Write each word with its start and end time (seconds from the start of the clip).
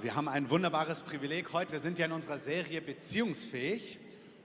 Wir 0.00 0.14
haben 0.14 0.28
ein 0.28 0.48
wunderbares 0.48 1.02
Privileg 1.02 1.52
heute. 1.52 1.72
Wir 1.72 1.80
sind 1.80 1.98
ja 1.98 2.06
in 2.06 2.12
unserer 2.12 2.38
Serie 2.38 2.80
Beziehungsfähig 2.80 3.98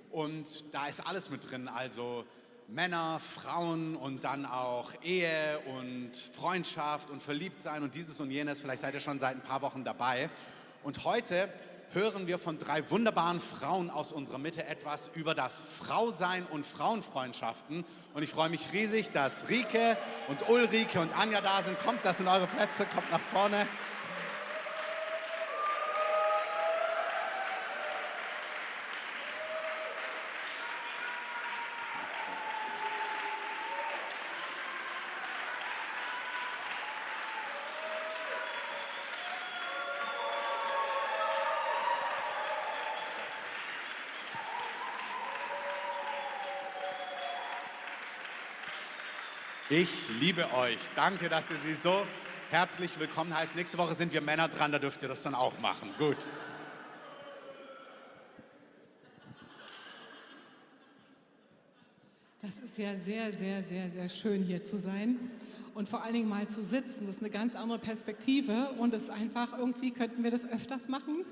und 0.10 0.74
da 0.74 0.88
ist 0.88 1.06
alles 1.06 1.30
mit 1.30 1.48
drin. 1.48 1.68
Also 1.68 2.26
Männer, 2.68 3.20
Frauen 3.20 3.96
und 3.96 4.24
dann 4.24 4.48
auch 4.48 4.92
Ehe 5.04 5.60
und 5.78 6.18
Freundschaft 6.36 7.12
und 7.12 7.22
Verliebtsein 7.22 7.84
und 7.84 7.94
dieses 7.94 8.20
und 8.20 8.32
jenes. 8.32 8.62
Vielleicht 8.62 8.82
seid 8.82 8.96
ihr 8.96 9.00
schon 9.00 9.20
seit 9.20 9.36
ein 9.36 9.44
paar 9.44 9.62
Wochen 9.62 9.84
dabei. 9.84 10.32
Und 10.82 11.04
heute 11.04 11.48
hören 11.92 12.26
wir 12.26 12.40
von 12.40 12.58
drei 12.58 12.90
wunderbaren 12.90 13.40
Frauen 13.40 13.92
aus 13.92 14.12
unserer 14.12 14.40
Mitte 14.40 14.66
etwas 14.66 15.12
über 15.14 15.36
das 15.36 15.62
Frausein 15.62 16.48
und 16.50 16.66
Frauenfreundschaften. 16.66 17.86
Und 18.16 18.24
ich 18.24 18.32
freue 18.32 18.50
mich 18.50 18.74
riesig, 18.74 19.12
dass 19.12 19.48
Rike 19.50 19.98
und 20.30 20.50
Ulrike 20.50 21.00
und 21.00 21.16
Anja 21.16 21.42
da 21.42 21.62
sind. 21.62 21.78
Kommt 21.78 22.04
das 22.04 22.20
in 22.20 22.28
eure 22.28 22.48
Plätze, 22.48 22.88
kommt 22.88 23.12
nach 23.12 23.22
vorne. 23.22 23.68
Ich 49.76 49.90
liebe 50.20 50.54
euch. 50.54 50.78
Danke, 50.96 51.30
dass 51.30 51.50
ihr 51.50 51.58
sie 51.58 51.74
so 51.74 52.06
herzlich 52.52 53.00
willkommen 53.00 53.36
heißt. 53.36 53.56
Nächste 53.56 53.80
Woche 53.80 53.96
sind 53.96 54.14
wir 54.14 54.22
Männer 54.22 54.48
dran, 54.48 54.72
da 54.72 54.78
dürft 54.78 55.02
ihr 55.02 55.10
das 55.10 55.24
dann 55.24 55.34
auch 55.34 55.58
machen. 55.58 55.90
Gut. 55.98 56.18
Das 62.44 62.60
ist 62.60 62.78
ja 62.78 62.96
sehr, 62.96 63.34
sehr, 63.34 63.64
sehr, 63.64 63.90
sehr 63.90 64.10
schön 64.10 64.44
hier 64.44 64.64
zu 64.64 64.78
sein 64.78 65.18
und 65.74 65.90
vor 65.90 66.04
allen 66.04 66.14
Dingen 66.14 66.30
mal 66.30 66.48
zu 66.48 66.64
sitzen. 66.64 67.08
Das 67.08 67.16
ist 67.16 67.24
eine 67.24 67.32
ganz 67.32 67.56
andere 67.56 67.80
Perspektive 67.80 68.74
und 68.78 68.94
es 68.94 69.06
ist 69.06 69.10
einfach 69.10 69.58
irgendwie 69.58 69.90
könnten 69.90 70.24
wir 70.24 70.30
das 70.30 70.48
öfters 70.48 70.88
machen. 70.88 71.26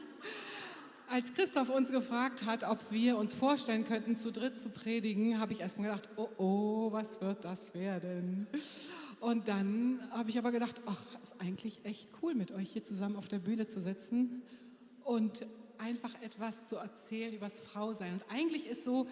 Als 1.11 1.33
Christoph 1.33 1.67
uns 1.69 1.91
gefragt 1.91 2.45
hat, 2.45 2.63
ob 2.63 2.89
wir 2.89 3.17
uns 3.17 3.33
vorstellen 3.33 3.83
könnten, 3.83 4.15
zu 4.15 4.31
dritt 4.31 4.57
zu 4.57 4.69
predigen, 4.69 5.41
habe 5.41 5.51
ich 5.51 5.59
erstmal 5.59 5.89
gedacht, 5.89 6.07
oh 6.15 6.29
oh, 6.37 6.91
was 6.93 7.19
wird 7.19 7.43
das 7.43 7.73
werden? 7.73 8.47
Und 9.19 9.49
dann 9.49 9.99
habe 10.11 10.29
ich 10.29 10.37
aber 10.37 10.53
gedacht, 10.53 10.79
ach, 10.85 11.01
ist 11.21 11.35
eigentlich 11.39 11.83
echt 11.83 12.07
cool, 12.21 12.33
mit 12.33 12.53
euch 12.53 12.71
hier 12.71 12.85
zusammen 12.85 13.17
auf 13.17 13.27
der 13.27 13.39
Bühne 13.39 13.67
zu 13.67 13.81
sitzen 13.81 14.41
und 15.03 15.45
einfach 15.79 16.13
etwas 16.21 16.65
zu 16.67 16.77
erzählen 16.77 17.33
über 17.33 17.47
das 17.47 17.59
Frausein. 17.59 18.13
Und 18.13 18.23
eigentlich 18.29 18.65
ist 18.67 18.85
so 18.85 19.05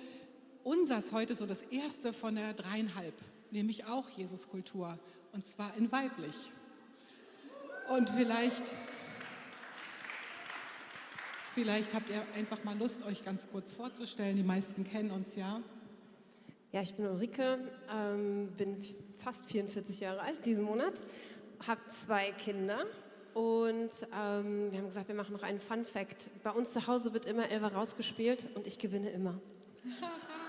unsers 0.63 1.11
heute 1.11 1.35
so 1.35 1.45
das 1.45 1.63
erste 1.63 2.13
von 2.13 2.35
der 2.35 2.53
dreieinhalb, 2.53 3.15
nämlich 3.51 3.83
auch 3.83 4.07
Jesuskultur, 4.11 4.97
und 5.33 5.45
zwar 5.45 5.75
in 5.75 5.91
weiblich. 5.91 6.49
Und 7.89 8.09
vielleicht 8.09 8.73
Vielleicht 11.61 11.93
habt 11.93 12.09
ihr 12.09 12.23
einfach 12.35 12.63
mal 12.63 12.77
Lust, 12.77 13.05
euch 13.05 13.21
ganz 13.21 13.51
kurz 13.51 13.73
vorzustellen. 13.73 14.37
Die 14.37 14.43
meisten 14.43 14.85
kennen 14.85 15.11
uns 15.11 15.35
ja. 15.35 15.59
Ja, 16.71 16.81
ich 16.81 16.93
bin 16.93 17.05
Ulrike, 17.05 17.57
ähm, 17.93 18.47
bin 18.55 18.77
fast 19.17 19.45
44 19.51 19.99
Jahre 19.99 20.21
alt 20.21 20.45
diesen 20.45 20.63
Monat, 20.63 20.93
habe 21.67 21.81
zwei 21.89 22.31
Kinder 22.31 22.85
und 23.33 23.89
ähm, 24.17 24.71
wir 24.71 24.79
haben 24.79 24.87
gesagt, 24.87 25.09
wir 25.09 25.15
machen 25.15 25.33
noch 25.33 25.43
einen 25.43 25.59
Fun 25.59 25.83
Fact. 25.83 26.29
Bei 26.43 26.51
uns 26.51 26.71
zu 26.71 26.87
Hause 26.87 27.11
wird 27.13 27.25
immer 27.25 27.49
Elva 27.49 27.67
rausgespielt 27.67 28.47
und 28.55 28.65
ich 28.65 28.79
gewinne 28.79 29.09
immer. 29.09 29.37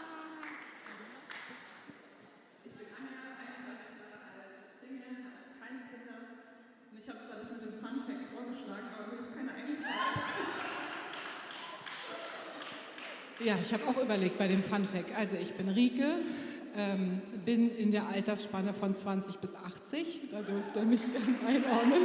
Ja, 13.43 13.57
ich 13.71 13.75
habe 13.75 13.87
auch 13.87 14.03
überlegt 14.03 14.37
bei 14.37 14.49
dem 14.49 14.65
Fun 14.65 14.85
Fact. 14.85 15.17
Also 15.17 15.37
ich 15.41 15.53
bin 15.53 15.69
Rike, 15.69 16.17
ähm, 16.77 17.23
bin 17.45 17.71
in 17.77 17.93
der 17.93 18.09
Altersspanne 18.09 18.75
von 18.75 18.97
20 18.97 19.37
bis 19.37 19.55
80, 19.55 20.23
da 20.29 20.43
dürft 20.43 20.75
ihr 20.75 20.83
mich 20.83 21.01
dann 21.15 21.47
einordnen. 21.47 22.03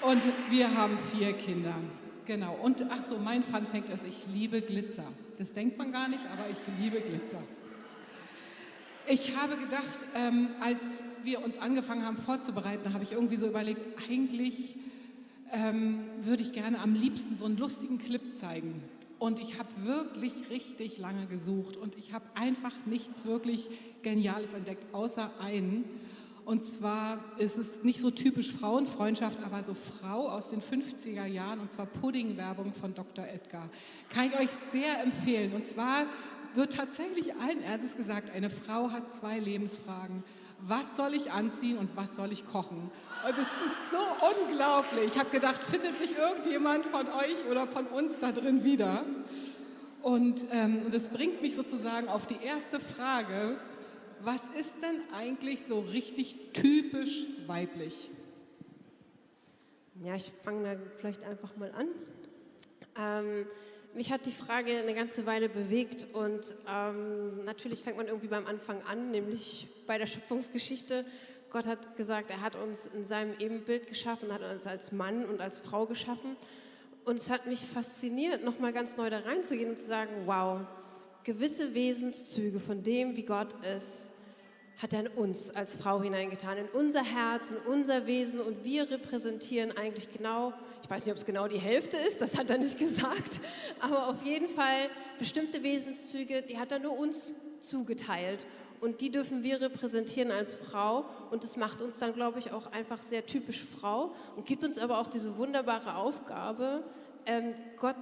Und 0.00 0.22
wir 0.48 0.74
haben 0.74 0.96
vier 1.12 1.34
Kinder. 1.34 1.74
Genau. 2.24 2.58
Und 2.62 2.86
ach 2.88 3.02
so, 3.02 3.18
mein 3.18 3.42
Fun 3.42 3.66
Fact 3.66 3.90
ist, 3.90 4.06
ich 4.06 4.24
liebe 4.32 4.62
Glitzer. 4.62 5.04
Das 5.36 5.52
denkt 5.52 5.76
man 5.76 5.92
gar 5.92 6.08
nicht, 6.08 6.24
aber 6.32 6.44
ich 6.50 6.82
liebe 6.82 7.02
Glitzer. 7.02 7.42
Ich 9.06 9.36
habe 9.36 9.58
gedacht, 9.58 10.06
ähm, 10.14 10.48
als 10.62 11.02
wir 11.22 11.44
uns 11.44 11.58
angefangen 11.58 12.06
haben 12.06 12.16
vorzubereiten, 12.16 12.94
habe 12.94 13.04
ich 13.04 13.12
irgendwie 13.12 13.36
so 13.36 13.46
überlegt, 13.46 13.82
eigentlich 14.08 14.74
ähm, 15.52 16.04
würde 16.22 16.42
ich 16.42 16.54
gerne 16.54 16.78
am 16.78 16.94
liebsten 16.94 17.36
so 17.36 17.44
einen 17.44 17.58
lustigen 17.58 17.98
Clip 17.98 18.34
zeigen. 18.34 18.82
Und 19.24 19.38
ich 19.38 19.58
habe 19.58 19.70
wirklich 19.84 20.50
richtig 20.50 20.98
lange 20.98 21.24
gesucht 21.24 21.78
und 21.78 21.96
ich 21.96 22.12
habe 22.12 22.26
einfach 22.34 22.74
nichts 22.84 23.24
wirklich 23.24 23.70
Geniales 24.02 24.52
entdeckt, 24.52 24.84
außer 24.92 25.30
einen. 25.40 25.86
Und 26.44 26.66
zwar 26.66 27.20
ist 27.38 27.56
es 27.56 27.82
nicht 27.82 28.00
so 28.00 28.10
typisch 28.10 28.52
Frauenfreundschaft, 28.52 29.38
aber 29.42 29.64
so 29.64 29.72
Frau 29.72 30.28
aus 30.28 30.50
den 30.50 30.60
50er 30.60 31.24
Jahren, 31.24 31.60
und 31.60 31.72
zwar 31.72 31.86
Puddingwerbung 31.86 32.74
von 32.74 32.92
Dr. 32.92 33.26
Edgar. 33.26 33.70
Kann 34.10 34.26
ich 34.26 34.38
euch 34.38 34.50
sehr 34.72 35.02
empfehlen. 35.02 35.54
Und 35.54 35.66
zwar 35.66 36.04
wird 36.54 36.74
tatsächlich 36.74 37.34
allen 37.36 37.62
Ernstes 37.62 37.96
gesagt, 37.96 38.28
eine 38.28 38.50
Frau 38.50 38.90
hat 38.90 39.10
zwei 39.10 39.38
Lebensfragen 39.38 40.22
was 40.60 40.96
soll 40.96 41.14
ich 41.14 41.30
anziehen 41.30 41.78
und 41.78 41.96
was 41.96 42.16
soll 42.16 42.32
ich 42.32 42.46
kochen. 42.46 42.90
Und 43.26 43.32
es 43.32 43.40
ist 43.40 43.90
so 43.90 44.42
unglaublich. 44.42 45.06
Ich 45.06 45.18
habe 45.18 45.30
gedacht, 45.30 45.62
findet 45.64 45.98
sich 45.98 46.16
irgendjemand 46.16 46.86
von 46.86 47.06
euch 47.08 47.46
oder 47.50 47.66
von 47.66 47.86
uns 47.86 48.18
da 48.18 48.32
drin 48.32 48.64
wieder? 48.64 49.04
Und 50.02 50.46
ähm, 50.50 50.90
das 50.90 51.08
bringt 51.08 51.42
mich 51.42 51.54
sozusagen 51.54 52.08
auf 52.08 52.26
die 52.26 52.42
erste 52.42 52.80
Frage, 52.80 53.58
was 54.20 54.42
ist 54.58 54.72
denn 54.82 55.00
eigentlich 55.14 55.64
so 55.66 55.80
richtig 55.80 56.36
typisch 56.52 57.26
weiblich? 57.46 58.10
Ja, 60.02 60.14
ich 60.14 60.32
fange 60.42 60.64
da 60.64 60.80
vielleicht 60.98 61.24
einfach 61.24 61.56
mal 61.56 61.72
an. 61.72 61.88
Ähm, 62.96 63.46
mich 63.94 64.10
hat 64.10 64.26
die 64.26 64.32
Frage 64.32 64.76
eine 64.76 64.94
ganze 64.94 65.24
Weile 65.26 65.48
bewegt 65.48 66.06
und 66.12 66.54
ähm, 66.68 67.44
natürlich 67.44 67.82
fängt 67.82 67.96
man 67.96 68.08
irgendwie 68.08 68.28
beim 68.28 68.46
Anfang 68.46 68.82
an, 68.82 69.10
nämlich 69.10 69.68
bei 69.86 69.98
der 69.98 70.06
Schöpfungsgeschichte. 70.06 71.04
Gott 71.50 71.66
hat 71.66 71.96
gesagt, 71.96 72.30
er 72.30 72.40
hat 72.40 72.56
uns 72.56 72.86
in 72.86 73.04
seinem 73.04 73.34
Ebenbild 73.38 73.86
geschaffen, 73.86 74.32
hat 74.32 74.42
uns 74.42 74.66
als 74.66 74.90
Mann 74.90 75.24
und 75.24 75.40
als 75.40 75.60
Frau 75.60 75.86
geschaffen. 75.86 76.36
Und 77.04 77.18
es 77.18 77.30
hat 77.30 77.46
mich 77.46 77.60
fasziniert, 77.60 78.42
nochmal 78.42 78.72
ganz 78.72 78.96
neu 78.96 79.10
da 79.10 79.20
reinzugehen 79.20 79.70
und 79.70 79.78
zu 79.78 79.86
sagen, 79.86 80.10
wow, 80.24 80.60
gewisse 81.22 81.74
Wesenszüge 81.74 82.58
von 82.58 82.82
dem, 82.82 83.16
wie 83.16 83.22
Gott 83.22 83.52
ist, 83.76 84.10
hat 84.78 84.92
er 84.92 85.00
in 85.00 85.08
uns 85.08 85.50
als 85.50 85.76
Frau 85.76 86.02
hineingetan, 86.02 86.58
in 86.58 86.68
unser 86.68 87.04
Herz, 87.04 87.50
in 87.50 87.56
unser 87.70 88.06
Wesen. 88.06 88.40
Und 88.40 88.64
wir 88.64 88.90
repräsentieren 88.90 89.76
eigentlich 89.76 90.10
genau, 90.10 90.52
ich 90.82 90.90
weiß 90.90 91.04
nicht, 91.04 91.12
ob 91.12 91.18
es 91.18 91.24
genau 91.24 91.48
die 91.48 91.58
Hälfte 91.58 91.96
ist, 91.96 92.20
das 92.20 92.36
hat 92.36 92.50
er 92.50 92.58
nicht 92.58 92.78
gesagt, 92.78 93.40
aber 93.80 94.08
auf 94.08 94.22
jeden 94.24 94.48
Fall 94.48 94.88
bestimmte 95.18 95.62
Wesenszüge, 95.62 96.42
die 96.42 96.58
hat 96.58 96.72
er 96.72 96.78
nur 96.78 96.98
uns 96.98 97.34
zugeteilt. 97.60 98.46
Und 98.80 99.00
die 99.00 99.10
dürfen 99.10 99.42
wir 99.42 99.62
repräsentieren 99.62 100.30
als 100.30 100.56
Frau. 100.56 101.06
Und 101.30 101.42
das 101.42 101.56
macht 101.56 101.80
uns 101.80 101.98
dann, 101.98 102.12
glaube 102.12 102.38
ich, 102.38 102.52
auch 102.52 102.70
einfach 102.70 102.98
sehr 102.98 103.24
typisch 103.24 103.64
Frau 103.80 104.14
und 104.36 104.44
gibt 104.44 104.62
uns 104.62 104.78
aber 104.78 104.98
auch 104.98 105.06
diese 105.06 105.38
wunderbare 105.38 105.96
Aufgabe, 105.96 106.84
ähm, 107.24 107.54
Gott 107.78 107.96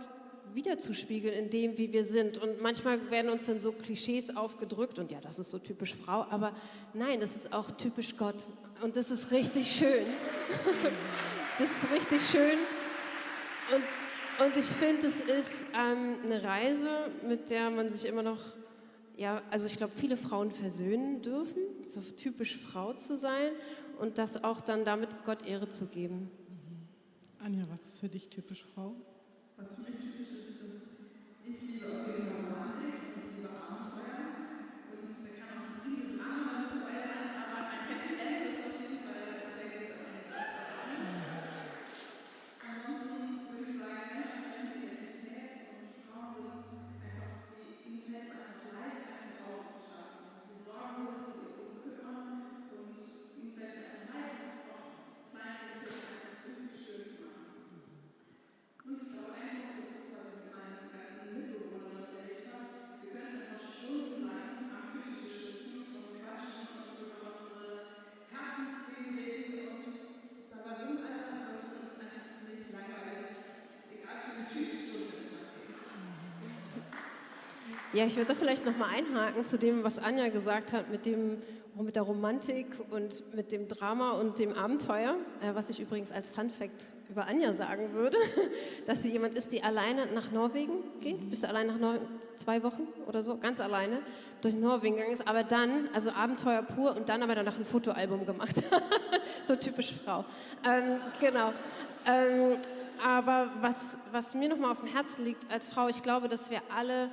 wiederzuspiegeln 0.54 1.34
in 1.34 1.50
dem, 1.50 1.78
wie 1.78 1.92
wir 1.92 2.04
sind. 2.04 2.38
Und 2.38 2.60
manchmal 2.60 3.10
werden 3.10 3.30
uns 3.30 3.46
dann 3.46 3.60
so 3.60 3.72
Klischees 3.72 4.36
aufgedrückt 4.36 4.98
und 4.98 5.10
ja, 5.10 5.20
das 5.20 5.38
ist 5.38 5.50
so 5.50 5.58
typisch 5.58 5.94
Frau, 5.94 6.26
aber 6.30 6.54
nein, 6.94 7.20
das 7.20 7.36
ist 7.36 7.52
auch 7.52 7.70
typisch 7.72 8.16
Gott. 8.16 8.44
Und 8.82 8.96
das 8.96 9.10
ist 9.10 9.30
richtig 9.30 9.70
schön. 9.70 10.06
das 11.58 11.70
ist 11.70 11.90
richtig 11.92 12.20
schön. 12.30 12.58
Und, 13.74 14.46
und 14.46 14.56
ich 14.56 14.64
finde, 14.64 15.06
es 15.06 15.20
ist 15.20 15.66
ähm, 15.74 16.16
eine 16.24 16.42
Reise, 16.42 17.10
mit 17.26 17.50
der 17.50 17.70
man 17.70 17.90
sich 17.90 18.06
immer 18.06 18.22
noch, 18.22 18.40
ja, 19.16 19.42
also 19.50 19.66
ich 19.66 19.76
glaube, 19.76 19.92
viele 19.96 20.16
Frauen 20.16 20.50
versöhnen 20.50 21.22
dürfen, 21.22 21.62
so 21.86 22.00
typisch 22.00 22.56
Frau 22.56 22.92
zu 22.94 23.16
sein 23.16 23.52
und 23.98 24.18
das 24.18 24.42
auch 24.42 24.60
dann 24.60 24.84
damit 24.84 25.10
Gott 25.24 25.46
Ehre 25.46 25.68
zu 25.68 25.86
geben. 25.86 26.30
Mhm. 26.48 27.44
Anja, 27.44 27.64
was 27.70 27.80
ist 27.86 28.00
für 28.00 28.08
dich 28.08 28.28
typisch 28.28 28.64
Frau? 28.74 28.96
Was 29.56 29.74
für 29.74 29.82
mich 29.82 29.92
typisch 29.92 30.31
ich 31.52 31.60
liebe 31.68 31.86
auf 31.86 32.06
jeden 32.08 32.32
Fall 32.32 32.48
Romantik, 32.48 32.96
ich 33.12 33.36
liebe 33.36 33.50
Abenteuer 33.52 34.24
und 34.88 35.12
da 35.20 35.30
kann 35.36 35.52
auch 35.52 35.68
eine 35.68 35.84
Prise 35.84 36.16
Drama 36.16 36.64
dabei 36.64 36.96
sein, 37.04 37.28
aber 37.36 37.68
ein 37.68 37.84
Happy 37.92 38.16
End 38.16 38.48
ist 38.48 38.64
auf 38.64 38.80
jeden 38.80 39.04
Fall 39.04 39.52
sehr 39.52 39.68
gut 39.76 39.92
an 39.92 40.00
meinem 40.00 40.32
Herz 40.32 40.72
Ja, 78.02 78.08
ich 78.08 78.16
würde 78.16 78.30
da 78.30 78.34
vielleicht 78.34 78.66
nochmal 78.66 78.88
einhaken 78.96 79.44
zu 79.44 79.56
dem, 79.56 79.84
was 79.84 80.00
Anja 80.00 80.26
gesagt 80.28 80.72
hat, 80.72 80.90
mit, 80.90 81.06
dem, 81.06 81.40
mit 81.76 81.94
der 81.94 82.02
Romantik 82.02 82.66
und 82.90 83.32
mit 83.32 83.52
dem 83.52 83.68
Drama 83.68 84.10
und 84.14 84.40
dem 84.40 84.54
Abenteuer. 84.54 85.14
Äh, 85.40 85.54
was 85.54 85.70
ich 85.70 85.78
übrigens 85.78 86.10
als 86.10 86.28
Fun 86.28 86.50
Fact 86.50 86.82
über 87.08 87.28
Anja 87.28 87.52
sagen 87.52 87.92
würde, 87.92 88.16
dass 88.86 89.04
sie 89.04 89.12
jemand 89.12 89.36
ist, 89.36 89.52
die 89.52 89.62
alleine 89.62 90.06
nach 90.06 90.32
Norwegen 90.32 90.72
geht. 91.00 91.30
Bist 91.30 91.44
du 91.44 91.48
allein 91.48 91.68
nach 91.68 91.78
Nor 91.78 92.00
zwei 92.34 92.64
Wochen 92.64 92.88
oder 93.06 93.22
so, 93.22 93.36
ganz 93.36 93.60
alleine 93.60 94.00
durch 94.40 94.56
Norwegen 94.56 94.96
gegangen 94.96 95.14
ist, 95.14 95.28
aber 95.28 95.44
dann, 95.44 95.88
also 95.92 96.10
Abenteuer 96.10 96.62
pur 96.62 96.96
und 96.96 97.08
dann 97.08 97.22
aber 97.22 97.36
danach 97.36 97.56
ein 97.56 97.64
Fotoalbum 97.64 98.26
gemacht. 98.26 98.64
so 99.44 99.54
typisch 99.54 99.94
Frau. 100.04 100.24
Ähm, 100.64 101.00
genau. 101.20 101.52
Ähm, 102.04 102.56
aber 103.00 103.52
was, 103.60 103.96
was 104.10 104.34
mir 104.34 104.48
nochmal 104.48 104.72
auf 104.72 104.80
dem 104.80 104.88
Herzen 104.88 105.24
liegt 105.24 105.48
als 105.52 105.68
Frau, 105.68 105.86
ich 105.86 106.02
glaube, 106.02 106.28
dass 106.28 106.50
wir 106.50 106.62
alle 106.76 107.10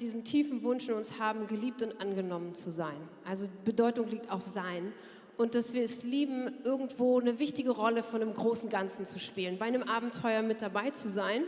diesen 0.00 0.24
tiefen 0.24 0.62
Wunsch 0.62 0.88
in 0.88 0.94
uns 0.94 1.18
haben, 1.18 1.46
geliebt 1.46 1.82
und 1.82 2.00
angenommen 2.00 2.54
zu 2.54 2.70
sein. 2.70 2.96
Also 3.24 3.46
Bedeutung 3.64 4.08
liegt 4.08 4.30
auf 4.30 4.46
Sein. 4.46 4.92
Und 5.36 5.54
dass 5.54 5.72
wir 5.72 5.82
es 5.82 6.02
lieben, 6.02 6.52
irgendwo 6.64 7.20
eine 7.20 7.38
wichtige 7.38 7.70
Rolle 7.70 8.02
von 8.02 8.20
einem 8.20 8.34
großen 8.34 8.70
Ganzen 8.70 9.06
zu 9.06 9.20
spielen, 9.20 9.56
bei 9.56 9.66
einem 9.66 9.84
Abenteuer 9.84 10.42
mit 10.42 10.62
dabei 10.62 10.90
zu 10.90 11.08
sein. 11.08 11.44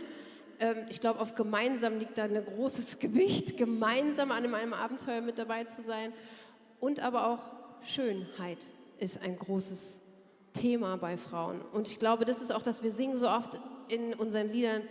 Ähm, 0.60 0.76
ich 0.88 1.00
glaube, 1.00 1.18
auf 1.18 1.34
gemeinsam 1.34 1.98
liegt 1.98 2.16
da 2.16 2.24
ein 2.24 2.44
großes 2.44 2.98
Gewicht, 3.00 3.56
gemeinsam 3.56 4.30
an 4.30 4.54
einem 4.54 4.72
Abenteuer 4.74 5.20
mit 5.20 5.38
dabei 5.38 5.64
zu 5.64 5.82
sein. 5.82 6.12
Und 6.78 7.00
aber 7.00 7.26
auch 7.26 7.40
Schönheit 7.82 8.68
ist 8.98 9.22
ein 9.22 9.36
großes 9.36 10.02
Thema 10.52 10.96
bei 10.96 11.16
Frauen. 11.16 11.60
Und 11.72 11.88
ich 11.88 11.98
glaube, 11.98 12.24
das 12.24 12.42
ist 12.42 12.52
auch, 12.52 12.62
dass 12.62 12.82
wir 12.82 12.92
singen 12.92 13.16
so 13.16 13.28
oft 13.28 13.58
in 13.88 14.14
unseren 14.14 14.50
Liedern, 14.50 14.82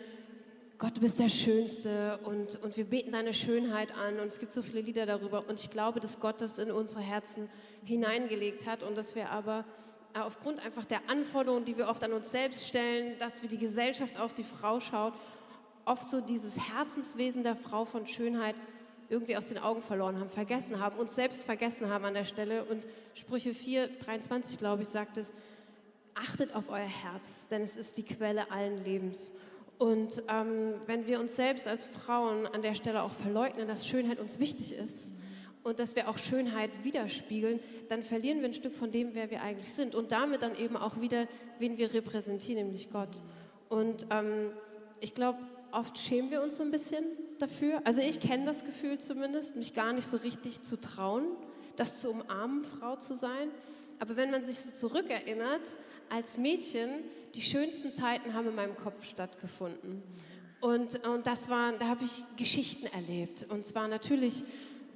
Gott, 0.79 0.95
du 0.95 1.01
bist 1.01 1.19
der 1.19 1.27
Schönste 1.27 2.19
und, 2.23 2.55
und 2.63 2.77
wir 2.77 2.85
beten 2.85 3.11
deine 3.11 3.33
Schönheit 3.33 3.93
an 3.97 4.17
und 4.21 4.27
es 4.27 4.39
gibt 4.39 4.53
so 4.53 4.61
viele 4.61 4.79
Lieder 4.79 5.05
darüber 5.05 5.43
und 5.49 5.59
ich 5.59 5.69
glaube, 5.69 5.99
dass 5.99 6.21
Gott 6.21 6.39
das 6.39 6.57
in 6.57 6.71
unsere 6.71 7.01
Herzen 7.01 7.49
hineingelegt 7.83 8.65
hat 8.65 8.81
und 8.81 8.95
dass 8.95 9.13
wir 9.13 9.29
aber 9.29 9.65
äh, 10.13 10.19
aufgrund 10.19 10.65
einfach 10.65 10.85
der 10.85 11.01
Anforderungen, 11.09 11.65
die 11.65 11.75
wir 11.75 11.89
oft 11.89 12.01
an 12.05 12.13
uns 12.13 12.31
selbst 12.31 12.65
stellen, 12.65 13.17
dass 13.17 13.41
wir 13.41 13.49
die 13.49 13.57
Gesellschaft 13.57 14.17
auf 14.21 14.33
die 14.33 14.45
Frau 14.45 14.79
schaut, 14.79 15.15
oft 15.83 16.07
so 16.07 16.21
dieses 16.21 16.57
Herzenswesen 16.73 17.43
der 17.43 17.57
Frau 17.57 17.83
von 17.83 18.07
Schönheit 18.07 18.55
irgendwie 19.09 19.35
aus 19.35 19.49
den 19.49 19.57
Augen 19.57 19.81
verloren 19.81 20.17
haben, 20.17 20.29
vergessen 20.29 20.79
haben, 20.79 20.97
uns 20.97 21.13
selbst 21.13 21.43
vergessen 21.43 21.89
haben 21.89 22.05
an 22.05 22.13
der 22.13 22.23
Stelle. 22.23 22.63
Und 22.63 22.85
Sprüche 23.15 23.53
4, 23.53 23.97
23, 23.99 24.57
glaube 24.57 24.83
ich, 24.83 24.87
sagt 24.87 25.17
es, 25.17 25.33
achtet 26.15 26.55
auf 26.55 26.69
euer 26.69 26.79
Herz, 26.79 27.49
denn 27.49 27.63
es 27.63 27.75
ist 27.75 27.97
die 27.97 28.03
Quelle 28.03 28.49
allen 28.49 28.81
Lebens. 28.85 29.33
Und 29.79 30.23
ähm, 30.27 30.73
wenn 30.87 31.07
wir 31.07 31.21
uns 31.21 31.37
selbst 31.37 31.65
als 31.65 31.85
Frauen 31.85 32.45
an 32.45 32.61
der 32.61 32.75
Stelle 32.75 33.01
auch 33.01 33.13
verleugnen, 33.13 33.65
dass 33.65 33.87
Schönheit 33.87 34.19
uns 34.19 34.37
wichtig 34.37 34.73
ist 34.73 35.13
und 35.63 35.79
dass 35.79 35.95
wir 35.95 36.09
auch 36.09 36.17
Schönheit 36.17 36.69
widerspiegeln, 36.83 37.61
dann 37.87 38.03
verlieren 38.03 38.39
wir 38.39 38.49
ein 38.49 38.53
Stück 38.53 38.75
von 38.75 38.91
dem, 38.91 39.15
wer 39.15 39.31
wir 39.31 39.41
eigentlich 39.41 39.73
sind 39.73 39.95
und 39.95 40.11
damit 40.11 40.41
dann 40.41 40.53
eben 40.57 40.75
auch 40.75 40.99
wieder, 40.99 41.27
wen 41.59 41.77
wir 41.77 41.93
repräsentieren, 41.93 42.65
nämlich 42.65 42.91
Gott. 42.91 43.21
Und 43.69 44.05
ähm, 44.09 44.51
ich 44.99 45.13
glaube, 45.13 45.39
oft 45.71 45.97
schämen 45.97 46.29
wir 46.29 46.41
uns 46.41 46.57
so 46.57 46.63
ein 46.63 46.71
bisschen 46.71 47.05
dafür. 47.39 47.79
Also 47.85 48.01
ich 48.01 48.19
kenne 48.19 48.45
das 48.45 48.65
Gefühl 48.65 48.97
zumindest, 48.97 49.55
mich 49.55 49.73
gar 49.73 49.93
nicht 49.93 50.07
so 50.07 50.17
richtig 50.17 50.61
zu 50.61 50.75
trauen, 50.75 51.23
das 51.77 52.01
zu 52.01 52.11
umarmen, 52.11 52.65
Frau 52.65 52.97
zu 52.97 53.15
sein. 53.15 53.49
Aber 53.99 54.17
wenn 54.17 54.29
man 54.29 54.43
sich 54.43 54.59
so 54.59 54.71
zurückerinnert, 54.71 55.61
als 56.09 56.37
Mädchen, 56.37 56.89
die 57.35 57.41
schönsten 57.41 57.91
Zeiten 57.91 58.33
haben 58.33 58.47
in 58.47 58.55
meinem 58.55 58.75
Kopf 58.75 59.03
stattgefunden. 59.03 60.03
Und, 60.61 61.07
und 61.07 61.25
das 61.25 61.49
war, 61.49 61.71
da 61.73 61.87
habe 61.87 62.03
ich 62.03 62.23
Geschichten 62.35 62.87
erlebt. 62.87 63.45
Und 63.49 63.65
zwar 63.65 63.87
natürlich 63.87 64.43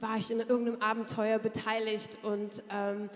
war 0.02 0.18
ich 0.18 0.30
in 0.30 0.40
irgendeinem 0.40 0.82
Abenteuer 0.82 1.40
beteiligt 1.40 2.18
und, 2.24 2.62
ähm, 2.70 3.10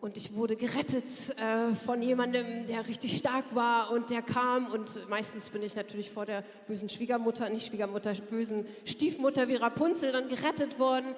und 0.00 0.16
ich 0.16 0.34
wurde 0.34 0.54
gerettet 0.54 1.06
äh, 1.36 1.74
von 1.74 2.00
jemandem, 2.00 2.66
der 2.66 2.86
richtig 2.86 3.16
stark 3.16 3.44
war 3.54 3.90
und 3.90 4.10
der 4.10 4.22
kam. 4.22 4.66
Und 4.66 5.08
meistens 5.08 5.50
bin 5.50 5.62
ich 5.62 5.74
natürlich 5.74 6.10
vor 6.10 6.26
der 6.26 6.44
bösen 6.68 6.88
Schwiegermutter, 6.88 7.48
nicht 7.48 7.66
Schwiegermutter, 7.66 8.14
bösen 8.30 8.66
Stiefmutter 8.84 9.48
wie 9.48 9.56
Rapunzel 9.56 10.12
dann 10.12 10.28
gerettet 10.28 10.78
worden. 10.78 11.14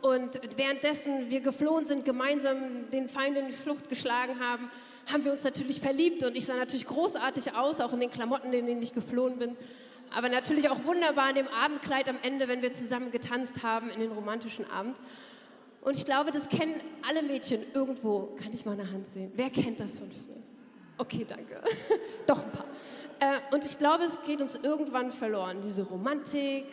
Und 0.00 0.40
währenddessen 0.56 1.30
wir 1.30 1.40
geflohen 1.40 1.84
sind, 1.84 2.04
gemeinsam 2.04 2.90
den 2.90 3.08
Feind 3.08 3.36
in 3.36 3.46
die 3.46 3.52
Flucht 3.52 3.88
geschlagen 3.88 4.40
haben, 4.40 4.70
haben 5.12 5.24
wir 5.24 5.32
uns 5.32 5.44
natürlich 5.44 5.80
verliebt 5.80 6.22
und 6.24 6.36
ich 6.36 6.44
sah 6.44 6.54
natürlich 6.54 6.86
großartig 6.86 7.54
aus, 7.54 7.80
auch 7.80 7.92
in 7.92 8.00
den 8.00 8.10
Klamotten, 8.10 8.52
in 8.52 8.66
denen 8.66 8.82
ich 8.82 8.92
geflohen 8.92 9.38
bin. 9.38 9.56
Aber 10.14 10.28
natürlich 10.28 10.68
auch 10.68 10.84
wunderbar 10.84 11.30
in 11.30 11.36
dem 11.36 11.48
Abendkleid 11.48 12.08
am 12.08 12.16
Ende, 12.22 12.48
wenn 12.48 12.62
wir 12.62 12.72
zusammen 12.72 13.10
getanzt 13.10 13.62
haben 13.62 13.90
in 13.90 14.00
den 14.00 14.12
romantischen 14.12 14.68
Abend. 14.70 14.96
Und 15.80 15.96
ich 15.96 16.04
glaube, 16.04 16.30
das 16.30 16.48
kennen 16.48 16.80
alle 17.06 17.22
Mädchen 17.22 17.62
irgendwo. 17.74 18.34
Kann 18.42 18.52
ich 18.52 18.64
mal 18.64 18.72
eine 18.72 18.90
Hand 18.90 19.06
sehen? 19.06 19.32
Wer 19.34 19.50
kennt 19.50 19.80
das 19.80 19.98
von 19.98 20.10
früher? 20.10 20.42
Okay, 20.98 21.24
danke. 21.26 21.62
Doch 22.26 22.42
ein 22.42 22.50
paar. 22.50 22.66
Äh, 23.20 23.54
und 23.54 23.64
ich 23.64 23.78
glaube, 23.78 24.04
es 24.04 24.18
geht 24.22 24.40
uns 24.40 24.56
irgendwann 24.56 25.12
verloren, 25.12 25.60
diese 25.62 25.82
Romantik 25.82 26.64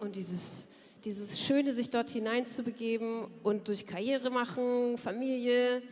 und 0.00 0.16
dieses, 0.16 0.68
dieses 1.04 1.40
Schöne, 1.40 1.72
sich 1.72 1.90
dort 1.90 2.10
hineinzubegeben 2.10 3.26
und 3.42 3.68
durch 3.68 3.86
Karriere 3.86 4.30
machen, 4.30 4.98
Familie, 4.98 5.82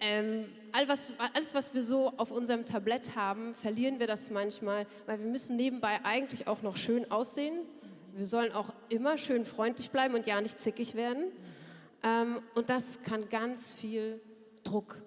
ähm, 0.00 0.46
all 0.74 0.88
was, 0.88 1.12
alles, 1.32 1.54
was 1.54 1.72
wir 1.72 1.84
so 1.84 2.12
auf 2.16 2.32
unserem 2.32 2.66
Tablett 2.66 3.14
haben, 3.14 3.54
verlieren 3.54 4.00
wir 4.00 4.08
das 4.08 4.30
manchmal, 4.30 4.86
weil 5.06 5.20
wir 5.20 5.26
müssen 5.26 5.54
nebenbei 5.54 6.00
eigentlich 6.04 6.48
auch 6.48 6.62
noch 6.62 6.76
schön 6.76 7.10
aussehen. 7.12 7.60
Wir 8.14 8.26
sollen 8.26 8.52
auch 8.52 8.72
immer 8.88 9.16
schön 9.16 9.44
freundlich 9.44 9.90
bleiben 9.90 10.14
und 10.14 10.26
ja 10.26 10.40
nicht 10.40 10.60
zickig 10.60 10.96
werden. 10.96 11.26
Ähm, 12.02 12.40
und 12.56 12.70
das 12.70 13.00
kann 13.02 13.28
ganz 13.28 13.72
viel 13.72 14.20
Druck, 14.64 15.00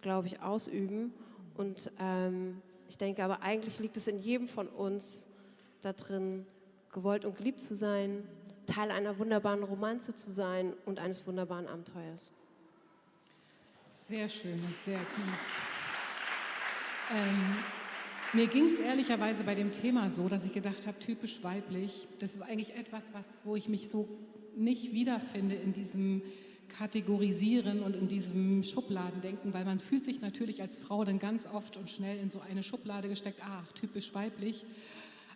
glaube 0.00 0.26
ich, 0.26 0.42
ausüben. 0.42 1.14
Und 1.56 1.92
ähm, 2.00 2.60
ich 2.88 2.98
denke 2.98 3.22
aber 3.22 3.42
eigentlich 3.42 3.78
liegt 3.78 3.96
es 3.96 4.08
in 4.08 4.18
jedem 4.18 4.48
von 4.48 4.66
uns 4.66 5.28
da 5.82 5.92
drin, 5.92 6.46
gewollt 6.90 7.24
und 7.24 7.36
geliebt 7.36 7.60
zu 7.60 7.76
sein, 7.76 8.26
Teil 8.66 8.90
einer 8.90 9.16
wunderbaren 9.18 9.62
Romanze 9.62 10.16
zu 10.16 10.32
sein 10.32 10.74
und 10.84 10.98
eines 10.98 11.24
wunderbaren 11.28 11.68
Abenteuers. 11.68 12.32
Sehr 14.08 14.28
schön 14.28 14.52
und 14.52 14.74
sehr 14.84 15.00
tief. 15.08 15.24
Ähm, 17.12 17.56
mir 18.34 18.46
ging 18.46 18.66
es 18.66 18.78
ehrlicherweise 18.78 19.42
bei 19.42 19.56
dem 19.56 19.72
Thema 19.72 20.10
so, 20.10 20.28
dass 20.28 20.44
ich 20.44 20.52
gedacht 20.52 20.86
habe, 20.86 20.96
typisch 21.00 21.42
weiblich, 21.42 22.06
das 22.20 22.34
ist 22.34 22.42
eigentlich 22.42 22.76
etwas, 22.76 23.12
was, 23.14 23.26
wo 23.42 23.56
ich 23.56 23.68
mich 23.68 23.88
so 23.88 24.08
nicht 24.56 24.92
wiederfinde 24.92 25.56
in 25.56 25.72
diesem 25.72 26.22
Kategorisieren 26.78 27.82
und 27.82 27.96
in 27.96 28.06
diesem 28.06 28.62
Schubladendenken, 28.62 29.52
weil 29.52 29.64
man 29.64 29.80
fühlt 29.80 30.04
sich 30.04 30.20
natürlich 30.20 30.62
als 30.62 30.76
Frau 30.76 31.04
dann 31.04 31.18
ganz 31.18 31.44
oft 31.44 31.76
und 31.76 31.90
schnell 31.90 32.20
in 32.20 32.30
so 32.30 32.38
eine 32.38 32.62
Schublade 32.62 33.08
gesteckt, 33.08 33.40
ach, 33.42 33.72
typisch 33.72 34.14
weiblich. 34.14 34.64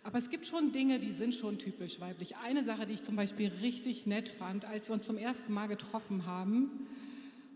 Aber 0.05 0.17
es 0.17 0.29
gibt 0.29 0.45
schon 0.45 0.71
Dinge, 0.71 0.99
die 0.99 1.11
sind 1.11 1.35
schon 1.35 1.57
typisch 1.57 1.99
weiblich. 1.99 2.37
Eine 2.37 2.63
Sache, 2.63 2.87
die 2.87 2.93
ich 2.93 3.03
zum 3.03 3.17
Beispiel 3.17 3.51
richtig 3.61 4.05
nett 4.05 4.29
fand, 4.29 4.63
als 4.63 4.87
wir 4.87 4.93
uns 4.93 5.05
zum 5.05 5.17
ersten 5.17 5.51
Mal 5.51 5.67
getroffen 5.67 6.25
haben, 6.25 6.87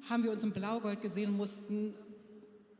haben 0.09 0.23
wir 0.23 0.31
uns 0.31 0.43
im 0.43 0.51
Blaugold 0.51 1.01
gesehen 1.01 1.31
und 1.31 1.37
mussten 1.37 1.93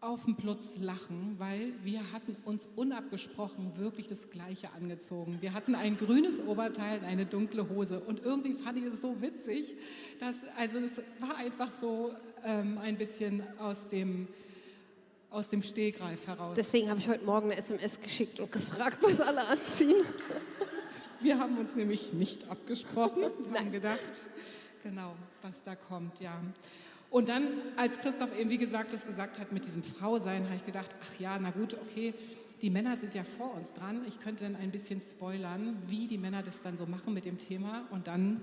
auf 0.05 0.25
dem 0.25 0.35
Plutz 0.35 0.77
lachen, 0.79 1.35
weil 1.39 1.73
wir 1.83 2.11
hatten 2.11 2.35
uns 2.45 2.69
unabgesprochen 2.75 3.75
wirklich 3.77 4.07
das 4.07 4.29
Gleiche 4.29 4.69
angezogen. 4.73 5.37
Wir 5.41 5.53
hatten 5.53 5.73
ein 5.73 5.97
grünes 5.97 6.39
Oberteil 6.39 6.99
und 6.99 7.05
eine 7.05 7.25
dunkle 7.25 7.69
Hose 7.69 7.99
und 8.01 8.23
irgendwie 8.23 8.53
fand 8.53 8.77
ich 8.77 8.85
es 8.85 9.01
so 9.01 9.19
witzig, 9.21 9.73
dass, 10.19 10.43
also 10.57 10.77
es 10.77 11.01
war 11.19 11.37
einfach 11.37 11.71
so 11.71 12.11
ähm, 12.43 12.77
ein 12.77 12.97
bisschen 12.97 13.41
aus 13.57 13.89
dem, 13.89 14.27
aus 15.31 15.49
dem 15.49 15.63
Stehgreif 15.63 16.27
heraus. 16.27 16.53
Deswegen 16.55 16.89
habe 16.89 16.99
ich 16.99 17.07
heute 17.07 17.25
Morgen 17.25 17.49
eine 17.49 17.57
SMS 17.57 17.99
geschickt 17.99 18.39
und 18.39 18.51
gefragt, 18.51 18.97
was 19.01 19.19
alle 19.19 19.47
anziehen. 19.47 20.05
Wir 21.19 21.39
haben 21.39 21.57
uns 21.57 21.75
nämlich 21.75 22.13
nicht 22.13 22.47
abgesprochen 22.47 23.23
und 23.23 23.57
haben 23.57 23.71
gedacht, 23.71 24.21
genau, 24.83 25.15
was 25.41 25.63
da 25.63 25.75
kommt, 25.75 26.19
ja. 26.19 26.39
Und 27.09 27.29
dann, 27.29 27.47
als 27.77 27.99
Christoph 27.99 28.37
eben, 28.37 28.49
wie 28.49 28.57
gesagt, 28.57 28.93
das 28.93 29.05
gesagt 29.05 29.39
hat 29.39 29.51
mit 29.51 29.65
diesem 29.65 29.83
Frausein, 29.83 30.45
habe 30.45 30.55
ich 30.55 30.65
gedacht, 30.65 30.89
ach 31.01 31.19
ja, 31.19 31.37
na 31.39 31.51
gut, 31.51 31.75
okay, 31.75 32.13
die 32.61 32.69
Männer 32.69 32.97
sind 32.97 33.13
ja 33.13 33.23
vor 33.23 33.53
uns 33.53 33.73
dran. 33.73 34.01
Ich 34.07 34.19
könnte 34.19 34.43
dann 34.43 34.55
ein 34.55 34.71
bisschen 34.71 35.01
spoilern, 35.01 35.77
wie 35.87 36.07
die 36.07 36.17
Männer 36.17 36.41
das 36.43 36.61
dann 36.61 36.77
so 36.77 36.85
machen 36.85 37.13
mit 37.13 37.25
dem 37.25 37.37
Thema. 37.37 37.85
Und 37.91 38.07
dann 38.07 38.41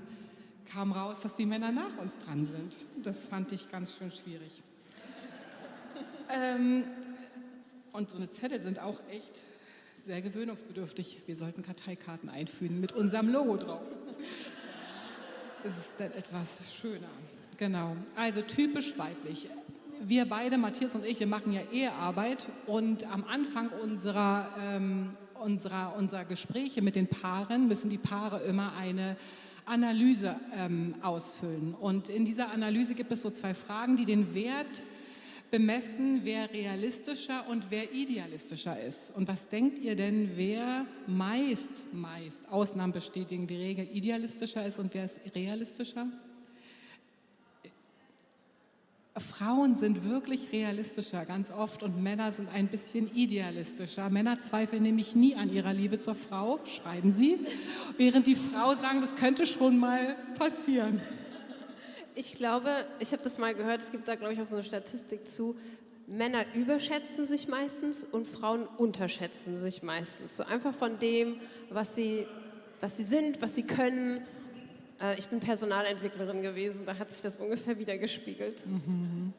kam 0.71 0.93
raus, 0.93 1.21
dass 1.23 1.37
die 1.37 1.47
Männer 1.47 1.73
nach 1.73 1.97
uns 1.99 2.17
dran 2.19 2.47
sind. 2.47 2.77
Das 3.05 3.27
fand 3.27 3.53
ich 3.53 3.71
ganz 3.71 3.97
schön 3.97 4.11
schwierig. 4.11 4.63
ähm, 6.31 6.85
und 7.93 8.11
so 8.11 8.17
eine 8.17 8.31
Zettel 8.31 8.63
sind 8.63 8.79
auch 8.79 9.01
echt 9.11 9.43
sehr 10.05 10.23
gewöhnungsbedürftig. 10.23 11.23
Wir 11.27 11.37
sollten 11.37 11.63
Karteikarten 11.63 12.29
einfügen 12.29 12.81
mit 12.81 12.93
unserem 12.93 13.29
Logo 13.29 13.57
drauf. 13.57 13.83
Es 15.65 15.79
ist 15.79 15.93
dann 15.97 16.11
etwas 16.11 16.57
schöner. 16.81 17.07
Genau, 17.59 17.97
also 18.17 18.43
typisch 18.43 18.99
weiblich. 18.99 19.49
Wir 20.05 20.25
beide, 20.25 20.59
Matthias 20.59 20.95
und 20.95 21.05
ich, 21.05 21.21
wir 21.21 21.27
machen 21.27 21.53
ja 21.53 21.61
Ehearbeit 21.73 22.49
und 22.67 23.05
am 23.13 23.25
Anfang 23.25 23.69
unserer, 23.69 24.49
ähm, 24.59 25.11
unserer, 25.41 25.95
unserer 25.97 26.25
Gespräche 26.25 26.83
mit 26.83 26.97
den 26.97 27.07
Paaren 27.07 27.69
müssen 27.69 27.89
die 27.89 27.99
Paare 27.99 28.41
immer 28.41 28.73
eine, 28.77 29.17
Analyse 29.65 30.37
ähm, 30.55 30.95
ausfüllen. 31.03 31.75
Und 31.75 32.09
in 32.09 32.25
dieser 32.25 32.51
Analyse 32.51 32.95
gibt 32.95 33.13
es 33.13 33.23
so 33.23 33.31
zwei 33.31 33.55
Fragen, 33.55 33.97
die 33.97 34.05
den 34.05 34.35
Wert 34.35 34.83
bemessen, 35.51 36.21
wer 36.25 36.53
realistischer 36.53 37.47
und 37.49 37.71
wer 37.71 37.93
idealistischer 37.93 38.81
ist. 38.81 39.15
Und 39.15 39.29
was 39.29 39.49
denkt 39.49 39.79
ihr 39.79 39.95
denn, 39.95 40.33
wer 40.35 40.87
meist, 41.07 41.69
meist, 41.93 42.41
Ausnahmen 42.51 42.93
bestätigen 42.93 43.47
die 43.47 43.57
Regel, 43.57 43.87
idealistischer 43.93 44.67
ist 44.67 44.79
und 44.79 44.95
wer 44.95 45.05
ist 45.05 45.19
realistischer? 45.35 46.07
Frauen 49.21 49.77
sind 49.77 50.09
wirklich 50.09 50.53
realistischer 50.53 51.27
ganz 51.27 51.51
oft 51.51 51.83
und 51.83 52.03
Männer 52.03 52.33
sind 52.33 52.49
ein 52.49 52.69
bisschen 52.69 53.15
idealistischer. 53.15 54.09
Männer 54.09 54.41
zweifeln 54.41 54.83
nämlich 54.83 55.15
nie 55.15 55.35
an 55.35 55.53
ihrer 55.53 55.75
Liebe 55.75 55.99
zur 55.99 56.15
Frau, 56.15 56.61
schreiben 56.65 57.13
sie, 57.13 57.39
während 57.99 58.27
die 58.27 58.35
Frau 58.35 58.75
sagen, 58.75 59.03
das 59.03 59.15
könnte 59.15 59.45
schon 59.45 59.79
mal 59.79 60.17
passieren. 60.39 61.03
Ich 62.15 62.35
glaube, 62.35 62.87
ich 63.01 63.13
habe 63.13 63.23
das 63.23 63.39
mal 63.39 63.55
gehört, 63.55 63.83
es 63.83 63.91
gibt 63.91 64.09
da, 64.09 64.15
glaube 64.15 64.33
ich, 64.33 64.41
auch 64.41 64.47
so 64.47 64.57
eine 64.57 64.65
Statistik 64.65 65.29
zu. 65.29 65.57
Männer 66.07 66.45
überschätzen 66.55 67.27
sich 67.27 67.49
meistens 67.49 68.05
und 68.05 68.27
Frauen 68.27 68.67
unterschätzen 68.67 69.59
sich 69.59 69.83
meistens. 69.83 70.37
So 70.37 70.45
einfach 70.45 70.75
von 70.75 70.99
dem, 70.99 71.37
was 71.71 71.95
sie, 71.95 72.27
was 72.81 72.97
sie 72.97 73.05
sind, 73.05 73.41
was 73.43 73.55
sie 73.55 73.63
können. 73.63 74.23
Äh, 75.01 75.19
ich 75.19 75.27
bin 75.29 75.41
Personalentwicklerin 75.41 76.43
gewesen, 76.43 76.85
da 76.87 76.99
hat 76.99 77.11
sich 77.11 77.23
das 77.23 77.37
ungefähr 77.37 77.79
wieder 77.79 77.97
gespiegelt. 77.99 78.67
Mhm. 78.67 79.33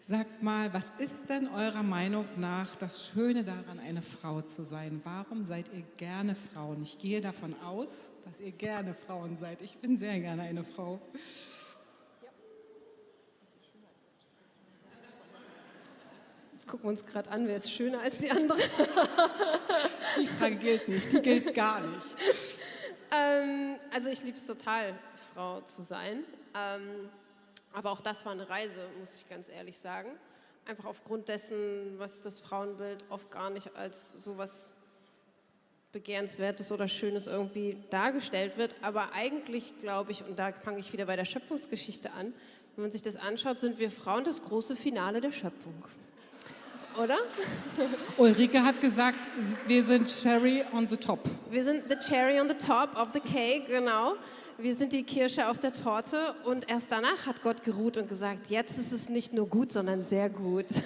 Sagt 0.00 0.42
mal, 0.42 0.72
was 0.72 0.90
ist 0.98 1.28
denn 1.28 1.48
eurer 1.48 1.82
Meinung 1.82 2.24
nach 2.36 2.74
das 2.76 3.06
Schöne 3.06 3.44
daran, 3.44 3.78
eine 3.78 4.00
Frau 4.00 4.40
zu 4.40 4.64
sein? 4.64 5.02
Warum 5.04 5.44
seid 5.44 5.66
ihr 5.74 5.82
gerne 5.98 6.34
Frauen? 6.34 6.82
Ich 6.82 6.98
gehe 6.98 7.20
davon 7.20 7.54
aus, 7.62 8.08
dass 8.24 8.40
ihr 8.40 8.52
gerne 8.52 8.94
Frauen 8.94 9.36
seid. 9.36 9.60
Ich 9.60 9.76
bin 9.76 9.98
sehr 9.98 10.18
gerne 10.20 10.42
eine 10.42 10.64
Frau. 10.64 10.98
gucken 16.68 16.84
wir 16.84 16.90
uns 16.90 17.04
gerade 17.04 17.30
an, 17.30 17.48
wer 17.48 17.56
ist 17.56 17.72
schöner 17.72 18.00
als 18.00 18.18
die 18.18 18.30
andere. 18.30 18.58
die 20.20 20.26
Frage 20.26 20.56
gilt 20.56 20.88
nicht, 20.88 21.10
die 21.12 21.20
gilt 21.20 21.54
gar 21.54 21.80
nicht. 21.80 22.06
Ähm, 23.10 23.76
also 23.92 24.08
ich 24.08 24.22
liebe 24.22 24.36
es 24.36 24.46
total, 24.46 24.94
Frau 25.32 25.60
zu 25.62 25.82
sein. 25.82 26.24
Ähm, 26.54 27.08
aber 27.72 27.90
auch 27.90 28.00
das 28.00 28.24
war 28.24 28.32
eine 28.32 28.48
Reise, 28.48 28.80
muss 28.98 29.14
ich 29.14 29.28
ganz 29.28 29.48
ehrlich 29.48 29.78
sagen. 29.78 30.10
Einfach 30.66 30.86
aufgrund 30.86 31.28
dessen, 31.28 31.98
was 31.98 32.20
das 32.20 32.40
Frauenbild 32.40 33.04
oft 33.08 33.30
gar 33.30 33.50
nicht 33.50 33.74
als 33.76 34.10
sowas 34.22 34.72
Begehrenswertes 35.92 36.70
oder 36.70 36.88
Schönes 36.88 37.26
irgendwie 37.26 37.78
dargestellt 37.90 38.58
wird. 38.58 38.74
Aber 38.82 39.12
eigentlich 39.12 39.78
glaube 39.80 40.12
ich, 40.12 40.24
und 40.24 40.38
da 40.38 40.52
fange 40.52 40.78
ich 40.78 40.92
wieder 40.92 41.06
bei 41.06 41.16
der 41.16 41.24
Schöpfungsgeschichte 41.24 42.12
an, 42.12 42.34
wenn 42.76 42.82
man 42.82 42.92
sich 42.92 43.02
das 43.02 43.16
anschaut, 43.16 43.58
sind 43.58 43.78
wir 43.78 43.90
Frauen 43.90 44.24
das 44.24 44.42
große 44.42 44.76
Finale 44.76 45.20
der 45.20 45.32
Schöpfung 45.32 45.84
oder? 46.98 47.18
Ulrike 48.16 48.62
hat 48.62 48.80
gesagt, 48.80 49.18
wir 49.66 49.84
sind 49.84 50.08
Cherry 50.22 50.64
on 50.72 50.88
the 50.88 50.96
top. 50.96 51.20
Wir 51.50 51.64
sind 51.64 51.84
the 51.88 51.96
Cherry 51.96 52.40
on 52.40 52.48
the 52.48 52.54
top 52.54 52.96
of 52.96 53.08
the 53.12 53.20
cake, 53.20 53.66
genau. 53.68 54.14
Wir 54.58 54.74
sind 54.74 54.92
die 54.92 55.04
Kirsche 55.04 55.46
auf 55.48 55.58
der 55.58 55.72
Torte 55.72 56.34
und 56.44 56.68
erst 56.68 56.90
danach 56.90 57.26
hat 57.26 57.42
Gott 57.42 57.62
geruht 57.62 57.96
und 57.96 58.08
gesagt, 58.08 58.50
jetzt 58.50 58.76
ist 58.76 58.90
es 58.92 59.08
nicht 59.08 59.32
nur 59.32 59.48
gut, 59.48 59.70
sondern 59.70 60.02
sehr 60.02 60.28
gut. 60.28 60.66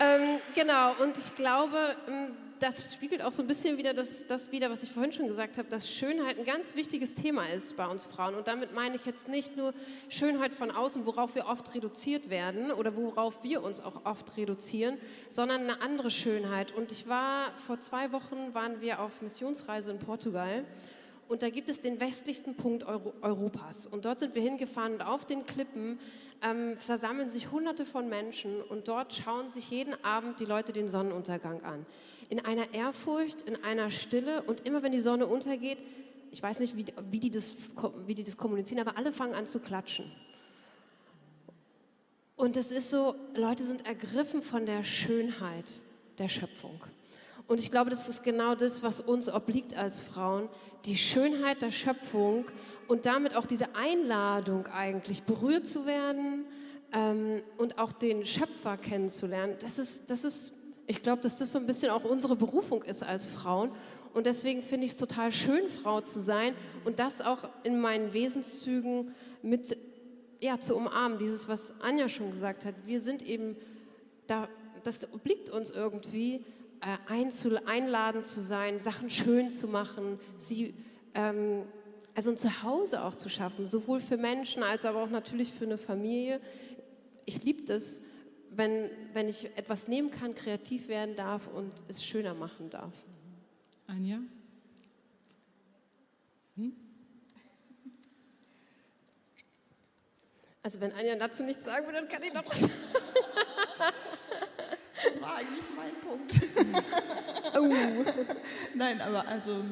ähm, 0.00 0.38
genau, 0.54 0.94
und 1.00 1.18
ich 1.18 1.34
glaube, 1.34 1.96
ähm, 2.08 2.36
das 2.62 2.94
spiegelt 2.94 3.22
auch 3.22 3.32
so 3.32 3.42
ein 3.42 3.48
bisschen 3.48 3.76
wieder 3.76 3.92
das, 3.92 4.24
das 4.28 4.52
wieder, 4.52 4.70
was 4.70 4.84
ich 4.84 4.92
vorhin 4.92 5.10
schon 5.12 5.26
gesagt 5.26 5.58
habe, 5.58 5.68
dass 5.68 5.90
Schönheit 5.90 6.38
ein 6.38 6.44
ganz 6.44 6.76
wichtiges 6.76 7.14
Thema 7.14 7.48
ist 7.48 7.76
bei 7.76 7.88
uns 7.88 8.06
Frauen. 8.06 8.36
Und 8.36 8.46
damit 8.46 8.72
meine 8.72 8.94
ich 8.94 9.04
jetzt 9.04 9.28
nicht 9.28 9.56
nur 9.56 9.74
Schönheit 10.08 10.54
von 10.54 10.70
außen, 10.70 11.04
worauf 11.04 11.34
wir 11.34 11.46
oft 11.46 11.74
reduziert 11.74 12.30
werden 12.30 12.70
oder 12.70 12.96
worauf 12.96 13.42
wir 13.42 13.64
uns 13.64 13.80
auch 13.80 14.04
oft 14.04 14.36
reduzieren, 14.36 14.98
sondern 15.28 15.62
eine 15.62 15.82
andere 15.82 16.12
Schönheit. 16.12 16.70
Und 16.72 16.92
ich 16.92 17.08
war 17.08 17.50
vor 17.66 17.80
zwei 17.80 18.12
Wochen, 18.12 18.54
waren 18.54 18.80
wir 18.80 19.00
auf 19.00 19.22
Missionsreise 19.22 19.90
in 19.90 19.98
Portugal. 19.98 20.64
Und 21.28 21.42
da 21.42 21.50
gibt 21.50 21.68
es 21.68 21.80
den 21.80 21.98
westlichsten 21.98 22.54
Punkt 22.54 22.84
Euro 22.84 23.12
Europas. 23.22 23.86
Und 23.86 24.04
dort 24.04 24.20
sind 24.20 24.34
wir 24.36 24.42
hingefahren 24.42 24.92
und 24.92 25.02
auf 25.02 25.24
den 25.24 25.46
Klippen 25.46 25.98
ähm, 26.42 26.76
versammeln 26.78 27.28
sich 27.28 27.50
Hunderte 27.50 27.86
von 27.86 28.08
Menschen 28.08 28.60
und 28.60 28.88
dort 28.88 29.14
schauen 29.14 29.48
sich 29.48 29.70
jeden 29.70 30.02
Abend 30.04 30.40
die 30.40 30.44
Leute 30.44 30.72
den 30.72 30.88
Sonnenuntergang 30.88 31.62
an 31.62 31.86
in 32.32 32.42
einer 32.44 32.72
Ehrfurcht, 32.72 33.42
in 33.42 33.62
einer 33.62 33.90
Stille 33.90 34.42
und 34.44 34.62
immer 34.66 34.82
wenn 34.82 34.92
die 34.92 35.00
Sonne 35.00 35.26
untergeht, 35.26 35.76
ich 36.30 36.42
weiß 36.42 36.60
nicht, 36.60 36.78
wie, 36.78 36.86
wie, 37.10 37.20
die 37.20 37.30
das, 37.30 37.52
wie 38.06 38.14
die 38.14 38.24
das 38.24 38.38
kommunizieren, 38.38 38.80
aber 38.80 38.96
alle 38.96 39.12
fangen 39.12 39.34
an 39.34 39.46
zu 39.46 39.60
klatschen. 39.60 40.10
Und 42.36 42.56
es 42.56 42.70
ist 42.70 42.88
so, 42.88 43.14
Leute 43.34 43.64
sind 43.64 43.86
ergriffen 43.86 44.40
von 44.40 44.64
der 44.64 44.82
Schönheit 44.82 45.66
der 46.18 46.28
Schöpfung. 46.28 46.80
Und 47.46 47.60
ich 47.60 47.70
glaube, 47.70 47.90
das 47.90 48.08
ist 48.08 48.22
genau 48.22 48.54
das, 48.54 48.82
was 48.82 49.00
uns 49.00 49.28
obliegt 49.28 49.76
als 49.76 50.02
Frauen, 50.02 50.48
die 50.84 50.96
Schönheit 50.96 51.62
der 51.62 51.70
Schöpfung 51.70 52.46
und 52.88 53.06
damit 53.06 53.36
auch 53.36 53.46
diese 53.46 53.74
Einladung 53.74 54.66
eigentlich 54.66 55.22
berührt 55.22 55.66
zu 55.66 55.86
werden 55.86 56.44
ähm, 56.92 57.42
und 57.58 57.78
auch 57.78 57.92
den 57.92 58.24
Schöpfer 58.24 58.76
kennenzulernen. 58.76 59.56
Das 59.60 59.78
ist, 59.78 60.10
das 60.10 60.24
ist 60.24 60.54
ich 60.86 61.02
glaube, 61.02 61.22
dass 61.22 61.36
das 61.36 61.52
so 61.52 61.58
ein 61.58 61.66
bisschen 61.66 61.90
auch 61.90 62.04
unsere 62.04 62.36
Berufung 62.36 62.82
ist 62.82 63.02
als 63.02 63.28
Frauen. 63.28 63.70
Und 64.14 64.26
deswegen 64.26 64.62
finde 64.62 64.84
ich 64.84 64.92
es 64.92 64.96
total 64.96 65.32
schön, 65.32 65.68
Frau 65.68 66.00
zu 66.00 66.20
sein 66.20 66.54
und 66.84 66.98
das 66.98 67.20
auch 67.20 67.48
in 67.62 67.80
meinen 67.80 68.12
Wesenszügen 68.12 69.14
mit 69.42 69.76
ja, 70.40 70.58
zu 70.58 70.76
umarmen. 70.76 71.18
Dieses, 71.18 71.48
was 71.48 71.72
Anja 71.80 72.08
schon 72.08 72.30
gesagt 72.30 72.64
hat. 72.64 72.74
Wir 72.84 73.00
sind 73.00 73.22
eben, 73.22 73.56
da, 74.26 74.48
das 74.82 75.00
obliegt 75.14 75.48
uns 75.48 75.70
irgendwie, 75.70 76.44
einladen 77.66 78.22
zu 78.22 78.40
sein, 78.40 78.78
Sachen 78.78 79.08
schön 79.10 79.50
zu 79.50 79.68
machen, 79.68 80.18
sie, 80.36 80.74
ähm, 81.14 81.62
also 82.14 82.30
ein 82.30 82.36
Zuhause 82.36 83.02
auch 83.02 83.14
zu 83.14 83.28
schaffen, 83.28 83.70
sowohl 83.70 84.00
für 84.00 84.16
Menschen 84.16 84.62
als 84.62 84.84
aber 84.84 85.02
auch 85.02 85.10
natürlich 85.10 85.52
für 85.52 85.64
eine 85.64 85.78
Familie. 85.78 86.40
Ich 87.24 87.42
liebe 87.42 87.62
das, 87.62 88.02
wenn, 88.50 88.90
wenn 89.12 89.28
ich 89.28 89.46
etwas 89.56 89.88
nehmen 89.88 90.10
kann, 90.10 90.34
kreativ 90.34 90.88
werden 90.88 91.16
darf 91.16 91.48
und 91.48 91.72
es 91.88 92.04
schöner 92.04 92.34
machen 92.34 92.68
darf. 92.68 92.92
Anja? 93.86 94.18
Hm? 96.56 96.76
Also 100.62 100.80
wenn 100.80 100.92
Anja 100.92 101.16
dazu 101.16 101.42
nichts 101.42 101.64
sagen 101.64 101.86
will, 101.86 101.94
dann 101.94 102.08
kann 102.08 102.22
ich 102.22 102.32
noch 102.32 102.44
was. 102.46 102.60
das 102.60 102.70
war 105.22 105.36
eigentlich 105.36 105.64
mein 105.76 105.94
Punkt. 106.00 106.40
oh. 107.58 108.04
Nein, 108.74 109.00
aber 109.00 109.26
also 109.26 109.64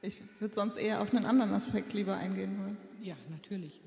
ich 0.00 0.22
würde 0.38 0.54
sonst 0.54 0.76
eher 0.76 1.02
auf 1.02 1.12
einen 1.12 1.26
anderen 1.26 1.52
Aspekt 1.52 1.92
lieber 1.92 2.16
eingehen 2.16 2.58
wollen. 2.58 2.76
Ja, 3.02 3.16
natürlich. 3.30 3.80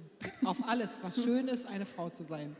Auf 0.43 0.67
alles, 0.67 0.99
was 1.01 1.23
schön 1.23 1.47
ist, 1.47 1.65
eine 1.65 1.85
Frau 1.85 2.09
zu 2.09 2.23
sein. 2.23 2.55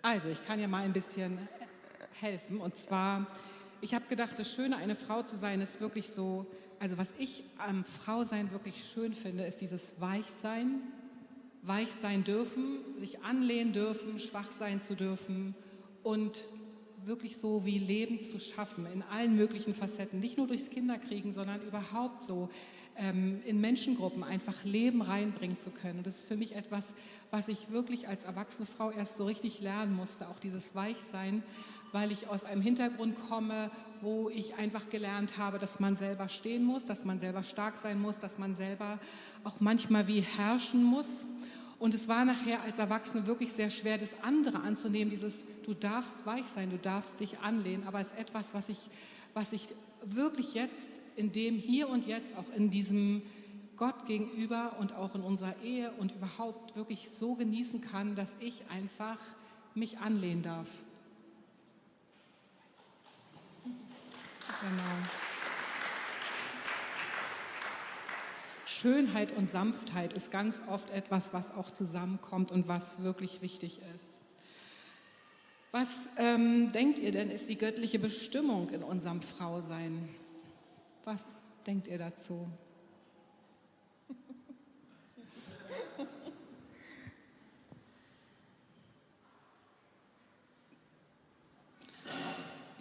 Also, 0.00 0.28
ich 0.28 0.42
kann 0.42 0.58
ja 0.58 0.66
mal 0.66 0.84
ein 0.84 0.92
bisschen 0.92 1.48
helfen. 2.20 2.60
Und 2.60 2.76
zwar, 2.76 3.26
ich 3.80 3.94
habe 3.94 4.06
gedacht, 4.06 4.38
das 4.38 4.52
Schöne, 4.52 4.76
eine 4.76 4.94
Frau 4.94 5.22
zu 5.22 5.36
sein, 5.36 5.60
ist 5.60 5.80
wirklich 5.80 6.10
so, 6.10 6.46
also 6.82 6.98
was 6.98 7.14
ich 7.16 7.44
am 7.58 7.84
Frausein 7.84 8.50
wirklich 8.50 8.82
schön 8.82 9.14
finde, 9.14 9.44
ist 9.44 9.60
dieses 9.60 9.94
Weichsein. 10.00 10.80
Weich 11.62 11.92
sein 11.92 12.24
dürfen, 12.24 12.78
sich 12.96 13.22
anlehnen 13.22 13.72
dürfen, 13.72 14.18
schwach 14.18 14.50
sein 14.50 14.80
zu 14.80 14.96
dürfen 14.96 15.54
und 16.02 16.42
wirklich 17.04 17.36
so 17.36 17.64
wie 17.64 17.78
Leben 17.78 18.20
zu 18.20 18.40
schaffen, 18.40 18.86
in 18.86 19.04
allen 19.04 19.36
möglichen 19.36 19.74
Facetten, 19.74 20.18
nicht 20.18 20.38
nur 20.38 20.48
durchs 20.48 20.70
Kinderkriegen, 20.70 21.32
sondern 21.32 21.62
überhaupt 21.62 22.24
so 22.24 22.48
ähm, 22.96 23.40
in 23.46 23.60
Menschengruppen 23.60 24.24
einfach 24.24 24.64
Leben 24.64 25.02
reinbringen 25.02 25.58
zu 25.58 25.70
können. 25.70 25.98
Und 25.98 26.06
das 26.08 26.16
ist 26.16 26.26
für 26.26 26.36
mich 26.36 26.56
etwas, 26.56 26.94
was 27.30 27.46
ich 27.46 27.70
wirklich 27.70 28.08
als 28.08 28.24
erwachsene 28.24 28.66
Frau 28.66 28.90
erst 28.90 29.18
so 29.18 29.26
richtig 29.26 29.60
lernen 29.60 29.94
musste, 29.94 30.28
auch 30.28 30.40
dieses 30.40 30.74
Weichsein, 30.74 31.44
weil 31.92 32.10
ich 32.10 32.28
aus 32.28 32.44
einem 32.44 32.62
Hintergrund 32.62 33.16
komme, 33.28 33.70
wo 34.00 34.28
ich 34.30 34.54
einfach 34.56 34.88
gelernt 34.88 35.38
habe, 35.38 35.58
dass 35.58 35.78
man 35.78 35.96
selber 35.96 36.28
stehen 36.28 36.64
muss, 36.64 36.84
dass 36.84 37.04
man 37.04 37.20
selber 37.20 37.42
stark 37.42 37.76
sein 37.76 38.00
muss, 38.00 38.18
dass 38.18 38.38
man 38.38 38.56
selber 38.56 38.98
auch 39.44 39.60
manchmal 39.60 40.08
wie 40.08 40.20
herrschen 40.20 40.82
muss. 40.82 41.24
Und 41.78 41.94
es 41.94 42.08
war 42.08 42.24
nachher 42.24 42.62
als 42.62 42.78
Erwachsene 42.78 43.26
wirklich 43.26 43.52
sehr 43.52 43.70
schwer, 43.70 43.98
das 43.98 44.14
andere 44.22 44.60
anzunehmen, 44.60 45.10
dieses, 45.10 45.40
du 45.64 45.74
darfst 45.74 46.24
weich 46.26 46.46
sein, 46.46 46.70
du 46.70 46.78
darfst 46.78 47.20
dich 47.20 47.40
anlehnen, 47.40 47.86
aber 47.86 48.00
es 48.00 48.08
ist 48.08 48.18
etwas, 48.18 48.54
was 48.54 48.68
ich, 48.68 48.78
was 49.34 49.52
ich 49.52 49.68
wirklich 50.04 50.54
jetzt 50.54 50.88
in 51.16 51.32
dem 51.32 51.56
Hier 51.56 51.88
und 51.88 52.06
Jetzt, 52.06 52.36
auch 52.36 52.56
in 52.56 52.70
diesem 52.70 53.22
Gott 53.76 54.06
gegenüber 54.06 54.76
und 54.78 54.94
auch 54.94 55.14
in 55.14 55.22
unserer 55.22 55.60
Ehe 55.62 55.92
und 55.98 56.14
überhaupt 56.14 56.76
wirklich 56.76 57.08
so 57.18 57.34
genießen 57.34 57.80
kann, 57.80 58.14
dass 58.14 58.36
ich 58.40 58.62
einfach 58.70 59.18
mich 59.74 59.98
anlehnen 59.98 60.42
darf. 60.42 60.68
Genau. 64.60 65.08
Schönheit 68.64 69.32
und 69.32 69.50
Sanftheit 69.50 70.12
ist 70.12 70.30
ganz 70.30 70.60
oft 70.66 70.90
etwas, 70.90 71.32
was 71.32 71.54
auch 71.54 71.70
zusammenkommt 71.70 72.50
und 72.50 72.68
was 72.68 73.02
wirklich 73.02 73.40
wichtig 73.40 73.80
ist. 73.94 74.06
Was 75.70 75.88
ähm, 76.18 76.70
denkt 76.72 76.98
ihr 76.98 77.12
denn, 77.12 77.30
ist 77.30 77.48
die 77.48 77.56
göttliche 77.56 77.98
Bestimmung 77.98 78.70
in 78.70 78.82
unserem 78.82 79.22
Frausein? 79.22 80.08
Was 81.04 81.24
denkt 81.66 81.88
ihr 81.88 81.98
dazu? 81.98 82.48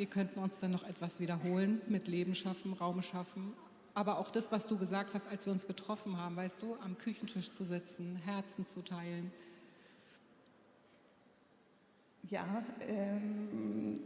Wir 0.02 0.08
könnten 0.08 0.40
uns 0.40 0.58
dann 0.58 0.72
noch 0.72 0.84
etwas 0.84 1.20
wiederholen 1.20 1.80
mit 1.88 2.08
Leben 2.08 2.34
schaffen, 2.34 2.74
Raum 2.74 3.04
schaffen. 3.04 3.54
Aber 3.94 4.18
auch 4.18 4.32
das, 4.32 4.52
was 4.52 4.66
du 4.66 4.76
gesagt 4.76 5.14
hast, 5.14 5.28
als 5.28 5.46
wir 5.46 5.54
uns 5.54 5.68
getroffen 5.68 6.18
haben, 6.18 6.36
weißt 6.36 6.60
du, 6.64 6.76
am 6.84 6.98
Küchentisch 6.98 7.52
zu 7.52 7.64
sitzen, 7.64 8.16
Herzen 8.16 8.66
zu 8.66 8.82
teilen. 8.82 9.32
Ja, 12.32 12.64
ähm, 12.80 14.00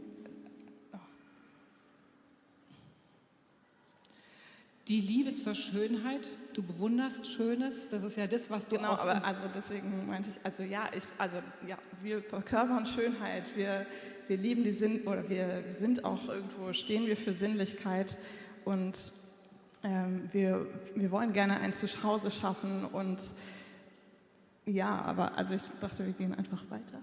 Die 4.88 5.00
Liebe 5.00 5.32
zur 5.32 5.54
Schönheit, 5.54 6.30
du 6.54 6.62
bewunderst 6.62 7.26
Schönes, 7.26 7.88
das 7.88 8.04
ist 8.04 8.16
ja 8.16 8.28
das, 8.28 8.50
was 8.50 8.68
du 8.68 8.76
genau, 8.76 8.92
auch. 8.92 9.00
aber 9.00 9.24
also 9.24 9.44
deswegen 9.52 10.06
meinte 10.06 10.30
ich, 10.30 10.36
also 10.44 10.62
ja, 10.62 10.88
ich, 10.96 11.02
also 11.18 11.38
ja, 11.66 11.76
wir 12.02 12.22
verkörpern 12.22 12.86
Schönheit, 12.86 13.44
wir, 13.56 13.84
wir 14.28 14.36
lieben 14.36 14.62
die 14.62 14.70
Sinn 14.70 15.00
oder 15.02 15.28
wir 15.28 15.64
sind 15.70 16.04
auch 16.04 16.28
irgendwo, 16.28 16.72
stehen 16.72 17.06
wir 17.06 17.16
für 17.16 17.32
Sinnlichkeit 17.32 18.16
und 18.64 19.10
ähm, 19.82 20.28
wir, 20.30 20.68
wir 20.94 21.10
wollen 21.10 21.32
gerne 21.32 21.58
ein 21.58 21.72
Zuhause 21.72 22.30
schaffen 22.30 22.84
und 22.84 23.32
ja, 24.66 25.00
aber 25.02 25.36
also 25.36 25.54
ich 25.54 25.62
dachte, 25.80 26.06
wir 26.06 26.12
gehen 26.12 26.34
einfach 26.34 26.62
weiter. 26.70 27.00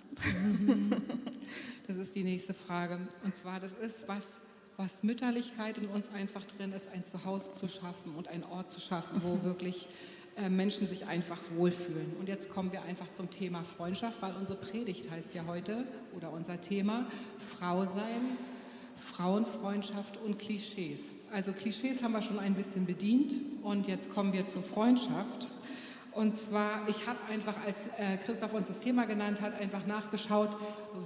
Das 1.85 1.97
ist 1.97 2.15
die 2.15 2.23
nächste 2.23 2.53
Frage. 2.53 2.97
Und 3.25 3.35
zwar, 3.35 3.59
das 3.59 3.73
ist 3.73 4.07
was, 4.07 4.29
was 4.77 5.03
Mütterlichkeit 5.03 5.77
in 5.77 5.87
uns 5.87 6.09
einfach 6.11 6.45
drin 6.45 6.73
ist, 6.73 6.89
ein 6.89 7.03
Zuhause 7.05 7.51
zu 7.53 7.67
schaffen 7.67 8.15
und 8.15 8.27
einen 8.27 8.43
Ort 8.43 8.71
zu 8.71 8.79
schaffen, 8.79 9.21
wo 9.23 9.43
wirklich 9.43 9.87
äh, 10.35 10.49
Menschen 10.49 10.87
sich 10.87 11.05
einfach 11.05 11.39
wohlfühlen. 11.55 12.15
Und 12.19 12.27
jetzt 12.27 12.49
kommen 12.49 12.71
wir 12.71 12.81
einfach 12.83 13.11
zum 13.13 13.29
Thema 13.29 13.63
Freundschaft, 13.63 14.21
weil 14.21 14.33
unsere 14.35 14.57
Predigt 14.57 15.11
heißt 15.11 15.33
ja 15.35 15.45
heute 15.45 15.85
oder 16.15 16.31
unser 16.31 16.59
Thema 16.59 17.05
Frau 17.37 17.85
sein, 17.85 18.37
Frauenfreundschaft 18.95 20.17
und 20.17 20.39
Klischees. 20.39 21.03
Also 21.31 21.51
Klischees 21.51 22.01
haben 22.01 22.13
wir 22.13 22.21
schon 22.21 22.39
ein 22.39 22.55
bisschen 22.55 22.85
bedient 22.85 23.35
und 23.61 23.87
jetzt 23.87 24.11
kommen 24.11 24.33
wir 24.33 24.47
zur 24.47 24.63
Freundschaft. 24.63 25.51
Und 26.15 26.37
zwar, 26.37 26.87
ich 26.87 27.07
habe 27.07 27.17
einfach, 27.31 27.55
als 27.65 27.87
äh, 27.97 28.17
Christoph 28.17 28.53
uns 28.53 28.67
das 28.67 28.79
Thema 28.79 29.05
genannt 29.05 29.41
hat, 29.41 29.59
einfach 29.59 29.85
nachgeschaut, 29.87 30.49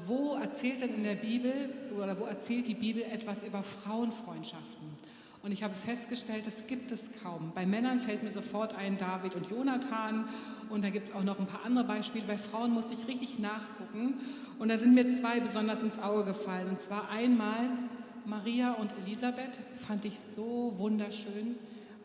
wo 0.06 0.36
erzählt 0.36 0.82
denn 0.82 0.96
in 0.96 1.04
der 1.04 1.16
Bibel 1.16 1.70
oder 1.96 2.20
wo 2.20 2.26
erzählt 2.26 2.68
die 2.68 2.74
Bibel 2.74 3.04
etwas 3.04 3.44
über 3.44 3.64
Frauenfreundschaften? 3.64 4.98
Und 5.44 5.52
ich 5.54 5.64
habe 5.64 5.74
festgestellt, 5.74 6.46
das 6.46 6.68
gibt 6.68 6.92
es 6.92 7.04
kaum. 7.24 7.54
Bei 7.56 7.66
Männern 7.66 8.02
fällt 8.02 8.22
mir 8.22 8.32
sofort 8.32 8.76
ein 8.76 8.98
David 8.98 9.36
und 9.36 9.50
Jonathan 9.50 10.26
und 10.70 10.84
da 10.84 10.90
gibt 10.90 11.08
es 11.08 11.16
auch 11.16 11.24
noch 11.24 11.40
ein 11.40 11.46
paar 11.46 11.64
andere 11.64 11.86
Beispiele. 11.86 12.26
Bei 12.28 12.38
Frauen 12.38 12.74
musste 12.74 12.94
ich 12.94 13.08
richtig 13.08 13.40
nachgucken 13.40 14.16
und 14.60 14.68
da 14.68 14.78
sind 14.78 14.94
mir 14.94 15.08
zwei 15.16 15.40
besonders 15.40 15.84
ins 15.84 16.00
Auge 16.00 16.26
gefallen. 16.26 16.68
Und 16.68 16.82
zwar 16.82 17.10
einmal 17.10 17.70
Maria 18.26 18.74
und 18.74 18.94
Elisabeth, 19.06 19.62
fand 19.72 20.04
ich 20.04 20.20
so 20.36 20.74
wunderschön 20.76 21.56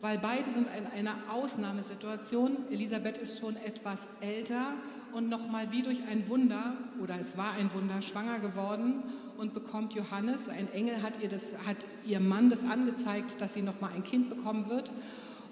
weil 0.03 0.17
beide 0.17 0.51
sind 0.51 0.67
in 0.77 0.85
einer 0.85 1.15
Ausnahmesituation. 1.31 2.57
Elisabeth 2.69 3.15
ist 3.15 3.39
schon 3.39 3.55
etwas 3.55 4.05
älter 4.19 4.73
und 5.13 5.29
nochmal 5.29 5.71
wie 5.71 5.81
durch 5.81 6.05
ein 6.11 6.27
Wunder, 6.27 6.75
oder 7.01 7.17
es 7.21 7.37
war 7.37 7.53
ein 7.53 7.73
Wunder, 7.73 8.01
schwanger 8.01 8.39
geworden 8.39 9.03
und 9.37 9.53
bekommt 9.53 9.93
Johannes, 9.93 10.49
ein 10.49 10.69
Engel 10.73 11.01
hat 11.01 11.23
ihr, 11.23 11.29
das, 11.29 11.53
hat 11.65 11.77
ihr 12.05 12.19
Mann 12.19 12.49
das 12.49 12.65
angezeigt, 12.65 13.39
dass 13.39 13.53
sie 13.53 13.61
nochmal 13.61 13.91
ein 13.95 14.03
Kind 14.03 14.29
bekommen 14.29 14.67
wird. 14.67 14.91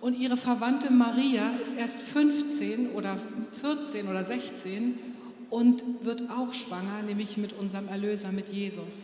Und 0.01 0.19
ihre 0.19 0.35
Verwandte 0.35 0.91
Maria 0.91 1.51
ist 1.61 1.73
erst 1.77 2.01
15 2.01 2.89
oder 2.89 3.15
14 3.61 4.09
oder 4.09 4.25
16 4.25 4.99
und 5.49 5.85
wird 6.03 6.29
auch 6.29 6.53
schwanger, 6.53 7.03
nämlich 7.07 7.37
mit 7.37 7.53
unserem 7.53 7.87
Erlöser, 7.87 8.33
mit 8.33 8.49
Jesus. 8.49 8.95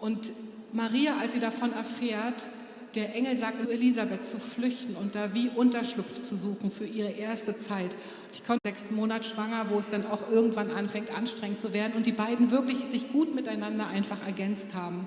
Und 0.00 0.32
Maria, 0.72 1.18
als 1.20 1.34
sie 1.34 1.38
davon 1.38 1.72
erfährt, 1.72 2.46
der 2.94 3.14
Engel 3.14 3.38
sagt 3.38 3.58
Elisabeth 3.68 4.24
zu 4.24 4.38
flüchten 4.38 4.96
und 4.96 5.14
da 5.14 5.34
wie 5.34 5.48
Unterschlupf 5.48 6.20
zu 6.20 6.36
suchen 6.36 6.70
für 6.70 6.84
ihre 6.84 7.10
erste 7.10 7.56
Zeit. 7.56 7.96
Ich 8.32 8.44
konnte 8.44 8.60
sechs 8.64 8.90
Monate 8.90 9.28
schwanger, 9.28 9.66
wo 9.70 9.78
es 9.78 9.90
dann 9.90 10.06
auch 10.06 10.30
irgendwann 10.30 10.70
anfängt 10.70 11.16
anstrengend 11.16 11.60
zu 11.60 11.72
werden 11.72 11.94
und 11.96 12.06
die 12.06 12.12
beiden 12.12 12.50
wirklich 12.50 12.78
sich 12.78 13.10
gut 13.12 13.34
miteinander 13.34 13.86
einfach 13.86 14.24
ergänzt 14.26 14.74
haben. 14.74 15.06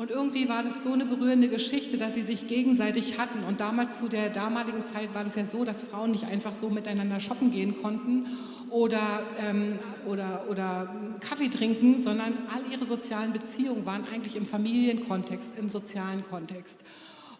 Und 0.00 0.10
irgendwie 0.10 0.48
war 0.48 0.62
das 0.62 0.82
so 0.82 0.94
eine 0.94 1.04
berührende 1.04 1.48
Geschichte, 1.48 1.98
dass 1.98 2.14
sie 2.14 2.22
sich 2.22 2.46
gegenseitig 2.46 3.18
hatten. 3.18 3.44
Und 3.44 3.60
damals 3.60 3.98
zu 3.98 4.08
der 4.08 4.30
damaligen 4.30 4.82
Zeit 4.82 5.14
war 5.14 5.24
das 5.24 5.34
ja 5.34 5.44
so, 5.44 5.62
dass 5.62 5.82
Frauen 5.82 6.12
nicht 6.12 6.24
einfach 6.24 6.54
so 6.54 6.70
miteinander 6.70 7.20
shoppen 7.20 7.50
gehen 7.50 7.82
konnten 7.82 8.26
oder, 8.70 9.22
ähm, 9.38 9.78
oder, 10.06 10.46
oder 10.48 10.94
Kaffee 11.20 11.50
trinken, 11.50 12.02
sondern 12.02 12.32
all 12.54 12.62
ihre 12.72 12.86
sozialen 12.86 13.34
Beziehungen 13.34 13.84
waren 13.84 14.06
eigentlich 14.10 14.36
im 14.36 14.46
Familienkontext, 14.46 15.52
im 15.58 15.68
sozialen 15.68 16.24
Kontext. 16.24 16.80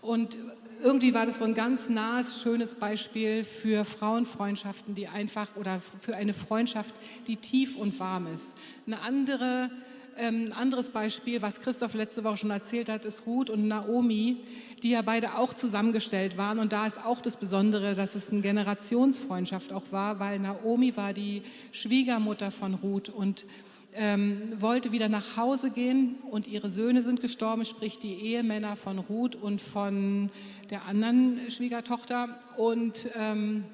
Und 0.02 0.38
irgendwie 0.82 1.12
war 1.12 1.26
das 1.26 1.38
so 1.38 1.44
ein 1.44 1.54
ganz 1.54 1.88
nahes, 1.88 2.40
schönes 2.42 2.74
Beispiel 2.74 3.44
für 3.44 3.84
Frauenfreundschaften, 3.84 4.94
die 4.94 5.08
einfach, 5.08 5.56
oder 5.56 5.80
für 6.00 6.16
eine 6.16 6.34
Freundschaft, 6.34 6.94
die 7.26 7.36
tief 7.36 7.76
und 7.76 7.98
warm 8.00 8.26
ist. 8.32 8.48
Eine 8.86 9.02
andere, 9.02 9.70
ähm, 10.16 10.48
anderes 10.56 10.90
Beispiel, 10.90 11.42
was 11.42 11.60
Christoph 11.60 11.94
letzte 11.94 12.24
Woche 12.24 12.38
schon 12.38 12.50
erzählt 12.50 12.88
hat, 12.88 13.04
ist 13.04 13.26
Ruth 13.26 13.50
und 13.50 13.68
Naomi, 13.68 14.38
die 14.82 14.90
ja 14.90 15.02
beide 15.02 15.36
auch 15.36 15.52
zusammengestellt 15.52 16.38
waren. 16.38 16.58
Und 16.58 16.72
da 16.72 16.86
ist 16.86 17.04
auch 17.04 17.20
das 17.20 17.36
Besondere, 17.36 17.94
dass 17.94 18.14
es 18.14 18.30
eine 18.30 18.40
Generationsfreundschaft 18.40 19.72
auch 19.72 19.84
war, 19.90 20.18
weil 20.18 20.38
Naomi 20.38 20.96
war 20.96 21.12
die 21.12 21.42
Schwiegermutter 21.72 22.50
von 22.50 22.74
Ruth 22.74 23.10
und 23.10 23.44
ähm, 23.94 24.52
wollte 24.60 24.92
wieder 24.92 25.08
nach 25.08 25.36
Hause 25.36 25.70
gehen 25.70 26.16
und 26.30 26.46
ihre 26.46 26.70
Söhne 26.70 27.02
sind 27.02 27.20
gestorben, 27.20 27.64
sprich 27.64 27.98
die 27.98 28.14
Ehemänner 28.14 28.76
von 28.76 28.98
Ruth 28.98 29.36
und 29.36 29.60
von 29.60 30.30
der 30.70 30.84
anderen 30.84 31.50
Schwiegertochter. 31.50 32.38
Und, 32.56 33.06
ähm, 33.16 33.64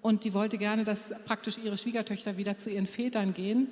und 0.00 0.24
die 0.24 0.34
wollte 0.34 0.58
gerne, 0.58 0.84
dass 0.84 1.14
praktisch 1.24 1.58
ihre 1.62 1.76
Schwiegertöchter 1.76 2.36
wieder 2.36 2.56
zu 2.56 2.70
ihren 2.70 2.86
Vätern 2.86 3.34
gehen. 3.34 3.68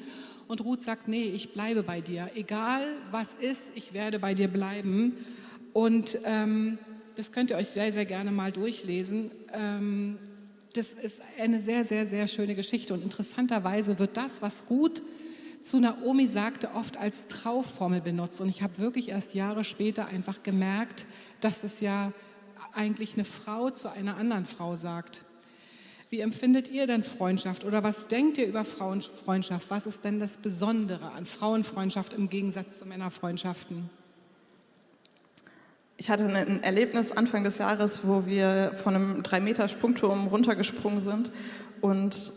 Und 0.49 0.65
Ruth 0.65 0.83
sagt, 0.83 1.09
nee, 1.09 1.25
ich 1.25 1.53
bleibe 1.53 1.83
bei 1.83 2.01
dir. 2.01 2.31
Egal 2.35 2.95
was 3.11 3.35
ist, 3.41 3.63
ich 3.75 3.93
werde 3.93 4.19
bei 4.19 4.35
dir 4.35 4.49
bleiben. 4.49 5.17
Und 5.73 6.19
ähm, 6.25 6.79
das 7.15 7.33
könnt 7.33 7.51
ihr 7.51 7.57
euch 7.57 7.69
sehr, 7.69 7.93
sehr 7.93 8.07
gerne 8.07 8.33
mal 8.33 8.51
durchlesen. 8.51 9.31
Ähm, 9.53 10.19
das 10.73 10.93
ist 10.93 11.21
eine 11.39 11.61
sehr, 11.61 11.85
sehr, 11.85 12.07
sehr 12.07 12.27
schöne 12.27 12.55
Geschichte. 12.55 12.95
Und 12.95 13.03
interessanterweise 13.03 13.99
wird 13.99 14.17
das, 14.17 14.41
was 14.43 14.65
Ruth 14.71 15.03
zu 15.63 15.79
Naomi 15.79 16.27
sagte, 16.29 16.71
oft 16.75 16.97
als 16.97 17.27
Trauformel 17.27 18.01
benutzt. 18.01 18.41
Und 18.41 18.49
ich 18.49 18.63
habe 18.63 18.79
wirklich 18.79 19.11
erst 19.11 19.35
Jahre 19.35 19.65
später 19.65 20.07
einfach 20.07 20.43
gemerkt, 20.43 21.07
dass 21.41 21.65
es 21.65 21.81
ja 21.81 22.13
eigentlich 22.73 23.15
eine 23.15 23.25
Frau 23.25 23.71
zu 23.71 23.91
einer 23.91 24.17
anderen 24.17 24.45
Frau 24.45 24.77
sagt. 24.77 25.23
Wie 26.09 26.21
empfindet 26.21 26.69
ihr 26.69 26.87
denn 26.87 27.05
Freundschaft 27.05 27.65
oder 27.65 27.85
was 27.85 28.09
denkt 28.09 28.39
ihr 28.39 28.47
über 28.47 28.65
Frauenfreundschaft? 28.65 29.71
Was 29.71 29.87
ist 29.87 30.05
denn 30.05 30.19
das 30.19 30.37
Besondere 30.37 31.13
an 31.13 31.25
Frauenfreundschaft 31.25 32.15
im 32.15 32.29
Gegensatz 32.29 32.81
zu 32.81 32.87
Männerfreundschaften? 32.87 33.89
Ich 35.97 36.11
hatte 36.11 36.25
ein 36.25 36.63
Erlebnis 36.63 37.13
Anfang 37.13 37.45
des 37.45 37.59
Jahres, 37.59 38.01
wo 38.05 38.27
wir 38.27 38.73
von 38.75 38.95
einem 38.95 39.23
3-Meter-Sprungturm 39.23 40.29
runtergesprungen 40.29 40.99
sind 41.01 41.31
und 41.81 42.33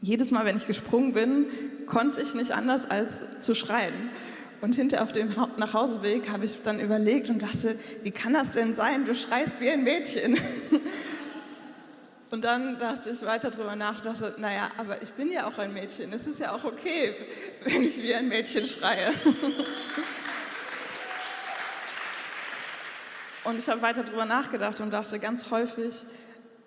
jedes 0.00 0.30
Mal, 0.30 0.44
wenn 0.46 0.56
ich 0.56 0.66
gesprungen 0.66 1.12
bin, 1.12 1.46
konnte 1.86 2.20
ich 2.20 2.34
nicht 2.34 2.52
anders 2.52 2.90
als 2.90 3.24
zu 3.40 3.54
schreien. 3.54 4.10
Und 4.60 4.74
hinter 4.74 5.02
auf 5.02 5.12
dem 5.12 5.34
Nachhauseweg 5.56 6.30
habe 6.30 6.46
ich 6.46 6.62
dann 6.62 6.80
überlegt 6.80 7.28
und 7.28 7.42
dachte, 7.42 7.76
wie 8.02 8.10
kann 8.10 8.32
das 8.32 8.52
denn 8.52 8.74
sein? 8.74 9.04
Du 9.04 9.14
schreist 9.14 9.60
wie 9.60 9.70
ein 9.70 9.84
Mädchen. 9.84 10.38
Und 12.28 12.42
dann 12.44 12.78
dachte 12.80 13.08
ich 13.10 13.22
weiter 13.22 13.52
drüber 13.52 13.76
nach, 13.76 14.00
dachte, 14.00 14.34
naja, 14.38 14.70
aber 14.78 15.00
ich 15.00 15.10
bin 15.12 15.30
ja 15.30 15.46
auch 15.46 15.58
ein 15.58 15.72
Mädchen. 15.72 16.12
Es 16.12 16.26
ist 16.26 16.40
ja 16.40 16.52
auch 16.52 16.64
okay, 16.64 17.14
wenn 17.62 17.84
ich 17.84 18.02
wie 18.02 18.12
ein 18.14 18.26
Mädchen 18.26 18.66
schreie. 18.66 19.12
Und 23.44 23.58
ich 23.58 23.68
habe 23.68 23.80
weiter 23.80 24.02
drüber 24.02 24.24
nachgedacht 24.24 24.80
und 24.80 24.90
dachte 24.90 25.20
ganz 25.20 25.52
häufig, 25.52 26.02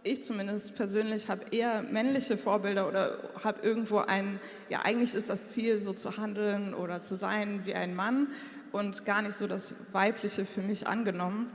ich 0.03 0.23
zumindest 0.23 0.75
persönlich 0.75 1.29
habe 1.29 1.45
eher 1.51 1.81
männliche 1.81 2.38
Vorbilder 2.38 2.88
oder 2.88 3.17
habe 3.43 3.62
irgendwo 3.62 3.97
ein, 3.97 4.39
ja 4.69 4.81
eigentlich 4.81 5.13
ist 5.13 5.29
das 5.29 5.49
Ziel 5.49 5.77
so 5.79 5.93
zu 5.93 6.17
handeln 6.17 6.73
oder 6.73 7.01
zu 7.01 7.15
sein 7.15 7.62
wie 7.65 7.73
ein 7.73 7.95
Mann 7.95 8.27
und 8.71 9.05
gar 9.05 9.21
nicht 9.21 9.35
so 9.35 9.47
das 9.47 9.73
Weibliche 9.91 10.45
für 10.45 10.62
mich 10.62 10.88
angenommen. 10.88 11.51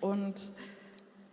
Und 0.00 0.52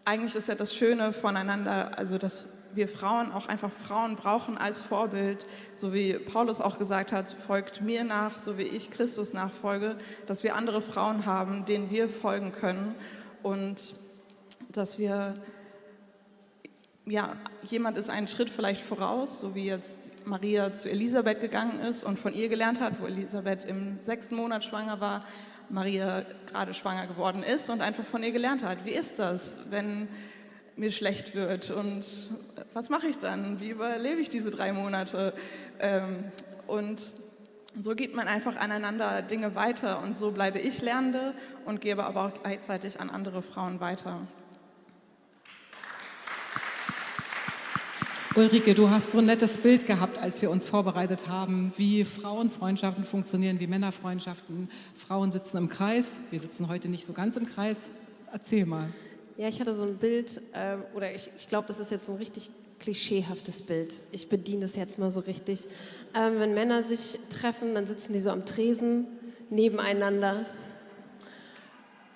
eigentlich 0.06 0.36
ist 0.36 0.48
ja 0.48 0.56
das 0.56 0.76
Schöne 0.76 1.14
voneinander, 1.14 1.98
also 1.98 2.18
dass 2.18 2.58
wir 2.74 2.88
Frauen 2.88 3.32
auch 3.32 3.48
einfach 3.48 3.72
Frauen 3.72 4.16
brauchen 4.16 4.58
als 4.58 4.82
Vorbild, 4.82 5.46
so 5.74 5.94
wie 5.94 6.14
Paulus 6.14 6.62
auch 6.62 6.78
gesagt 6.78 7.12
hat, 7.12 7.32
folgt 7.32 7.82
mir 7.82 8.04
nach, 8.04 8.38
so 8.38 8.58
wie 8.58 8.64
ich 8.64 8.92
Christus 8.92 9.34
nachfolge, 9.34 9.98
dass 10.28 10.44
wir 10.44 10.56
andere 10.56 10.82
Frauen 10.82 11.26
haben, 11.26 11.66
denen 11.66 11.90
wir 11.90 12.10
folgen 12.10 12.52
können 12.52 12.96
und 13.42 13.96
dass 14.72 15.00
wir 15.00 15.36
ja, 17.10 17.36
jemand 17.64 17.98
ist 17.98 18.10
einen 18.10 18.28
Schritt 18.28 18.50
vielleicht 18.50 18.82
voraus, 18.82 19.42
so 19.42 19.56
wie 19.56 19.66
jetzt 19.66 20.00
Maria 20.26 20.74
zu 20.74 20.90
Elisabeth 20.90 21.42
gegangen 21.42 21.80
ist 21.80 22.04
und 22.04 22.20
von 22.20 22.34
ihr 22.34 22.50
gelernt 22.50 22.80
hat, 22.80 23.02
wo 23.02 23.08
Elisabeth 23.08 23.66
im 23.66 23.98
sechsten 23.98 24.36
Monat 24.36 24.64
schwanger 24.64 25.00
war, 25.00 25.26
Maria 25.70 26.24
gerade 26.48 26.74
schwanger 26.74 27.08
geworden 27.08 27.44
ist 27.44 27.70
und 27.70 27.82
einfach 27.82 28.06
von 28.06 28.24
ihr 28.24 28.32
gelernt 28.32 28.64
hat. 28.64 28.86
Wie 28.86 28.92
ist 28.92 29.20
das, 29.20 29.58
wenn 29.70 30.08
mir 30.76 30.92
schlecht 30.92 31.36
wird 31.36 31.72
und 31.72 32.06
was 32.74 32.90
mache 32.90 33.08
ich 33.08 33.18
dann? 33.18 33.60
Wie 33.60 33.70
überlebe 33.70 34.22
ich 34.22 34.30
diese 34.30 34.52
drei 34.52 34.72
Monate? 34.72 35.34
Ähm, 35.80 36.26
und 36.68 37.12
so 37.80 37.96
gibt 37.96 38.16
man 38.16 38.28
einfach 38.28 38.56
aneinander 38.56 39.22
Dinge 39.22 39.56
weiter 39.56 40.02
und 40.02 40.18
so 40.18 40.32
bleibe 40.32 40.60
ich 40.60 40.82
Lernende 40.82 41.34
und 41.66 41.82
gebe 41.82 42.04
aber 42.04 42.26
auch 42.26 42.34
gleichzeitig 42.42 43.00
an 43.00 43.10
andere 43.10 43.42
Frauen 43.42 43.80
weiter. 43.80 44.22
Ulrike, 48.36 48.76
du 48.76 48.92
hast 48.92 49.12
so 49.12 49.18
ein 49.18 49.26
nettes 49.26 49.58
Bild 49.58 49.88
gehabt, 49.88 50.20
als 50.20 50.42
wir 50.44 50.52
uns 50.52 50.68
vorbereitet 50.68 51.28
haben, 51.28 51.74
wie 51.78 52.06
Frauenfreundschaften 52.06 53.04
funktionieren, 53.04 53.60
wie 53.60 53.66
Männerfreundschaften. 53.66 54.70
Frauen 54.96 55.32
sitzen 55.32 55.58
im 55.58 55.68
Kreis. 55.68 56.12
Wir 56.30 56.40
sitzen 56.40 56.68
heute 56.68 56.90
nicht 56.90 57.06
so 57.06 57.14
ganz 57.14 57.38
im 57.38 57.48
Kreis. 57.48 57.88
Erzähl 58.32 58.68
mal. 58.68 58.90
Ja, 59.36 59.48
ich 59.48 59.60
hatte 59.60 59.74
so 59.74 59.82
ein 59.82 59.98
Bild, 59.98 60.42
äh, 60.54 60.76
oder 60.96 61.14
ich, 61.14 61.32
ich 61.40 61.48
glaube, 61.48 61.68
das 61.68 61.80
ist 61.80 61.90
jetzt 61.90 62.06
so 62.06 62.12
ein 62.14 62.18
richtig 62.20 62.52
klischeehaftes 62.80 63.64
Bild. 63.64 63.96
Ich 64.12 64.30
bediene 64.30 64.62
das 64.62 64.76
jetzt 64.76 65.00
mal 65.00 65.10
so 65.10 65.22
richtig. 65.22 65.66
Ähm, 66.14 66.40
wenn 66.40 66.54
Männer 66.54 66.84
sich 66.84 67.18
treffen, 67.32 67.74
dann 67.74 67.88
sitzen 67.88 68.14
die 68.14 68.20
so 68.20 68.30
am 68.30 68.46
Tresen 68.46 69.08
nebeneinander, 69.50 70.46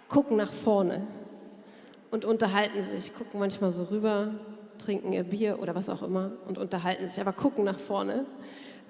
gucken 0.09 0.37
nach 0.37 0.53
vorne 0.53 1.07
und 2.11 2.23
unterhalten 2.23 2.83
sich, 2.83 3.15
gucken 3.15 3.39
manchmal 3.39 3.71
so 3.71 3.85
rüber, 3.85 4.35
trinken 4.77 5.13
ihr 5.13 5.23
Bier 5.23 5.59
oder 5.59 5.75
was 5.75 5.89
auch 5.89 6.03
immer 6.03 6.31
und 6.47 6.57
unterhalten 6.57 7.07
sich, 7.07 7.19
aber 7.19 7.33
gucken 7.33 7.63
nach 7.63 7.79
vorne. 7.79 8.25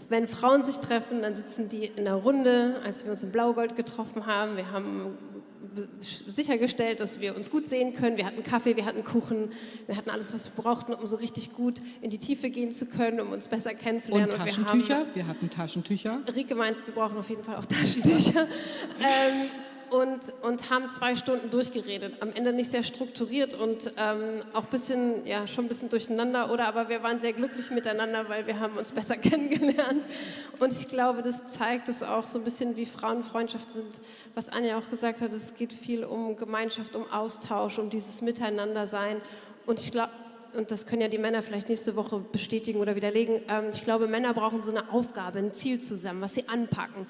Wenn 0.10 0.28
Frauen 0.28 0.66
sich 0.66 0.78
treffen, 0.78 1.22
dann 1.22 1.36
sitzen 1.36 1.70
die 1.70 1.86
in 1.86 2.00
einer 2.00 2.16
Runde, 2.16 2.82
als 2.84 3.06
wir 3.06 3.12
uns 3.12 3.24
in 3.24 3.32
Blaugold 3.32 3.76
getroffen 3.76 4.26
haben. 4.26 4.58
Wir 4.58 4.72
haben 4.72 5.18
sichergestellt, 6.00 7.00
dass 7.00 7.20
wir 7.20 7.36
uns 7.36 7.50
gut 7.50 7.68
sehen 7.68 7.94
können. 7.94 8.18
Wir 8.18 8.26
hatten 8.26 8.44
Kaffee, 8.44 8.76
wir 8.76 8.86
hatten 8.86 9.04
Kuchen, 9.04 9.52
wir 9.88 9.96
hatten 9.96 10.10
alles, 10.10 10.34
was 10.34 10.46
wir 10.46 10.62
brauchten, 10.62 10.94
um 10.94 11.08
so 11.08 11.16
richtig 11.16 11.54
gut 11.54 11.82
in 12.02 12.10
die 12.10 12.20
Tiefe 12.20 12.50
gehen 12.50 12.72
zu 12.72 12.86
können, 12.86 13.20
um 13.20 13.32
uns 13.32 13.48
besser 13.48 13.74
kennenzulernen. 13.74 14.32
Und 14.32 14.38
Taschentücher? 14.38 14.74
Und 14.74 14.88
wir, 14.88 14.96
haben, 14.96 15.16
wir, 15.16 15.28
hatten 15.28 15.50
Taschentücher. 15.50 16.20
Rike 16.36 16.56
meint, 16.56 16.78
wir 16.86 16.94
brauchen 16.94 17.18
auf 17.18 17.30
jeden 17.30 17.44
Fall 17.44 17.56
auch 17.56 17.66
Taschentücher. 17.66 18.42
ähm, 19.00 19.50
und, 19.94 20.34
und 20.42 20.72
haben 20.72 20.90
zwei 20.90 21.16
Stunden 21.16 21.52
durchgeredet. 21.52 22.16
Am 22.20 22.34
Ende 22.34 22.52
nicht 22.52 22.72
sehr 22.72 22.82
strukturiert 22.82 23.54
und 23.54 23.92
ähm, 23.98 24.42
auch 24.54 24.66
bisschen, 24.66 25.24
ja, 25.28 25.46
schon 25.46 25.66
ein 25.66 25.68
bisschen 25.68 25.90
durcheinander, 25.90 26.52
oder 26.52 26.68
aber 26.68 26.90
wir 26.90 27.04
waren 27.04 27.20
sehr 27.20 27.32
glücklich 27.32 27.70
miteinander, 27.70 28.28
weil 28.28 28.48
wir 28.48 28.60
haben 28.60 28.76
uns 28.76 28.92
besser 28.92 29.18
kennengelernt. 29.18 30.04
Und 30.60 30.74
ich 30.74 30.88
glaube, 30.88 31.22
das 31.22 31.46
zeigt 31.46 31.90
es 31.90 32.02
auch 32.02 32.24
so 32.24 32.40
ein 32.40 32.44
bisschen, 32.44 32.76
wie 32.76 32.88
Frauenfreundschaft 32.88 33.72
sind, 33.72 34.02
was 34.34 34.50
Anja 34.50 34.80
auch 34.80 34.90
gesagt 34.90 35.22
hat, 35.22 35.32
es 35.32 35.54
geht 35.54 35.74
viel 35.74 36.04
um 36.04 36.38
Gemeinschaft, 36.38 36.96
um 36.96 37.08
Austausch, 37.12 37.78
um 37.78 37.92
dieses 37.92 38.24
Miteinandersein. 38.24 39.22
Und 39.68 39.80
ich 39.80 39.92
glaube, 39.92 40.12
und 40.56 40.72
das 40.72 40.88
können 40.88 41.04
ja 41.04 41.08
die 41.08 41.20
Männer 41.20 41.44
vielleicht 41.44 41.70
nächste 41.70 41.96
Woche 41.96 42.20
bestätigen 42.32 42.80
oder 42.80 42.96
widerlegen, 42.96 43.42
ähm, 43.48 43.66
ich 43.72 43.84
glaube, 43.84 44.08
Männer 44.08 44.34
brauchen 44.34 44.64
so 44.64 44.72
eine 44.72 44.92
Aufgabe, 44.92 45.38
ein 45.38 45.54
Ziel 45.54 45.80
zusammen, 45.80 46.22
was 46.22 46.34
sie 46.34 46.50
anpacken. 46.50 47.06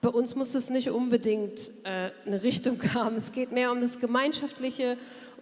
Bei 0.00 0.08
uns 0.08 0.36
muss 0.36 0.54
es 0.54 0.70
nicht 0.70 0.90
unbedingt 0.90 1.72
äh, 1.84 2.10
eine 2.26 2.42
Richtung 2.42 2.80
haben. 2.94 3.16
Es 3.16 3.32
geht 3.32 3.52
mehr 3.52 3.72
um 3.72 3.80
das 3.80 3.98
Gemeinschaftliche, 3.98 4.98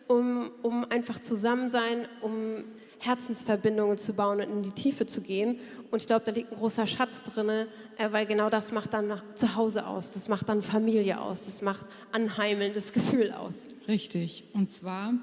um, 0.06 0.50
um 0.62 0.84
einfach 0.90 1.20
Zusammensein, 1.20 2.06
um 2.20 2.64
Herzensverbindungen 2.98 3.98
zu 3.98 4.14
bauen 4.14 4.40
und 4.40 4.50
in 4.50 4.62
die 4.62 4.70
Tiefe 4.70 5.06
zu 5.06 5.20
gehen. 5.20 5.58
Und 5.90 6.00
ich 6.00 6.06
glaube, 6.06 6.24
da 6.24 6.32
liegt 6.32 6.52
ein 6.52 6.58
großer 6.58 6.86
Schatz 6.86 7.22
drin, 7.22 7.48
äh, 7.48 7.66
weil 8.10 8.26
genau 8.26 8.48
das 8.48 8.72
macht 8.72 8.94
dann 8.94 9.20
zu 9.34 9.56
Hause 9.56 9.86
aus, 9.86 10.10
das 10.10 10.28
macht 10.28 10.48
dann 10.48 10.62
Familie 10.62 11.20
aus, 11.20 11.42
das 11.42 11.62
macht 11.62 11.86
anheimelndes 12.12 12.92
Gefühl 12.92 13.32
aus. 13.32 13.68
Richtig. 13.88 14.44
Und 14.54 14.72
zwar 14.72 15.14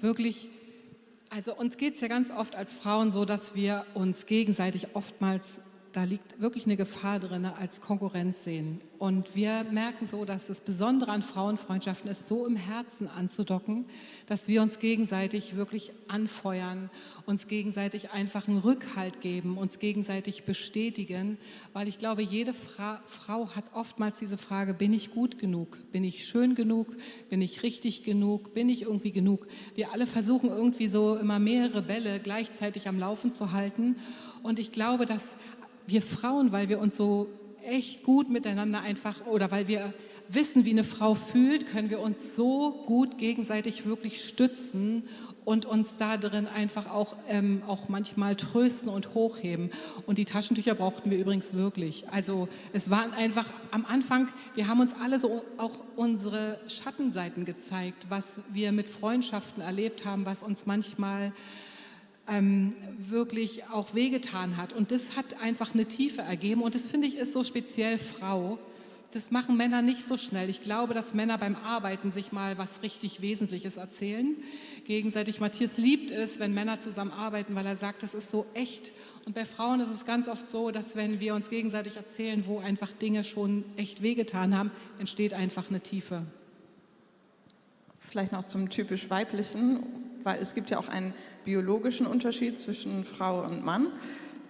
wirklich, 0.00 0.48
also 1.30 1.54
uns 1.54 1.76
geht 1.76 1.94
es 1.94 2.00
ja 2.00 2.08
ganz 2.08 2.30
oft 2.30 2.56
als 2.56 2.74
Frauen 2.74 3.12
so, 3.12 3.24
dass 3.24 3.54
wir 3.54 3.84
uns 3.94 4.26
gegenseitig 4.26 4.88
oftmals 4.94 5.60
da 5.98 6.04
liegt 6.04 6.40
wirklich 6.40 6.64
eine 6.64 6.76
Gefahr 6.76 7.18
drin 7.18 7.44
als 7.44 7.80
Konkurrenz 7.80 8.44
sehen. 8.44 8.78
Und 9.00 9.34
wir 9.34 9.64
merken 9.64 10.06
so, 10.06 10.24
dass 10.24 10.46
das 10.46 10.60
Besondere 10.60 11.10
an 11.10 11.22
Frauenfreundschaften 11.22 12.08
ist, 12.08 12.28
so 12.28 12.46
im 12.46 12.54
Herzen 12.54 13.08
anzudocken, 13.08 13.84
dass 14.26 14.46
wir 14.46 14.62
uns 14.62 14.78
gegenseitig 14.78 15.56
wirklich 15.56 15.90
anfeuern, 16.06 16.88
uns 17.26 17.48
gegenseitig 17.48 18.10
einfach 18.10 18.46
einen 18.46 18.58
Rückhalt 18.58 19.20
geben, 19.20 19.58
uns 19.58 19.80
gegenseitig 19.80 20.44
bestätigen, 20.44 21.36
weil 21.72 21.88
ich 21.88 21.98
glaube, 21.98 22.22
jede 22.22 22.54
Fra 22.54 23.02
Frau 23.04 23.56
hat 23.56 23.64
oftmals 23.74 24.18
diese 24.18 24.38
Frage, 24.38 24.74
bin 24.74 24.92
ich 24.92 25.10
gut 25.10 25.40
genug? 25.40 25.78
Bin 25.90 26.04
ich 26.04 26.26
schön 26.26 26.54
genug? 26.54 26.96
Bin 27.28 27.42
ich 27.42 27.64
richtig 27.64 28.04
genug? 28.04 28.54
Bin 28.54 28.68
ich 28.68 28.82
irgendwie 28.82 29.10
genug? 29.10 29.48
Wir 29.74 29.92
alle 29.92 30.06
versuchen 30.06 30.48
irgendwie 30.48 30.86
so 30.86 31.16
immer 31.16 31.40
mehrere 31.40 31.82
Bälle 31.82 32.20
gleichzeitig 32.20 32.86
am 32.86 33.00
Laufen 33.00 33.32
zu 33.32 33.50
halten. 33.50 33.96
Und 34.44 34.60
ich 34.60 34.70
glaube, 34.70 35.04
dass 35.04 35.30
wir 35.88 36.02
Frauen, 36.02 36.52
weil 36.52 36.68
wir 36.68 36.78
uns 36.78 36.96
so 36.96 37.28
echt 37.64 38.02
gut 38.02 38.30
miteinander 38.30 38.80
einfach 38.80 39.26
oder 39.26 39.50
weil 39.50 39.68
wir 39.68 39.92
wissen, 40.28 40.64
wie 40.64 40.70
eine 40.70 40.84
Frau 40.84 41.14
fühlt, 41.14 41.66
können 41.66 41.90
wir 41.90 42.00
uns 42.00 42.36
so 42.36 42.82
gut 42.86 43.18
gegenseitig 43.18 43.86
wirklich 43.86 44.24
stützen 44.24 45.04
und 45.44 45.64
uns 45.64 45.96
da 45.96 46.18
drin 46.18 46.46
einfach 46.46 46.90
auch, 46.90 47.16
ähm, 47.26 47.62
auch 47.66 47.88
manchmal 47.88 48.36
trösten 48.36 48.90
und 48.90 49.14
hochheben. 49.14 49.70
Und 50.06 50.18
die 50.18 50.26
Taschentücher 50.26 50.74
brauchten 50.74 51.10
wir 51.10 51.18
übrigens 51.18 51.54
wirklich. 51.54 52.06
Also 52.10 52.48
es 52.74 52.90
waren 52.90 53.12
einfach 53.12 53.46
am 53.70 53.86
Anfang, 53.86 54.28
wir 54.54 54.68
haben 54.68 54.80
uns 54.80 54.92
alle 54.92 55.18
so 55.18 55.42
auch 55.56 55.72
unsere 55.96 56.60
Schattenseiten 56.68 57.46
gezeigt, 57.46 58.06
was 58.10 58.26
wir 58.52 58.72
mit 58.72 58.90
Freundschaften 58.90 59.62
erlebt 59.62 60.04
haben, 60.04 60.26
was 60.26 60.42
uns 60.42 60.66
manchmal 60.66 61.32
ähm, 62.28 62.74
wirklich 62.98 63.64
auch 63.68 63.94
wehgetan 63.94 64.56
hat. 64.56 64.72
Und 64.72 64.92
das 64.92 65.16
hat 65.16 65.40
einfach 65.40 65.74
eine 65.74 65.86
Tiefe 65.86 66.22
ergeben. 66.22 66.62
Und 66.62 66.74
das 66.74 66.86
finde 66.86 67.06
ich 67.06 67.16
ist 67.16 67.32
so 67.32 67.42
speziell 67.42 67.98
Frau. 67.98 68.58
Das 69.12 69.30
machen 69.30 69.56
Männer 69.56 69.80
nicht 69.80 70.06
so 70.06 70.18
schnell. 70.18 70.50
Ich 70.50 70.60
glaube, 70.60 70.92
dass 70.92 71.14
Männer 71.14 71.38
beim 71.38 71.56
Arbeiten 71.56 72.12
sich 72.12 72.30
mal 72.30 72.58
was 72.58 72.82
richtig 72.82 73.22
Wesentliches 73.22 73.78
erzählen. 73.78 74.36
Gegenseitig. 74.84 75.40
Matthias 75.40 75.78
liebt 75.78 76.10
es, 76.10 76.38
wenn 76.38 76.52
Männer 76.52 76.78
zusammen 76.78 77.12
arbeiten, 77.12 77.54
weil 77.54 77.64
er 77.64 77.76
sagt, 77.76 78.02
das 78.02 78.12
ist 78.12 78.30
so 78.30 78.44
echt. 78.52 78.92
Und 79.24 79.34
bei 79.34 79.46
Frauen 79.46 79.80
ist 79.80 79.88
es 79.88 80.04
ganz 80.04 80.28
oft 80.28 80.50
so, 80.50 80.70
dass 80.70 80.94
wenn 80.94 81.20
wir 81.20 81.34
uns 81.34 81.48
gegenseitig 81.48 81.96
erzählen, 81.96 82.46
wo 82.46 82.58
einfach 82.58 82.92
Dinge 82.92 83.24
schon 83.24 83.64
echt 83.76 84.02
wehgetan 84.02 84.56
haben, 84.56 84.70
entsteht 84.98 85.32
einfach 85.32 85.70
eine 85.70 85.80
Tiefe. 85.80 86.24
Vielleicht 87.98 88.32
noch 88.32 88.44
zum 88.44 88.68
typisch 88.68 89.08
weiblichen, 89.08 89.84
weil 90.22 90.38
es 90.40 90.54
gibt 90.54 90.68
ja 90.68 90.78
auch 90.78 90.88
einen 90.88 91.14
biologischen 91.48 92.06
Unterschied 92.06 92.58
zwischen 92.58 93.04
Frau 93.06 93.42
und 93.42 93.64
Mann. 93.64 93.86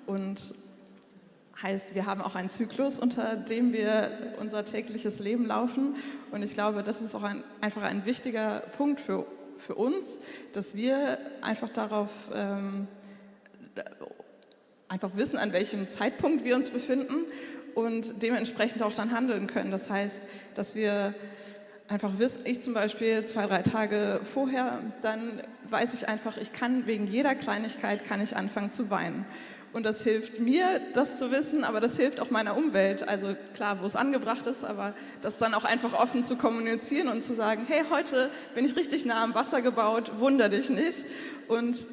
Und 0.09 0.53
heißt, 1.63 1.95
wir 1.95 2.07
haben 2.07 2.21
auch 2.21 2.35
einen 2.35 2.51
Zyklus, 2.51 2.99
unter 2.99 3.37
dem 3.37 3.73
wir 3.73 4.35
unser 4.41 4.65
tägliches 4.65 5.21
Leben 5.21 5.47
laufen. 5.47 5.95
Und 6.33 6.43
ich 6.43 6.55
glaube, 6.55 6.83
das 6.83 7.01
ist 7.01 7.15
auch 7.15 7.23
ein, 7.23 7.45
einfach 7.61 7.83
ein 7.83 8.05
wichtiger 8.05 8.65
Punkt 8.77 9.01
für, 9.01 9.27
für 9.59 9.77
uns, 9.77 10.19
dass 10.53 10.75
wir 10.75 11.19
einfach 11.41 11.69
darauf 11.69 12.11
ähm, 12.35 12.89
einfach 14.89 15.15
wissen, 15.15 15.39
an 15.39 15.53
welchem 15.53 15.89
Zeitpunkt 15.89 16.43
wir 16.43 16.57
uns 16.57 16.71
befinden 16.71 17.27
und 17.77 18.23
dementsprechend 18.23 18.83
auch 18.83 18.95
dann 18.95 19.13
handeln 19.13 19.47
können. 19.47 19.71
Das 19.71 19.89
heißt, 19.89 20.27
dass 20.57 20.75
wir 20.75 21.15
einfach 21.89 22.19
wissen, 22.19 22.41
ich 22.45 22.63
zum 22.63 22.75
Beispiel 22.75 23.25
zwei, 23.27 23.47
drei 23.47 23.63
Tage 23.63 24.21
vorher, 24.23 24.81
dann 25.03 25.43
weiß 25.71 25.95
ich 25.95 26.09
einfach, 26.09 26.37
ich 26.37 26.53
kann 26.53 26.87
wegen 26.87 27.07
jeder 27.07 27.35
Kleinigkeit 27.35 28.07
kann 28.07 28.21
ich 28.21 28.37
anfangen 28.37 28.71
zu 28.71 28.91
weinen. 28.91 29.25
Und 29.73 29.85
das 29.85 30.03
hilft 30.03 30.41
mir, 30.41 30.81
das 30.95 31.19
zu 31.19 31.31
wissen, 31.31 31.63
aber 31.63 31.81
das 31.81 31.97
hilft 31.99 32.21
auch 32.21 32.31
meiner 32.31 32.57
Umwelt. 32.57 33.07
Also 33.07 33.37
klar, 33.55 33.81
wo 33.83 33.87
es 33.87 33.97
angebracht 33.97 34.47
ist, 34.47 34.65
aber 34.65 34.95
das 35.21 35.37
dann 35.37 35.53
auch 35.53 35.65
einfach 35.65 35.93
offen 35.93 36.25
zu 36.25 36.37
kommunizieren 36.37 37.09
und 37.09 37.23
zu 37.23 37.35
sagen, 37.35 37.65
hey, 37.69 37.85
heute 37.91 38.31
bin 38.55 38.65
ich 38.65 38.77
richtig 38.77 39.05
nah 39.05 39.23
am 39.23 39.35
Wasser 39.35 39.61
gebaut, 39.61 40.13
wunder 40.19 40.49
dich 40.49 40.71
nicht. 40.71 41.05
Und 41.49 41.87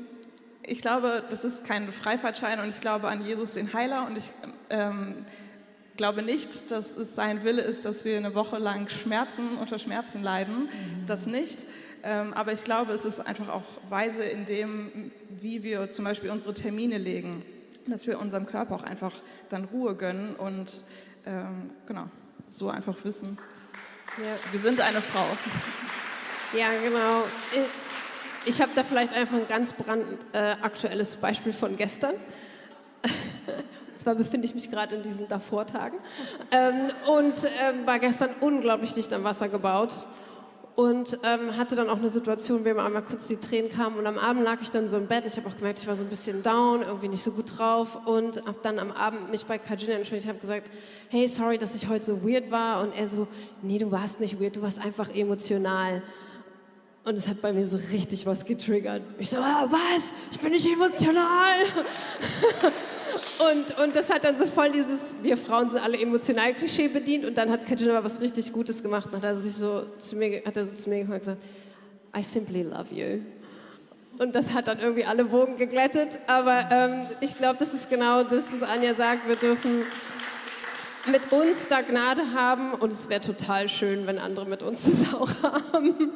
ich 0.65 0.81
glaube, 0.81 1.23
das 1.29 1.43
ist 1.43 1.65
kein 1.65 1.91
Freifahrtschein 1.91 2.59
und 2.59 2.69
ich 2.69 2.79
glaube 2.79 3.09
an 3.09 3.25
Jesus, 3.25 3.53
den 3.53 3.73
Heiler. 3.73 4.07
Und 4.07 4.17
ich 4.17 4.31
ähm, 4.69 5.25
glaube 5.97 6.21
nicht, 6.21 6.71
dass 6.71 6.97
es 6.97 7.15
sein 7.15 7.43
Wille 7.43 7.61
ist, 7.61 7.85
dass 7.85 8.05
wir 8.05 8.17
eine 8.17 8.35
Woche 8.35 8.57
lang 8.57 8.89
Schmerzen 8.89 9.57
unter 9.57 9.79
Schmerzen 9.79 10.23
leiden. 10.23 10.63
Mhm. 10.63 11.05
Das 11.07 11.25
nicht. 11.25 11.65
Ähm, 12.03 12.33
aber 12.33 12.53
ich 12.53 12.63
glaube, 12.63 12.93
es 12.93 13.03
ist 13.03 13.19
einfach 13.19 13.49
auch 13.49 13.63
weise 13.89 14.23
in 14.23 14.45
dem, 14.45 15.11
wie 15.41 15.63
wir 15.63 15.89
zum 15.89 16.05
Beispiel 16.05 16.29
unsere 16.29 16.53
Termine 16.53 16.97
legen, 16.97 17.43
dass 17.87 18.05
wir 18.05 18.19
unserem 18.19 18.45
Körper 18.45 18.75
auch 18.75 18.83
einfach 18.83 19.13
dann 19.49 19.65
Ruhe 19.65 19.95
gönnen 19.95 20.35
und 20.35 20.83
ähm, 21.25 21.67
genau, 21.87 22.07
so 22.47 22.69
einfach 22.69 22.95
wissen, 23.03 23.39
ja. 24.17 24.51
wir 24.51 24.59
sind 24.59 24.81
eine 24.81 25.01
Frau. 25.01 25.25
Ja, 26.55 26.67
genau. 26.83 27.23
Ich 28.45 28.61
habe 28.61 28.71
da 28.75 28.83
vielleicht 28.83 29.13
einfach 29.13 29.37
ein 29.37 29.47
ganz 29.47 29.73
brandaktuelles 29.73 31.15
äh, 31.15 31.17
Beispiel 31.17 31.53
von 31.53 31.75
gestern. 31.75 32.13
Zwar 34.05 34.13
befinde 34.13 34.45
ich 34.45 34.53
mich 34.53 34.69
gerade 34.69 34.93
in 34.93 35.01
diesen 35.01 35.27
Davor-Tagen 35.27 35.97
ähm, 36.51 36.89
und 37.07 37.33
ähm, 37.43 37.87
war 37.87 37.97
gestern 37.97 38.29
unglaublich 38.39 38.93
dicht 38.93 39.11
am 39.13 39.23
Wasser 39.23 39.49
gebaut 39.49 40.05
und 40.75 41.17
ähm, 41.23 41.57
hatte 41.57 41.75
dann 41.75 41.89
auch 41.89 41.97
eine 41.97 42.09
Situation, 42.11 42.59
wo 42.59 42.69
mir 42.71 42.83
einmal 42.83 43.01
kurz 43.01 43.25
die 43.25 43.37
Tränen 43.37 43.71
kamen 43.71 43.97
und 43.97 44.05
am 44.05 44.19
Abend 44.19 44.43
lag 44.43 44.61
ich 44.61 44.69
dann 44.69 44.87
so 44.87 44.97
im 44.97 45.07
Bett 45.07 45.23
und 45.23 45.33
ich 45.33 45.37
habe 45.37 45.49
auch 45.49 45.57
gemerkt, 45.57 45.79
ich 45.79 45.87
war 45.87 45.95
so 45.95 46.03
ein 46.03 46.09
bisschen 46.11 46.43
down, 46.43 46.83
irgendwie 46.83 47.07
nicht 47.07 47.23
so 47.23 47.31
gut 47.31 47.57
drauf 47.57 47.97
und 48.05 48.45
habe 48.45 48.59
dann 48.61 48.77
am 48.77 48.91
Abend 48.91 49.31
mich 49.31 49.43
bei 49.47 49.57
Kajin 49.57 49.89
entschuldigt, 49.89 50.27
habe 50.27 50.37
gesagt, 50.37 50.69
hey, 51.09 51.27
sorry, 51.27 51.57
dass 51.57 51.73
ich 51.73 51.87
heute 51.87 52.05
so 52.05 52.23
weird 52.23 52.51
war 52.51 52.83
und 52.83 52.95
er 52.95 53.07
so, 53.07 53.27
nee, 53.63 53.79
du 53.79 53.89
warst 53.89 54.19
nicht 54.19 54.39
weird, 54.39 54.55
du 54.55 54.61
warst 54.61 54.85
einfach 54.85 55.09
emotional. 55.15 56.03
Und 57.05 57.17
es 57.17 57.27
hat 57.27 57.41
bei 57.41 57.53
mir 57.53 57.65
so 57.65 57.77
richtig 57.91 58.27
was 58.27 58.45
getriggert. 58.45 59.01
Ich 59.17 59.31
so, 59.31 59.37
ah, 59.37 59.67
was? 59.67 60.13
Ich 60.31 60.39
bin 60.39 60.51
nicht 60.51 60.67
emotional. 60.67 61.55
und, 63.39 63.79
und 63.79 63.95
das 63.95 64.09
hat 64.09 64.23
dann 64.23 64.35
so 64.35 64.45
voll 64.45 64.71
dieses, 64.71 65.15
wir 65.21 65.37
Frauen 65.37 65.69
sind 65.69 65.81
alle 65.81 65.99
emotional 65.99 66.53
Klischee 66.53 66.87
bedient. 66.87 67.25
Und 67.25 67.37
dann 67.37 67.49
hat 67.49 67.61
aber 67.69 68.03
was 68.03 68.21
richtig 68.21 68.51
Gutes 68.53 68.81
gemacht. 68.81 69.09
Und 69.11 69.17
hat 69.17 69.23
er 69.23 69.37
sich 69.37 69.53
so 69.53 69.85
zu 69.97 70.15
mir, 70.15 70.41
hat 70.45 70.57
er 70.57 70.65
so 70.65 70.73
zu 70.73 70.89
mir 70.89 71.03
gesagt, 71.03 71.37
I 72.17 72.23
simply 72.23 72.63
love 72.63 72.93
you. 72.93 73.21
Und 74.17 74.33
das 74.33 74.53
hat 74.53 74.67
dann 74.67 74.79
irgendwie 74.79 75.03
alle 75.03 75.31
Wogen 75.31 75.57
geglättet. 75.57 76.19
Aber 76.27 76.69
ähm, 76.71 77.01
ich 77.21 77.37
glaube, 77.37 77.57
das 77.59 77.73
ist 77.73 77.89
genau 77.89 78.23
das, 78.23 78.53
was 78.53 78.63
Anja 78.63 78.93
sagt. 78.93 79.27
Wir 79.27 79.35
dürfen 79.35 79.83
mit 81.07 81.31
uns 81.31 81.67
da 81.67 81.81
Gnade 81.81 82.33
haben 82.33 82.73
und 82.73 82.91
es 82.91 83.09
wäre 83.09 83.21
total 83.21 83.69
schön, 83.69 84.07
wenn 84.07 84.17
andere 84.17 84.47
mit 84.47 84.63
uns 84.63 84.85
das 84.85 85.13
auch 85.13 85.29
haben. 85.43 86.13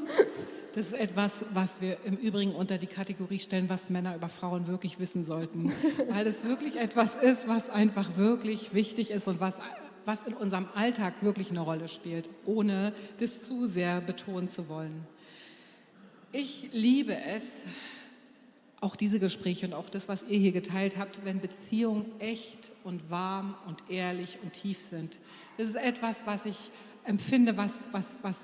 Das 0.76 0.88
ist 0.88 0.94
etwas, 0.94 1.46
was 1.52 1.82
wir 1.82 1.98
im 2.06 2.16
Übrigen 2.16 2.54
unter 2.54 2.78
die 2.78 2.88
Kategorie 2.88 3.40
stellen, 3.40 3.70
was 3.70 3.90
Männer 3.90 4.16
über 4.16 4.30
Frauen 4.30 4.68
wirklich 4.68 5.00
wissen 5.00 5.26
sollten. 5.26 5.72
Weil 6.10 6.28
es 6.28 6.44
wirklich 6.44 6.76
etwas 6.76 7.16
ist, 7.16 7.48
was 7.48 7.72
einfach 7.72 8.18
wirklich 8.18 8.74
wichtig 8.74 9.10
ist 9.10 9.28
und 9.28 9.40
was, 9.40 9.56
was 10.06 10.22
in 10.22 10.36
unserem 10.36 10.68
Alltag 10.76 11.16
wirklich 11.22 11.50
eine 11.50 11.62
Rolle 11.62 11.88
spielt, 11.88 12.30
ohne 12.46 12.94
das 13.18 13.42
zu 13.42 13.68
sehr 13.68 14.00
betonen 14.00 14.52
zu 14.52 14.70
wollen. 14.70 15.08
Ich 16.32 16.70
liebe 16.72 17.16
es, 17.16 17.52
auch 18.80 18.96
diese 18.96 19.20
Gespräche 19.20 19.66
und 19.66 19.74
auch 19.74 19.90
das, 19.90 20.08
was 20.08 20.24
ihr 20.24 20.38
hier 20.38 20.52
geteilt 20.52 20.98
habt, 20.98 21.26
wenn 21.26 21.40
Beziehungen 21.40 22.06
echt 22.20 22.72
und 22.84 23.10
warm 23.10 23.56
und 23.68 23.90
ehrlich 23.90 24.38
und 24.44 24.54
tief 24.54 24.80
sind. 24.80 25.20
Das 25.58 25.68
ist 25.68 25.76
etwas, 25.76 26.28
was 26.28 26.46
ich 26.46 26.72
empfinde, 27.04 27.58
was, 27.58 27.90
was, 27.92 28.20
was 28.22 28.40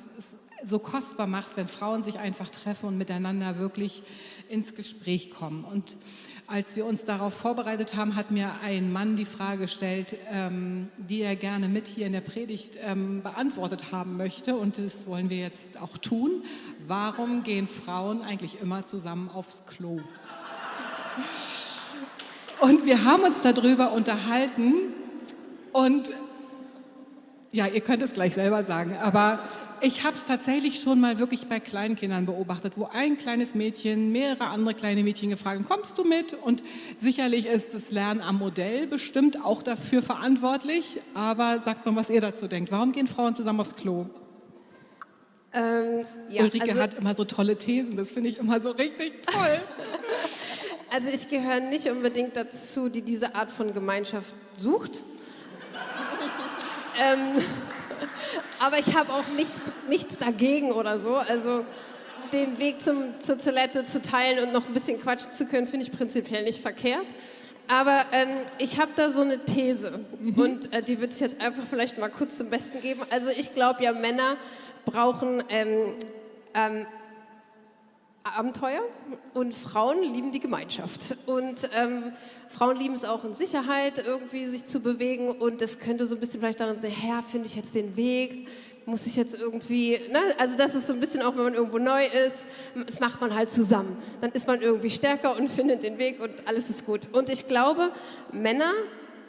so 0.65 0.79
kostbar 0.79 1.27
macht, 1.27 1.57
wenn 1.57 1.67
Frauen 1.67 2.03
sich 2.03 2.19
einfach 2.19 2.49
treffen 2.49 2.87
und 2.87 2.97
miteinander 2.97 3.59
wirklich 3.59 4.03
ins 4.49 4.75
Gespräch 4.75 5.29
kommen. 5.29 5.63
Und 5.63 5.95
als 6.47 6.75
wir 6.75 6.85
uns 6.85 7.05
darauf 7.05 7.33
vorbereitet 7.33 7.95
haben, 7.95 8.15
hat 8.15 8.31
mir 8.31 8.53
ein 8.63 8.91
Mann 8.91 9.15
die 9.15 9.25
Frage 9.25 9.61
gestellt, 9.61 10.17
ähm, 10.31 10.89
die 10.97 11.21
er 11.21 11.35
gerne 11.35 11.67
mit 11.67 11.87
hier 11.87 12.05
in 12.05 12.13
der 12.13 12.21
Predigt 12.21 12.77
ähm, 12.81 13.23
beantwortet 13.23 13.91
haben 13.91 14.17
möchte. 14.17 14.55
Und 14.55 14.77
das 14.77 15.07
wollen 15.07 15.29
wir 15.29 15.37
jetzt 15.37 15.79
auch 15.81 15.97
tun. 15.97 16.43
Warum 16.87 17.43
gehen 17.43 17.67
Frauen 17.67 18.21
eigentlich 18.21 18.61
immer 18.61 18.85
zusammen 18.85 19.29
aufs 19.29 19.63
Klo? 19.65 19.99
Und 22.59 22.85
wir 22.85 23.03
haben 23.03 23.23
uns 23.23 23.41
darüber 23.41 23.91
unterhalten 23.91 24.93
und 25.73 26.11
ja, 27.51 27.67
ihr 27.67 27.81
könnt 27.81 28.03
es 28.03 28.13
gleich 28.13 28.33
selber 28.33 28.63
sagen, 28.63 28.97
aber 28.97 29.39
ich 29.81 30.03
habe 30.03 30.15
es 30.15 30.25
tatsächlich 30.25 30.79
schon 30.79 30.99
mal 30.99 31.19
wirklich 31.19 31.47
bei 31.47 31.59
Kleinkindern 31.59 32.25
beobachtet, 32.25 32.73
wo 32.75 32.85
ein 32.85 33.17
kleines 33.17 33.55
Mädchen 33.55 34.11
mehrere 34.11 34.47
andere 34.47 34.73
kleine 34.73 35.03
Mädchen 35.03 35.29
gefragt 35.29 35.57
haben, 35.57 35.65
kommst 35.65 35.97
du 35.97 36.03
mit? 36.03 36.33
Und 36.33 36.63
sicherlich 36.97 37.45
ist 37.45 37.73
das 37.73 37.91
Lernen 37.91 38.21
am 38.21 38.37
Modell 38.37 38.87
bestimmt 38.87 39.43
auch 39.43 39.61
dafür 39.61 40.01
verantwortlich. 40.01 40.99
Aber 41.13 41.61
sagt 41.61 41.85
mal, 41.85 41.95
was 41.95 42.09
ihr 42.09 42.21
dazu 42.21 42.47
denkt. 42.47 42.71
Warum 42.71 42.91
gehen 42.91 43.07
Frauen 43.07 43.35
zusammen 43.35 43.59
aufs 43.59 43.75
Klo? 43.75 44.07
Ähm, 45.53 46.05
ja, 46.29 46.43
Ulrike 46.43 46.69
also, 46.69 46.81
hat 46.81 46.93
immer 46.95 47.13
so 47.13 47.23
tolle 47.23 47.55
Thesen, 47.55 47.95
das 47.95 48.11
finde 48.11 48.29
ich 48.29 48.37
immer 48.37 48.59
so 48.59 48.71
richtig 48.71 49.23
toll. 49.25 49.59
Also 50.93 51.09
ich 51.09 51.27
gehöre 51.27 51.59
nicht 51.59 51.89
unbedingt 51.89 52.37
dazu, 52.37 52.87
die 52.87 53.01
diese 53.01 53.35
Art 53.35 53.51
von 53.51 53.73
Gemeinschaft 53.73 54.33
sucht. 54.55 55.03
ähm, 57.01 57.43
aber 58.59 58.79
ich 58.79 58.95
habe 58.95 59.11
auch 59.13 59.27
nichts, 59.35 59.61
nichts 59.89 60.17
dagegen 60.17 60.71
oder 60.71 60.99
so. 60.99 61.15
Also 61.15 61.65
den 62.31 62.57
Weg 62.59 62.81
zum, 62.81 63.19
zur 63.19 63.37
Toilette 63.37 63.85
zu 63.85 64.01
teilen 64.01 64.45
und 64.45 64.53
noch 64.53 64.67
ein 64.67 64.73
bisschen 64.73 64.99
quatschen 64.99 65.31
zu 65.31 65.45
können, 65.45 65.67
finde 65.67 65.85
ich 65.85 65.91
prinzipiell 65.91 66.43
nicht 66.43 66.61
verkehrt. 66.61 67.05
Aber 67.67 68.05
ähm, 68.11 68.29
ich 68.59 68.79
habe 68.79 68.91
da 68.95 69.09
so 69.09 69.21
eine 69.21 69.43
These 69.43 70.05
mhm. 70.19 70.33
und 70.35 70.73
äh, 70.73 70.83
die 70.83 70.99
würde 70.99 71.13
ich 71.13 71.19
jetzt 71.19 71.41
einfach 71.41 71.63
vielleicht 71.69 71.97
mal 71.97 72.09
kurz 72.09 72.37
zum 72.37 72.49
Besten 72.49 72.81
geben. 72.81 73.01
Also 73.09 73.31
ich 73.31 73.53
glaube 73.53 73.83
ja, 73.83 73.91
Männer 73.91 74.37
brauchen 74.85 75.43
ähm, 75.49 75.93
ähm, 76.53 76.85
Abenteuer 78.33 78.81
und 79.35 79.53
Frauen 79.53 80.01
lieben 80.01 80.31
die 80.31 80.39
Gemeinschaft. 80.39 81.15
Und 81.27 81.69
ähm, 81.75 82.11
Frauen 82.49 82.75
lieben 82.75 82.95
es 82.95 83.05
auch 83.05 83.23
in 83.23 83.35
Sicherheit, 83.35 83.99
irgendwie 83.99 84.47
sich 84.47 84.65
zu 84.65 84.79
bewegen. 84.79 85.29
Und 85.29 85.61
das 85.61 85.77
könnte 85.77 86.07
so 86.07 86.15
ein 86.15 86.19
bisschen 86.19 86.39
vielleicht 86.39 86.59
daran 86.59 86.79
sein, 86.79 86.89
Herr, 86.89 87.21
finde 87.21 87.47
ich 87.47 87.55
jetzt 87.55 87.75
den 87.75 87.95
Weg? 87.95 88.47
Muss 88.87 89.05
ich 89.05 89.15
jetzt 89.15 89.35
irgendwie, 89.35 89.99
ne? 90.11 90.19
also 90.39 90.57
das 90.57 90.73
ist 90.73 90.87
so 90.87 90.93
ein 90.93 90.99
bisschen 90.99 91.21
auch, 91.21 91.35
wenn 91.35 91.43
man 91.43 91.53
irgendwo 91.53 91.77
neu 91.77 92.05
ist, 92.05 92.47
das 92.87 92.99
macht 92.99 93.21
man 93.21 93.33
halt 93.33 93.51
zusammen. 93.51 93.95
Dann 94.21 94.31
ist 94.31 94.47
man 94.47 94.59
irgendwie 94.61 94.89
stärker 94.89 95.35
und 95.35 95.49
findet 95.51 95.83
den 95.83 95.99
Weg 95.99 96.19
und 96.19 96.47
alles 96.47 96.71
ist 96.71 96.85
gut. 96.85 97.07
Und 97.11 97.29
ich 97.29 97.47
glaube, 97.47 97.91
Männer 98.31 98.73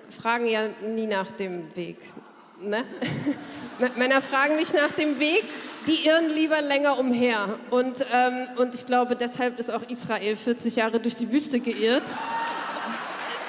fragen 0.08 0.46
ja 0.46 0.68
nie 0.82 1.06
nach 1.06 1.30
dem 1.32 1.74
Weg. 1.76 1.98
Ne? 2.60 2.84
Männer 3.96 4.22
fragen 4.22 4.56
nicht 4.56 4.72
nach 4.72 4.90
dem 4.92 5.18
Weg, 5.18 5.44
die 5.86 6.06
irren 6.06 6.30
lieber 6.30 6.62
länger 6.62 6.98
umher. 6.98 7.58
Und, 7.70 8.04
ähm, 8.12 8.48
und 8.56 8.74
ich 8.74 8.86
glaube, 8.86 9.14
deshalb 9.14 9.58
ist 9.58 9.70
auch 9.70 9.82
Israel 9.88 10.36
40 10.36 10.76
Jahre 10.76 10.98
durch 10.98 11.14
die 11.14 11.30
Wüste 11.30 11.60
geirrt. 11.60 12.08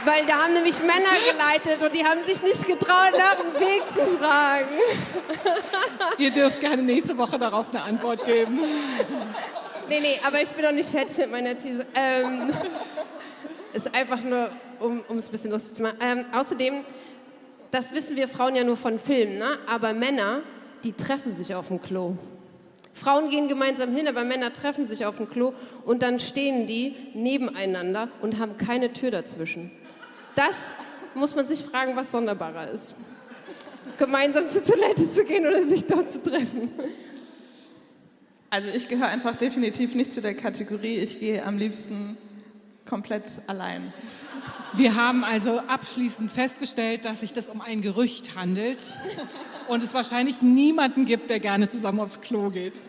Weil 0.06 0.26
da 0.26 0.44
haben 0.44 0.54
nämlich 0.54 0.80
Männer 0.80 1.16
geleitet 1.32 1.84
und 1.84 1.94
die 1.94 2.06
haben 2.06 2.22
sich 2.26 2.42
nicht 2.42 2.66
getraut, 2.66 3.14
nach 3.18 3.36
dem 3.36 3.60
Weg 3.60 3.84
zu 3.94 4.18
fragen. 4.18 4.70
Ihr 6.18 6.32
dürft 6.32 6.60
gerne 6.60 6.82
nächste 6.82 7.18
Woche 7.18 7.38
darauf 7.38 7.70
eine 7.74 7.84
Antwort 7.84 8.24
geben. 8.26 8.60
Nee, 9.90 10.00
nee, 10.00 10.20
aber 10.26 10.42
ich 10.42 10.50
bin 10.52 10.64
noch 10.64 10.72
nicht 10.72 10.90
fertig 10.90 11.18
mit 11.18 11.32
meiner 11.32 11.58
These. 11.58 11.86
Ähm, 11.96 12.54
ist 13.74 13.94
einfach 13.94 14.22
nur, 14.22 14.50
um 14.80 15.04
es 15.18 15.28
ein 15.28 15.32
bisschen 15.32 15.52
lustig 15.52 15.76
zu 15.76 15.84
machen. 15.84 15.98
Ähm, 16.00 16.26
außerdem 16.32 16.86
das 17.72 17.94
wissen 17.94 18.16
wir 18.16 18.28
Frauen 18.28 18.56
ja 18.56 18.64
nur 18.64 18.78
von 18.78 19.00
Filmen, 19.00 19.38
ne? 19.38 19.58
aber 19.68 19.94
Männer, 19.94 20.42
die 20.84 20.94
treffen 20.94 21.32
sich 21.32 21.54
auf 21.56 21.68
dem 21.68 21.82
Klo. 21.82 22.16
Frauen 22.94 23.30
gehen 23.30 23.48
gemeinsam 23.48 23.96
hin, 23.96 24.08
aber 24.08 24.24
Männer 24.24 24.52
treffen 24.52 24.86
sich 24.88 25.06
auf 25.06 25.18
dem 25.18 25.30
Klo 25.30 25.54
und 25.86 26.02
dann 26.02 26.20
stehen 26.20 26.66
die 26.66 26.96
nebeneinander 27.14 28.10
und 28.22 28.40
haben 28.40 28.58
keine 28.58 28.92
Tür 28.92 29.12
dazwischen. 29.12 29.72
Das 30.34 30.74
muss 31.14 31.36
man 31.36 31.46
sich 31.46 31.62
fragen, 31.62 31.96
was 31.96 32.12
sonderbarer 32.12 32.72
ist. 32.72 32.96
Gemeinsam 33.98 34.50
zur 34.50 34.64
Toilette 34.64 35.10
zu 35.12 35.24
gehen 35.26 35.46
oder 35.46 35.64
sich 35.64 35.86
dort 35.86 36.10
zu 36.12 36.22
treffen. 36.22 36.72
Also 38.50 38.70
ich 38.74 38.88
gehöre 38.88 39.08
einfach 39.08 39.36
definitiv 39.36 39.94
nicht 39.94 40.12
zu 40.12 40.22
der 40.22 40.34
Kategorie, 40.34 40.98
ich 40.98 41.20
gehe 41.20 41.44
am 41.44 41.58
liebsten 41.58 42.18
komplett 42.88 43.24
allein. 43.48 43.92
Wir 44.74 44.96
haben 44.96 45.24
also 45.24 45.60
abschließend 45.60 46.32
festgestellt, 46.32 47.06
dass 47.06 47.22
sich 47.22 47.34
das 47.34 47.48
um 47.48 47.62
ein 47.62 47.82
Gerücht 47.82 48.36
handelt 48.36 48.94
und 49.68 49.84
es 49.84 49.94
wahrscheinlich 49.94 50.42
niemanden 50.42 51.06
gibt, 51.06 51.30
der 51.30 51.40
gerne 51.40 51.70
zusammen 51.70 52.00
aufs 52.00 52.22
Klo 52.22 52.50
geht. 52.50 52.80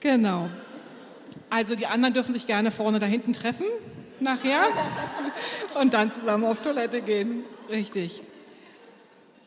Genau. 0.00 0.48
Also 1.50 1.74
die 1.74 1.86
anderen 1.86 2.14
dürfen 2.14 2.32
sich 2.32 2.46
gerne 2.46 2.70
vorne 2.70 2.98
da 2.98 3.06
hinten 3.06 3.32
treffen 3.32 3.66
nachher 4.20 4.62
und 5.80 5.94
dann 5.94 6.10
zusammen 6.10 6.44
auf 6.44 6.60
Toilette 6.60 7.02
gehen. 7.02 7.44
Richtig. 7.70 8.22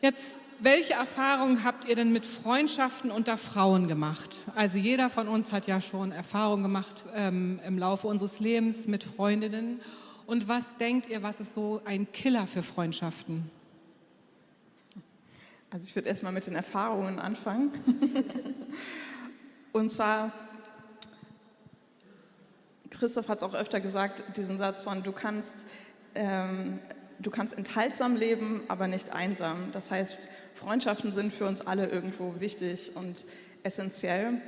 Jetzt 0.00 0.26
welche 0.62 0.94
Erfahrungen 0.94 1.64
habt 1.64 1.86
ihr 1.86 1.96
denn 1.96 2.12
mit 2.12 2.26
Freundschaften 2.26 3.10
unter 3.10 3.38
Frauen 3.38 3.88
gemacht? 3.88 4.38
Also 4.54 4.78
jeder 4.78 5.10
von 5.10 5.28
uns 5.28 5.52
hat 5.52 5.66
ja 5.66 5.80
schon 5.80 6.12
Erfahrungen 6.12 6.62
gemacht 6.62 7.04
ähm, 7.14 7.60
im 7.66 7.78
Laufe 7.78 8.06
unseres 8.06 8.40
Lebens 8.40 8.86
mit 8.86 9.02
Freundinnen. 9.02 9.80
Und 10.26 10.48
was 10.48 10.76
denkt 10.76 11.08
ihr, 11.08 11.22
was 11.22 11.40
ist 11.40 11.54
so 11.54 11.80
ein 11.84 12.12
Killer 12.12 12.46
für 12.46 12.62
Freundschaften? 12.62 13.50
Also 15.70 15.86
ich 15.86 15.94
würde 15.94 16.08
erstmal 16.08 16.32
mit 16.32 16.46
den 16.46 16.54
Erfahrungen 16.54 17.18
anfangen. 17.18 17.72
Und 19.72 19.90
zwar, 19.90 20.32
Christoph 22.90 23.28
hat 23.28 23.38
es 23.38 23.44
auch 23.44 23.54
öfter 23.54 23.80
gesagt, 23.80 24.36
diesen 24.36 24.58
Satz 24.58 24.82
von, 24.82 25.02
du 25.02 25.12
kannst, 25.12 25.66
ähm, 26.14 26.80
du 27.20 27.30
kannst 27.30 27.56
enthaltsam 27.56 28.16
leben, 28.16 28.62
aber 28.68 28.86
nicht 28.86 29.12
einsam. 29.12 29.70
Das 29.72 29.90
heißt, 29.90 30.28
Freundschaften 30.54 31.12
sind 31.12 31.32
für 31.32 31.46
uns 31.46 31.60
alle 31.60 31.88
irgendwo 31.88 32.40
wichtig 32.40 32.92
und 32.94 33.24
essentiell. 33.62 34.40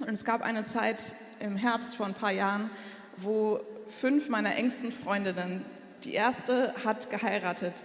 Und 0.00 0.10
es 0.10 0.24
gab 0.24 0.42
eine 0.42 0.64
Zeit 0.64 1.14
im 1.40 1.56
Herbst 1.56 1.96
vor 1.96 2.06
ein 2.06 2.14
paar 2.14 2.32
Jahren, 2.32 2.70
wo 3.16 3.60
fünf 3.88 4.28
meiner 4.28 4.54
engsten 4.56 4.92
Freundinnen, 4.92 5.64
die 6.04 6.14
erste 6.14 6.74
hat 6.84 7.10
geheiratet, 7.10 7.82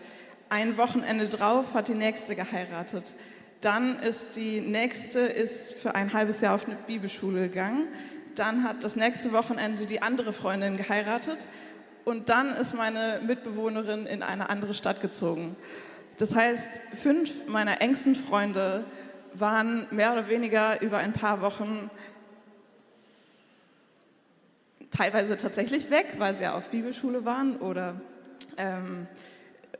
ein 0.49 0.77
Wochenende 0.77 1.27
drauf 1.27 1.73
hat 1.73 1.87
die 1.87 1.95
nächste 1.95 2.35
geheiratet. 2.35 3.15
Dann 3.61 3.99
ist 3.99 4.35
die 4.35 4.61
nächste 4.61 5.19
ist 5.19 5.73
für 5.73 5.95
ein 5.95 6.13
halbes 6.13 6.41
Jahr 6.41 6.53
auf 6.53 6.67
eine 6.67 6.75
Bibelschule 6.75 7.49
gegangen. 7.49 7.87
Dann 8.35 8.63
hat 8.63 8.83
das 8.83 8.95
nächste 8.95 9.33
Wochenende 9.33 9.87
die 9.87 10.01
andere 10.01 10.33
Freundin 10.33 10.77
geheiratet. 10.77 11.39
Und 12.05 12.29
dann 12.29 12.53
ist 12.53 12.75
meine 12.75 13.19
Mitbewohnerin 13.25 14.05
in 14.05 14.21
eine 14.21 14.49
andere 14.49 14.73
Stadt 14.75 15.01
gezogen. 15.01 15.55
Das 16.17 16.35
heißt, 16.35 16.79
fünf 17.01 17.47
meiner 17.47 17.81
engsten 17.81 18.15
Freunde 18.15 18.85
waren 19.33 19.87
mehr 19.91 20.13
oder 20.13 20.29
weniger 20.29 20.81
über 20.81 20.99
ein 20.99 21.11
paar 21.11 21.41
Wochen 21.41 21.89
teilweise 24.91 25.35
tatsächlich 25.35 25.89
weg, 25.89 26.15
weil 26.19 26.33
sie 26.35 26.43
ja 26.43 26.55
auf 26.55 26.69
Bibelschule 26.69 27.25
waren 27.25 27.57
oder 27.57 27.99
ähm, 28.57 29.07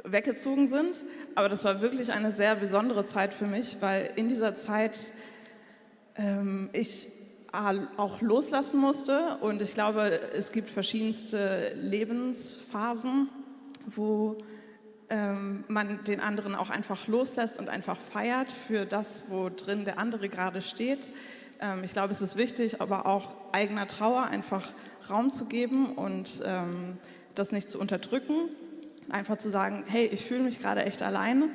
weggezogen 0.03 0.67
sind. 0.67 1.05
Aber 1.35 1.47
das 1.47 1.63
war 1.63 1.79
wirklich 1.79 2.11
eine 2.11 2.31
sehr 2.31 2.55
besondere 2.55 3.05
Zeit 3.05 3.33
für 3.33 3.45
mich, 3.45 3.77
weil 3.81 4.11
in 4.15 4.27
dieser 4.27 4.55
Zeit 4.55 5.11
ähm, 6.17 6.69
ich 6.73 7.07
auch 7.97 8.21
loslassen 8.21 8.79
musste. 8.79 9.37
Und 9.41 9.61
ich 9.61 9.73
glaube, 9.73 10.19
es 10.33 10.51
gibt 10.51 10.69
verschiedenste 10.69 11.73
Lebensphasen, 11.75 13.29
wo 13.87 14.37
ähm, 15.09 15.63
man 15.67 16.03
den 16.03 16.19
anderen 16.19 16.55
auch 16.55 16.69
einfach 16.69 17.07
loslässt 17.07 17.59
und 17.59 17.69
einfach 17.69 17.97
feiert 17.97 18.51
für 18.51 18.85
das, 18.85 19.25
wo 19.29 19.49
drin 19.49 19.85
der 19.85 19.99
andere 19.99 20.29
gerade 20.29 20.61
steht. 20.61 21.11
Ähm, 21.59 21.83
ich 21.83 21.93
glaube, 21.93 22.11
es 22.11 22.21
ist 22.21 22.37
wichtig, 22.37 22.81
aber 22.81 23.05
auch 23.05 23.35
eigener 23.51 23.87
Trauer 23.87 24.23
einfach 24.23 24.73
Raum 25.09 25.29
zu 25.29 25.45
geben 25.45 25.93
und 25.93 26.41
ähm, 26.45 26.97
das 27.35 27.51
nicht 27.51 27.69
zu 27.69 27.79
unterdrücken. 27.79 28.49
Einfach 29.09 29.37
zu 29.37 29.49
sagen, 29.49 29.83
hey, 29.87 30.05
ich 30.07 30.25
fühle 30.25 30.41
mich 30.41 30.59
gerade 30.59 30.83
echt 30.83 31.03
alleine. 31.03 31.49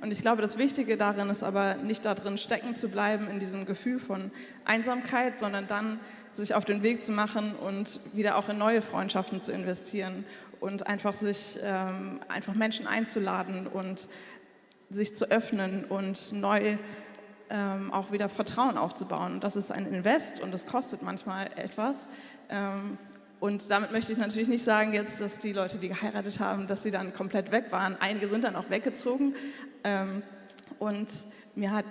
Und 0.00 0.12
ich 0.12 0.22
glaube, 0.22 0.40
das 0.40 0.56
Wichtige 0.56 0.96
darin 0.96 1.28
ist 1.28 1.42
aber 1.42 1.74
nicht 1.74 2.04
darin 2.04 2.38
stecken 2.38 2.74
zu 2.74 2.88
bleiben 2.88 3.28
in 3.28 3.38
diesem 3.38 3.66
Gefühl 3.66 3.98
von 3.98 4.30
Einsamkeit, 4.64 5.38
sondern 5.38 5.66
dann 5.66 6.00
sich 6.32 6.54
auf 6.54 6.64
den 6.64 6.82
Weg 6.82 7.02
zu 7.02 7.12
machen 7.12 7.54
und 7.54 8.00
wieder 8.14 8.36
auch 8.36 8.48
in 8.48 8.56
neue 8.56 8.82
Freundschaften 8.82 9.40
zu 9.40 9.52
investieren 9.52 10.24
und 10.60 10.86
einfach 10.86 11.12
sich 11.12 11.58
ähm, 11.62 12.20
einfach 12.28 12.54
Menschen 12.54 12.86
einzuladen 12.86 13.66
und 13.66 14.08
sich 14.90 15.14
zu 15.14 15.30
öffnen 15.30 15.84
und 15.84 16.32
neu 16.32 16.76
ähm, 17.50 17.92
auch 17.92 18.12
wieder 18.12 18.28
Vertrauen 18.28 18.78
aufzubauen. 18.78 19.40
Das 19.40 19.56
ist 19.56 19.70
ein 19.70 19.86
Invest 19.86 20.40
und 20.40 20.52
das 20.52 20.66
kostet 20.66 21.02
manchmal 21.02 21.50
etwas. 21.56 22.08
Ähm, 22.48 22.96
und 23.40 23.70
damit 23.70 23.90
möchte 23.90 24.12
ich 24.12 24.18
natürlich 24.18 24.48
nicht 24.48 24.62
sagen 24.62 24.92
jetzt, 24.92 25.18
dass 25.18 25.38
die 25.38 25.52
Leute, 25.52 25.78
die 25.78 25.88
geheiratet 25.88 26.38
haben, 26.40 26.66
dass 26.66 26.82
sie 26.82 26.90
dann 26.90 27.14
komplett 27.14 27.50
weg 27.50 27.72
waren. 27.72 27.96
Einige 27.98 28.28
sind 28.28 28.44
dann 28.44 28.54
auch 28.54 28.68
weggezogen. 28.68 29.34
Ähm, 29.82 30.22
und 30.78 31.08
mir 31.54 31.70
hat 31.70 31.86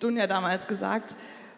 Dunja 0.00 0.26
damals 0.26 0.66
gesagt, 0.66 1.14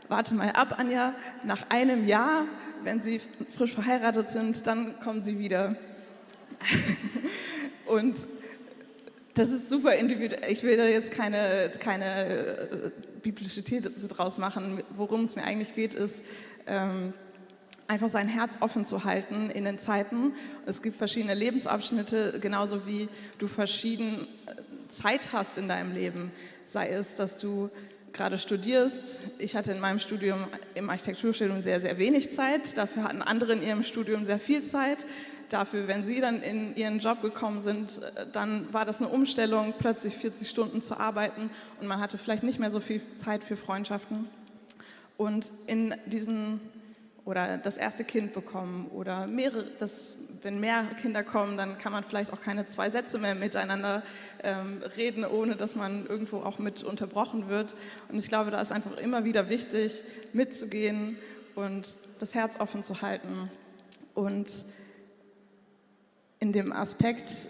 warte 0.09 0.35
mal 0.35 0.51
ab, 0.51 0.79
Anja, 0.79 1.15
nach 1.43 1.71
einem 1.71 2.07
Jahr, 2.07 2.45
wenn 2.83 3.01
Sie 3.01 3.19
frisch 3.49 3.73
verheiratet 3.73 4.31
sind, 4.31 4.67
dann 4.67 5.01
kommen 5.01 5.21
Sie 5.21 5.39
wieder. 5.39 5.75
und 7.87 8.27
das 9.33 9.49
ist 9.49 9.71
super 9.71 9.95
individuell. 9.95 10.53
Ich 10.53 10.63
will 10.63 10.77
da 10.77 10.85
jetzt 10.85 11.11
keine, 11.11 11.73
keine 11.81 12.27
äh, 12.27 12.91
biblische 13.23 13.65
These 13.65 13.91
draus 14.09 14.37
machen. 14.37 14.83
Worum 14.95 15.23
es 15.23 15.35
mir 15.35 15.45
eigentlich 15.45 15.75
geht, 15.75 15.95
ist, 15.95 16.23
ähm, 16.67 17.15
einfach 17.89 18.09
sein 18.09 18.29
Herz 18.29 18.59
offen 18.61 18.85
zu 18.85 19.05
halten 19.05 19.51
in 19.51 19.65
den 19.65 19.79
Zeiten. 19.79 20.33
Es 20.67 20.83
gibt 20.83 20.97
verschiedene 20.97 21.35
Lebensabschnitte, 21.35 22.39
genauso 22.41 22.87
wie 22.87 23.09
du 23.39 23.47
verschiedene 23.47 24.27
äh, 24.47 24.89
Zeit 24.89 25.33
hast 25.33 25.59
in 25.59 25.69
deinem 25.69 25.93
Leben. 25.93 26.33
Sei 26.65 26.89
es, 26.89 27.17
dass 27.17 27.39
du 27.39 27.71
gerade 28.13 28.39
studierst. 28.39 29.25
Ich 29.39 29.57
hatte 29.57 29.73
in 29.73 29.81
meinem 29.81 29.99
Studium, 29.99 30.39
im 30.75 30.89
Architekturstudium 30.89 31.63
sehr, 31.63 31.81
sehr 31.81 31.99
wenig 31.99 32.31
Zeit. 32.31 32.77
Dafür 32.79 33.05
hatten 33.05 33.23
andere 33.23 33.55
in 33.55 33.63
ihrem 33.63 33.83
Studium 33.83 34.25
sehr 34.25 34.39
viel 34.39 34.63
Zeit. 34.63 35.05
Dafür, 35.51 35.89
wenn 35.89 36.05
sie 36.05 36.21
dann 36.21 36.41
in 36.43 36.75
ihren 36.75 37.01
Job 37.01 37.21
gekommen 37.21 37.59
sind, 37.59 38.01
äh, 38.17 38.27
dann 38.33 38.73
war 38.73 38.85
das 38.85 39.01
eine 39.01 39.11
Umstellung, 39.11 39.75
plötzlich 39.79 40.15
40 40.15 40.49
Stunden 40.49 40.81
zu 40.81 40.97
arbeiten 40.99 41.51
und 41.81 41.87
man 41.87 42.01
hatte 42.01 42.17
vielleicht 42.17 42.43
nicht 42.45 42.59
mehr 42.59 42.71
so 42.71 42.81
viel 42.81 43.03
Zeit 43.15 43.45
für 43.45 43.57
Freundschaften. 43.57 44.29
Und 45.17 45.53
in 45.67 45.95
diesen 46.07 46.61
oder 47.25 47.57
das 47.57 47.77
erste 47.79 48.05
Kind 48.05 48.33
bekommen 48.33 48.89
oder 48.89 49.27
mehrere, 49.27 49.65
das, 49.79 50.19
wenn 50.43 50.61
mehr 50.61 50.85
Kinder 51.01 51.25
kommen, 51.25 51.57
dann 51.57 51.79
kann 51.79 51.93
man 51.93 52.05
vielleicht 52.05 52.33
auch 52.33 52.41
keine 52.41 52.69
zwei 52.69 52.91
Sätze 52.91 53.19
mehr 53.19 53.35
miteinander 53.35 54.03
ähm, 54.43 54.83
reden, 54.97 55.25
ohne 55.25 55.57
dass 55.57 55.75
man 55.75 56.07
irgendwo 56.07 56.39
auch 56.39 56.59
mit 56.59 56.83
unterbrochen 56.83 57.49
wird. 57.49 57.75
Und 58.11 58.19
ich 58.19 58.29
glaube, 58.29 58.51
da 58.51 58.61
ist 58.61 58.73
einfach 58.73 58.97
immer 58.99 59.25
wieder 59.25 59.49
wichtig, 59.49 60.05
mitzugehen 60.35 61.17
und 61.55 61.97
das 62.19 62.35
Herz 62.35 62.61
offen 62.61 62.83
zu 62.83 63.01
halten. 63.01 63.51
Und 64.15 64.65
in 66.41 66.53
dem 66.53 66.73
Aspekt, 66.73 67.49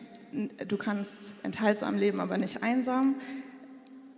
du 0.69 0.77
kannst 0.77 1.35
enthaltsam 1.43 1.97
leben, 1.97 2.21
aber 2.21 2.39
nicht 2.39 2.63
einsam. 2.63 3.17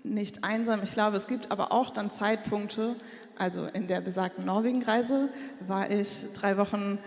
Nicht 0.02 0.44
einsam. 0.44 0.82
Ich 0.82 0.92
glaube, 0.92 1.16
es 1.16 1.26
gibt 1.26 1.50
aber 1.50 1.72
auch 1.72 1.90
dann 1.90 2.10
Zeitpunkte, 2.10 2.96
also 3.38 3.66
in 3.66 3.86
der 3.86 4.00
besagten 4.00 4.44
Norwegen-Reise, 4.44 5.28
war 5.66 5.90
ich 5.90 6.32
drei 6.34 6.56
Wochen 6.56 6.98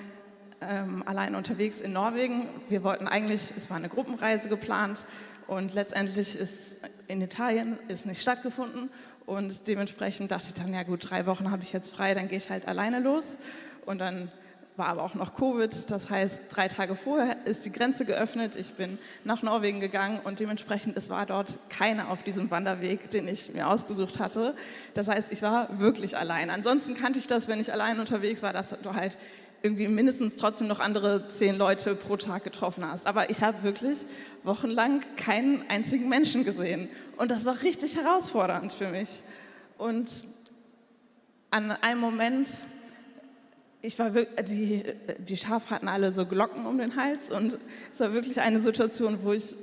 ähm, 0.62 1.04
allein 1.06 1.36
unterwegs 1.36 1.82
in 1.82 1.94
Norwegen. 1.94 2.48
Wir 2.70 2.84
wollten 2.84 3.08
eigentlich, 3.08 3.52
es 3.56 3.70
war 3.70 3.78
eine 3.78 3.90
Gruppenreise 3.90 4.50
geplant 4.50 5.06
und 5.48 5.74
letztendlich 5.74 6.38
ist 6.38 6.78
in 7.08 7.22
Italien 7.22 7.80
ist 7.88 8.06
nicht 8.06 8.22
stattgefunden 8.22 8.90
und 9.26 9.68
dementsprechend 9.68 10.32
dachte 10.32 10.48
ich 10.50 10.54
dann, 10.54 10.74
ja 10.74 10.84
gut, 10.84 11.10
drei 11.10 11.26
Wochen 11.26 11.50
habe 11.50 11.64
ich 11.64 11.74
jetzt 11.74 11.94
frei, 11.94 12.14
dann 12.14 12.28
gehe 12.28 12.38
ich 12.38 12.50
halt 12.50 12.68
alleine 12.68 13.00
los 13.00 13.38
und 13.86 14.00
dann 14.00 14.32
war 14.80 14.88
aber 14.88 15.04
auch 15.04 15.14
noch 15.14 15.36
Covid. 15.36 15.92
Das 15.92 16.10
heißt, 16.10 16.44
drei 16.50 16.68
Tage 16.70 16.96
vorher 16.96 17.46
ist 17.46 17.66
die 17.66 17.72
Grenze 17.72 18.06
geöffnet. 18.06 18.56
Ich 18.56 18.74
bin 18.74 18.98
nach 19.24 19.44
Norwegen 19.44 19.80
gegangen 19.80 20.20
und 20.24 20.40
dementsprechend 20.40 20.98
es 20.98 21.10
war 21.10 21.28
dort 21.28 21.60
keiner 21.70 22.10
auf 22.10 22.24
diesem 22.24 22.50
Wanderweg, 22.50 23.12
den 23.12 23.28
ich 23.28 23.54
mir 23.54 23.68
ausgesucht 23.68 24.20
hatte. 24.20 24.56
Das 24.96 25.08
heißt, 25.08 25.32
ich 25.32 25.42
war 25.44 25.80
wirklich 25.80 26.18
allein. 26.18 26.50
Ansonsten 26.50 26.96
kannte 26.96 27.20
ich 27.20 27.28
das, 27.28 27.48
wenn 27.48 27.60
ich 27.60 27.72
allein 27.72 28.00
unterwegs 28.00 28.42
war, 28.42 28.54
dass 28.54 28.76
du 28.82 28.96
halt 28.96 29.18
irgendwie 29.62 29.90
mindestens 29.90 30.38
trotzdem 30.38 30.68
noch 30.68 30.80
andere 30.80 31.28
zehn 31.28 31.58
Leute 31.58 31.94
pro 31.94 32.16
Tag 32.16 32.46
getroffen 32.46 32.90
hast. 32.90 33.06
Aber 33.06 33.30
ich 33.30 33.44
habe 33.44 33.62
wirklich 33.64 34.06
wochenlang 34.44 35.02
keinen 35.18 35.70
einzigen 35.70 36.08
Menschen 36.08 36.46
gesehen. 36.46 36.88
Und 37.18 37.30
das 37.30 37.46
war 37.46 37.62
richtig 37.62 37.98
herausfordernd 37.98 38.72
für 38.72 38.88
mich. 38.88 39.22
Und 39.78 40.24
an 41.52 41.72
einem 41.72 42.00
Moment 42.00 42.50
ich 43.82 43.98
war 43.98 44.14
wirklich, 44.14 44.46
die, 44.46 44.84
die 45.20 45.38
Schafe 45.38 45.70
hatten 45.70 45.88
alle 45.88 46.12
so 46.12 46.26
Glocken 46.26 46.66
um 46.66 46.78
den 46.78 46.96
Hals 46.96 47.32
und 47.32 47.58
es 47.92 48.00
war 48.00 48.14
wirklich 48.14 48.42
eine 48.42 48.60
Situation, 48.60 49.20
wo 49.24 49.32
ich 49.32 49.56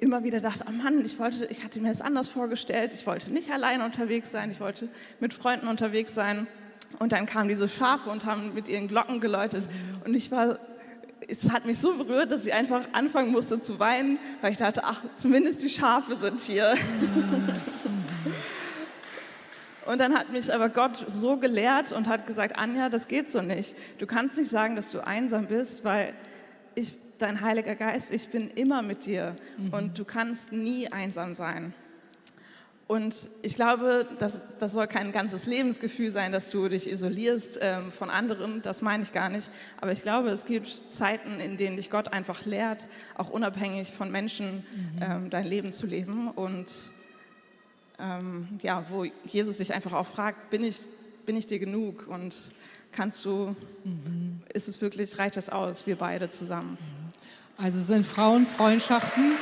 immer 0.00 0.24
wieder 0.24 0.40
dachte, 0.40 0.64
oh 0.66 0.72
Mann, 0.72 1.04
ich 1.04 1.18
wollte, 1.18 1.44
ich 1.46 1.62
hatte 1.62 1.80
mir 1.80 1.90
das 1.90 2.00
anders 2.00 2.28
vorgestellt, 2.28 2.94
ich 2.94 3.06
wollte 3.06 3.30
nicht 3.30 3.50
alleine 3.50 3.84
unterwegs 3.84 4.30
sein, 4.30 4.50
ich 4.50 4.60
wollte 4.60 4.88
mit 5.20 5.34
Freunden 5.34 5.68
unterwegs 5.68 6.14
sein. 6.14 6.46
Und 6.98 7.12
dann 7.12 7.26
kamen 7.26 7.48
diese 7.48 7.68
Schafe 7.68 8.08
und 8.08 8.24
haben 8.24 8.54
mit 8.54 8.68
ihren 8.68 8.88
Glocken 8.88 9.20
geläutet 9.20 9.68
und 10.04 10.14
ich 10.14 10.30
war, 10.30 10.58
es 11.28 11.50
hat 11.50 11.66
mich 11.66 11.78
so 11.78 11.96
berührt, 11.96 12.30
dass 12.30 12.46
ich 12.46 12.54
einfach 12.54 12.82
anfangen 12.92 13.32
musste 13.32 13.60
zu 13.60 13.78
weinen, 13.78 14.18
weil 14.40 14.52
ich 14.52 14.58
dachte, 14.58 14.82
ach, 14.84 15.02
zumindest 15.16 15.62
die 15.62 15.68
Schafe 15.68 16.14
sind 16.14 16.40
hier. 16.40 16.74
Und 19.86 20.00
dann 20.00 20.14
hat 20.14 20.30
mich 20.30 20.52
aber 20.52 20.68
Gott 20.68 21.04
so 21.08 21.36
gelehrt 21.36 21.92
und 21.92 22.08
hat 22.08 22.26
gesagt, 22.26 22.56
Anja, 22.56 22.88
das 22.88 23.08
geht 23.08 23.30
so 23.30 23.42
nicht. 23.42 23.76
Du 23.98 24.06
kannst 24.06 24.38
nicht 24.38 24.50
sagen, 24.50 24.76
dass 24.76 24.90
du 24.90 25.06
einsam 25.06 25.46
bist, 25.46 25.84
weil 25.84 26.14
ich, 26.74 26.94
dein 27.18 27.40
Heiliger 27.40 27.74
Geist, 27.74 28.12
ich 28.12 28.28
bin 28.28 28.48
immer 28.48 28.82
mit 28.82 29.06
dir 29.06 29.36
mhm. 29.58 29.72
und 29.72 29.98
du 29.98 30.04
kannst 30.04 30.52
nie 30.52 30.90
einsam 30.90 31.34
sein. 31.34 31.74
Und 32.86 33.30
ich 33.40 33.54
glaube, 33.54 34.06
das, 34.18 34.46
das 34.58 34.74
soll 34.74 34.86
kein 34.86 35.10
ganzes 35.10 35.46
Lebensgefühl 35.46 36.10
sein, 36.10 36.32
dass 36.32 36.50
du 36.50 36.68
dich 36.68 36.90
isolierst 36.90 37.58
ähm, 37.62 37.90
von 37.90 38.10
anderen. 38.10 38.60
Das 38.60 38.82
meine 38.82 39.02
ich 39.02 39.12
gar 39.12 39.30
nicht. 39.30 39.50
Aber 39.80 39.90
ich 39.92 40.02
glaube, 40.02 40.28
es 40.28 40.44
gibt 40.44 40.82
Zeiten, 40.90 41.40
in 41.40 41.56
denen 41.56 41.76
dich 41.76 41.90
Gott 41.90 42.12
einfach 42.12 42.44
lehrt, 42.44 42.88
auch 43.16 43.30
unabhängig 43.30 43.92
von 43.92 44.10
Menschen 44.10 44.56
mhm. 44.56 45.02
ähm, 45.02 45.30
dein 45.30 45.46
Leben 45.46 45.72
zu 45.72 45.86
leben. 45.86 46.28
Und 46.28 46.90
ähm, 47.98 48.58
ja, 48.62 48.84
wo 48.88 49.04
Jesus 49.24 49.58
sich 49.58 49.74
einfach 49.74 49.92
auch 49.92 50.06
fragt, 50.06 50.50
bin 50.50 50.64
ich, 50.64 50.80
bin 51.26 51.36
ich 51.36 51.46
dir 51.46 51.58
genug? 51.58 52.06
Und 52.08 52.34
kannst 52.92 53.24
du, 53.24 53.56
mhm. 53.84 54.40
ist 54.52 54.68
es 54.68 54.80
wirklich, 54.80 55.18
reicht 55.18 55.36
das 55.36 55.48
aus, 55.48 55.86
wir 55.86 55.96
beide 55.96 56.30
zusammen? 56.30 56.78
Also 57.56 57.80
sind 57.80 58.04
Frauenfreundschaften 58.04 59.34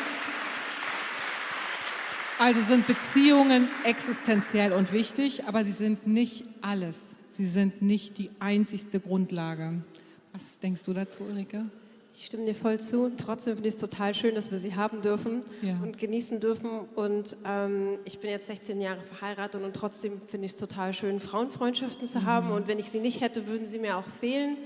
also 2.42 2.60
sind 2.60 2.88
Beziehungen 2.88 3.68
existenziell 3.84 4.72
und 4.72 4.90
wichtig, 4.92 5.44
aber 5.44 5.64
sie 5.64 5.70
sind 5.70 6.08
nicht 6.08 6.42
alles. 6.60 7.00
Sie 7.28 7.46
sind 7.46 7.82
nicht 7.82 8.18
die 8.18 8.30
einzigste 8.40 8.98
Grundlage. 8.98 9.84
Was 10.32 10.58
denkst 10.58 10.82
du 10.82 10.92
dazu, 10.92 11.22
Ulrike? 11.22 11.66
Ich 12.14 12.26
stimme 12.26 12.44
dir 12.44 12.54
voll 12.54 12.78
zu. 12.78 13.10
Trotzdem 13.16 13.54
finde 13.54 13.70
ich 13.70 13.74
es 13.74 13.80
total 13.80 14.14
schön, 14.14 14.34
dass 14.34 14.50
wir 14.50 14.58
sie 14.58 14.74
haben 14.74 15.00
dürfen 15.00 15.42
ja. 15.62 15.78
und 15.82 15.98
genießen 15.98 16.40
dürfen. 16.40 16.80
Und 16.94 17.36
ähm, 17.46 17.98
ich 18.04 18.18
bin 18.18 18.28
jetzt 18.28 18.48
16 18.48 18.82
Jahre 18.82 19.00
verheiratet 19.00 19.62
und 19.62 19.74
trotzdem 19.74 20.20
finde 20.26 20.44
ich 20.44 20.52
es 20.52 20.58
total 20.58 20.92
schön, 20.92 21.20
Frauenfreundschaften 21.20 22.06
zu 22.06 22.20
mhm. 22.20 22.26
haben. 22.26 22.50
Und 22.50 22.68
wenn 22.68 22.78
ich 22.78 22.90
sie 22.90 23.00
nicht 23.00 23.22
hätte, 23.22 23.46
würden 23.46 23.66
sie 23.66 23.78
mir 23.78 23.96
auch 23.96 24.06
fehlen. 24.20 24.58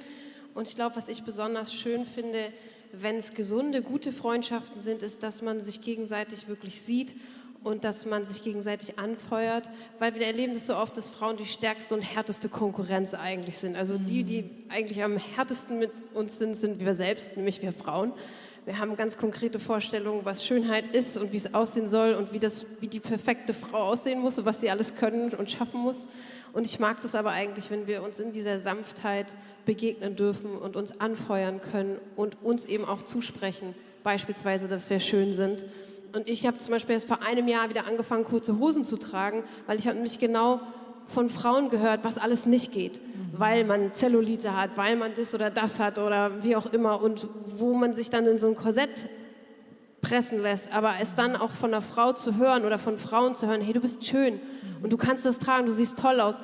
Und 0.55 0.67
ich 0.67 0.75
glaube, 0.75 0.97
was 0.97 1.09
ich 1.09 1.23
besonders 1.23 1.73
schön 1.73 2.05
finde, 2.05 2.49
wenn 2.93 3.15
es 3.15 3.33
gesunde, 3.33 3.81
gute 3.83 4.11
Freundschaften 4.11 4.81
sind, 4.81 5.05
ist, 5.05 5.23
dass 5.23 5.41
man 5.41 5.61
sich 5.61 5.83
gegenseitig 5.83 6.49
wirklich 6.49 6.81
sieht 6.81 7.15
und 7.67 7.83
dass 7.83 8.07
man 8.07 8.25
sich 8.25 8.45
gegenseitig 8.45 8.97
anfeuert, 8.97 9.69
weil 9.99 10.15
wir 10.15 10.25
erleben 10.25 10.55
das 10.55 10.67
so 10.67 10.77
oft, 10.77 10.97
dass 10.97 11.11
Frauen 11.11 11.37
die 11.37 11.47
stärkste 11.47 11.97
und 11.97 12.01
härteste 12.01 12.49
Konkurrenz 12.49 13.13
eigentlich 13.13 13.59
sind. 13.59 13.75
Also 13.75 13.99
die, 13.99 14.23
die 14.23 14.49
eigentlich 14.69 15.03
am 15.03 15.17
härtesten 15.17 15.81
mit 15.81 15.91
uns 16.15 16.39
sind, 16.39 16.55
sind 16.55 16.79
wir 16.79 16.95
selbst, 16.95 17.37
nämlich 17.37 17.63
wir 17.63 17.73
Frauen. 17.73 18.13
Wir 18.67 18.79
haben 18.79 18.95
ganz 18.95 19.19
konkrete 19.19 19.59
Vorstellungen, 19.59 20.21
was 20.25 20.45
Schönheit 20.45 20.95
ist 20.95 21.19
und 21.19 21.33
wie 21.33 21.39
es 21.39 21.55
aussehen 21.55 21.89
soll 21.89 22.15
und 22.15 22.33
wie, 22.33 22.39
das, 22.39 22.67
wie 22.79 22.87
die 22.87 23.01
perfekte 23.01 23.53
Frau 23.53 23.79
aussehen 23.79 24.21
muss 24.21 24.39
und 24.39 24.45
was 24.45 24.61
sie 24.61 24.71
alles 24.71 24.95
können 24.95 25.35
und 25.35 25.51
schaffen 25.51 25.81
muss. 25.81 26.07
Und 26.53 26.67
ich 26.67 26.79
mag 26.79 27.01
das 27.01 27.17
aber 27.17 27.31
eigentlich, 27.31 27.69
wenn 27.73 27.89
wir 27.89 28.05
uns 28.05 28.21
in 28.21 28.31
dieser 28.31 28.61
Sanftheit 28.61 29.35
begegnen 29.65 30.15
dürfen 30.15 30.57
und 30.57 30.77
uns 30.77 31.01
anfeuern 31.01 31.61
können 31.61 31.99
und 32.15 32.41
uns 32.45 32.65
eben 32.65 32.85
auch 32.85 33.03
zusprechen, 33.03 33.75
beispielsweise, 34.05 34.69
dass 34.69 34.89
wir 34.89 35.01
schön 35.01 35.33
sind 35.33 35.65
und 36.15 36.29
ich 36.29 36.47
habe 36.47 36.59
zum 36.59 36.73
Beispiel 36.73 36.95
erst 36.95 37.09
vor 37.09 37.23
einem 37.23 37.49
Jahr 37.49 37.69
wieder 37.69 37.87
angefangen, 37.87 38.25
kurze 38.25 38.59
Hosen 38.59 38.85
zu 38.85 38.97
tragen, 38.97 39.45
weil 39.67 39.79
ich 39.79 39.87
habe 39.87 39.97
nämlich 39.97 40.19
genau 40.19 40.61
von 41.09 41.29
Frauen 41.31 41.69
gehört, 41.69 42.05
was 42.05 42.19
alles 42.19 42.47
nicht 42.47 42.73
geht, 42.73 42.95
mhm. 42.95 43.39
weil 43.39 43.65
man 43.65 43.93
Zellulite 43.93 44.57
hat, 44.57 44.77
weil 44.77 44.97
man 44.97 45.15
das 45.15 45.35
oder 45.35 45.51
das 45.51 45.79
hat 45.79 45.99
oder 45.99 46.43
wie 46.43 46.57
auch 46.57 46.67
immer 46.73 47.01
und 47.01 47.29
wo 47.57 47.75
man 47.75 47.95
sich 47.95 48.11
dann 48.11 48.27
in 48.27 48.39
so 48.39 48.49
ein 48.49 48.57
Korsett 48.57 49.09
pressen 50.01 50.43
lässt, 50.43 50.73
aber 50.73 50.95
es 51.01 51.15
dann 51.15 51.37
auch 51.37 51.51
von 51.51 51.73
einer 51.73 51.83
Frau 51.83 52.13
zu 52.13 52.37
hören 52.37 52.65
oder 52.65 52.79
von 52.79 52.99
Frauen 52.99 53.35
zu 53.35 53.47
hören, 53.47 53.61
hey, 53.61 53.73
du 53.73 53.81
bist 53.81 54.05
schön 54.05 54.35
mhm. 54.35 54.85
und 54.85 54.93
du 54.93 54.97
kannst 54.97 55.25
das 55.25 55.39
tragen, 55.39 55.67
du 55.67 55.73
siehst 55.73 55.99
toll 55.99 56.21
aus. 56.21 56.41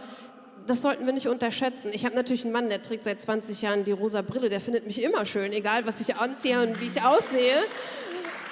Das 0.66 0.80
sollten 0.80 1.06
wir 1.06 1.12
nicht 1.12 1.26
unterschätzen. 1.26 1.90
Ich 1.92 2.04
habe 2.04 2.14
natürlich 2.14 2.44
einen 2.44 2.52
Mann, 2.52 2.68
der 2.68 2.82
trägt 2.82 3.02
seit 3.02 3.20
20 3.20 3.62
Jahren 3.62 3.82
die 3.82 3.90
rosa 3.90 4.22
Brille, 4.22 4.48
der 4.48 4.60
findet 4.60 4.86
mich 4.86 5.02
immer 5.02 5.24
schön, 5.26 5.52
egal 5.52 5.86
was 5.86 6.00
ich 6.00 6.16
anziehe 6.16 6.62
und 6.62 6.80
wie 6.80 6.86
ich 6.86 7.02
aussehe. 7.02 7.56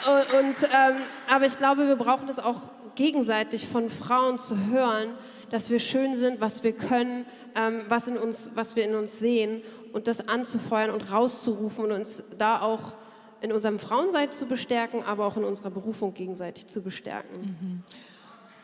Und, 0.06 0.62
ähm, 0.64 0.96
aber 1.28 1.46
ich 1.46 1.56
glaube, 1.56 1.86
wir 1.86 1.96
brauchen 1.96 2.28
es 2.28 2.38
auch 2.38 2.62
gegenseitig 2.94 3.66
von 3.66 3.90
Frauen 3.90 4.38
zu 4.38 4.66
hören, 4.66 5.10
dass 5.50 5.70
wir 5.70 5.78
schön 5.78 6.14
sind, 6.14 6.40
was 6.40 6.62
wir 6.62 6.72
können, 6.72 7.26
ähm, 7.54 7.82
was, 7.88 8.06
in 8.06 8.16
uns, 8.16 8.50
was 8.54 8.76
wir 8.76 8.84
in 8.84 8.94
uns 8.94 9.18
sehen 9.18 9.62
und 9.92 10.06
das 10.06 10.28
anzufeuern 10.28 10.90
und 10.90 11.10
rauszurufen 11.10 11.84
und 11.84 11.92
uns 11.92 12.22
da 12.38 12.60
auch 12.60 12.94
in 13.40 13.52
unserem 13.52 13.78
Frauensein 13.78 14.30
zu 14.32 14.46
bestärken, 14.46 15.02
aber 15.02 15.26
auch 15.26 15.36
in 15.36 15.44
unserer 15.44 15.70
Berufung 15.70 16.14
gegenseitig 16.14 16.66
zu 16.66 16.82
bestärken. 16.82 17.40
Mhm. 17.40 17.82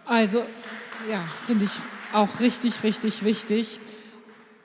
Also, 0.04 0.42
ja, 1.10 1.20
finde 1.46 1.64
ich 1.64 1.70
auch 2.12 2.40
richtig, 2.40 2.82
richtig 2.84 3.24
wichtig. 3.24 3.80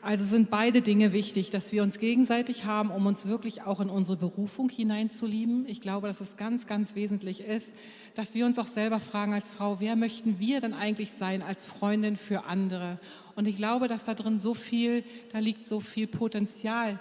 Also 0.03 0.25
sind 0.25 0.49
beide 0.49 0.81
Dinge 0.81 1.13
wichtig, 1.13 1.51
dass 1.51 1.71
wir 1.71 1.83
uns 1.83 1.99
gegenseitig 1.99 2.65
haben, 2.65 2.89
um 2.89 3.05
uns 3.05 3.27
wirklich 3.27 3.61
auch 3.61 3.79
in 3.79 3.89
unsere 3.89 4.17
Berufung 4.17 4.67
hineinzulieben. 4.67 5.67
Ich 5.67 5.79
glaube, 5.79 6.07
dass 6.07 6.21
es 6.21 6.37
ganz, 6.37 6.65
ganz 6.65 6.95
wesentlich 6.95 7.41
ist, 7.41 7.71
dass 8.15 8.33
wir 8.33 8.47
uns 8.47 8.57
auch 8.57 8.65
selber 8.65 8.99
fragen 8.99 9.33
als 9.33 9.51
Frau, 9.51 9.79
wer 9.79 9.95
möchten 9.95 10.39
wir 10.39 10.59
denn 10.59 10.73
eigentlich 10.73 11.11
sein 11.11 11.43
als 11.43 11.65
Freundin 11.65 12.17
für 12.17 12.45
andere? 12.45 12.97
Und 13.35 13.47
ich 13.47 13.55
glaube, 13.55 13.87
dass 13.87 14.03
da 14.03 14.15
drin 14.15 14.39
so 14.39 14.55
viel, 14.55 15.03
da 15.31 15.37
liegt 15.37 15.67
so 15.67 15.79
viel 15.79 16.07
Potenzial, 16.07 16.99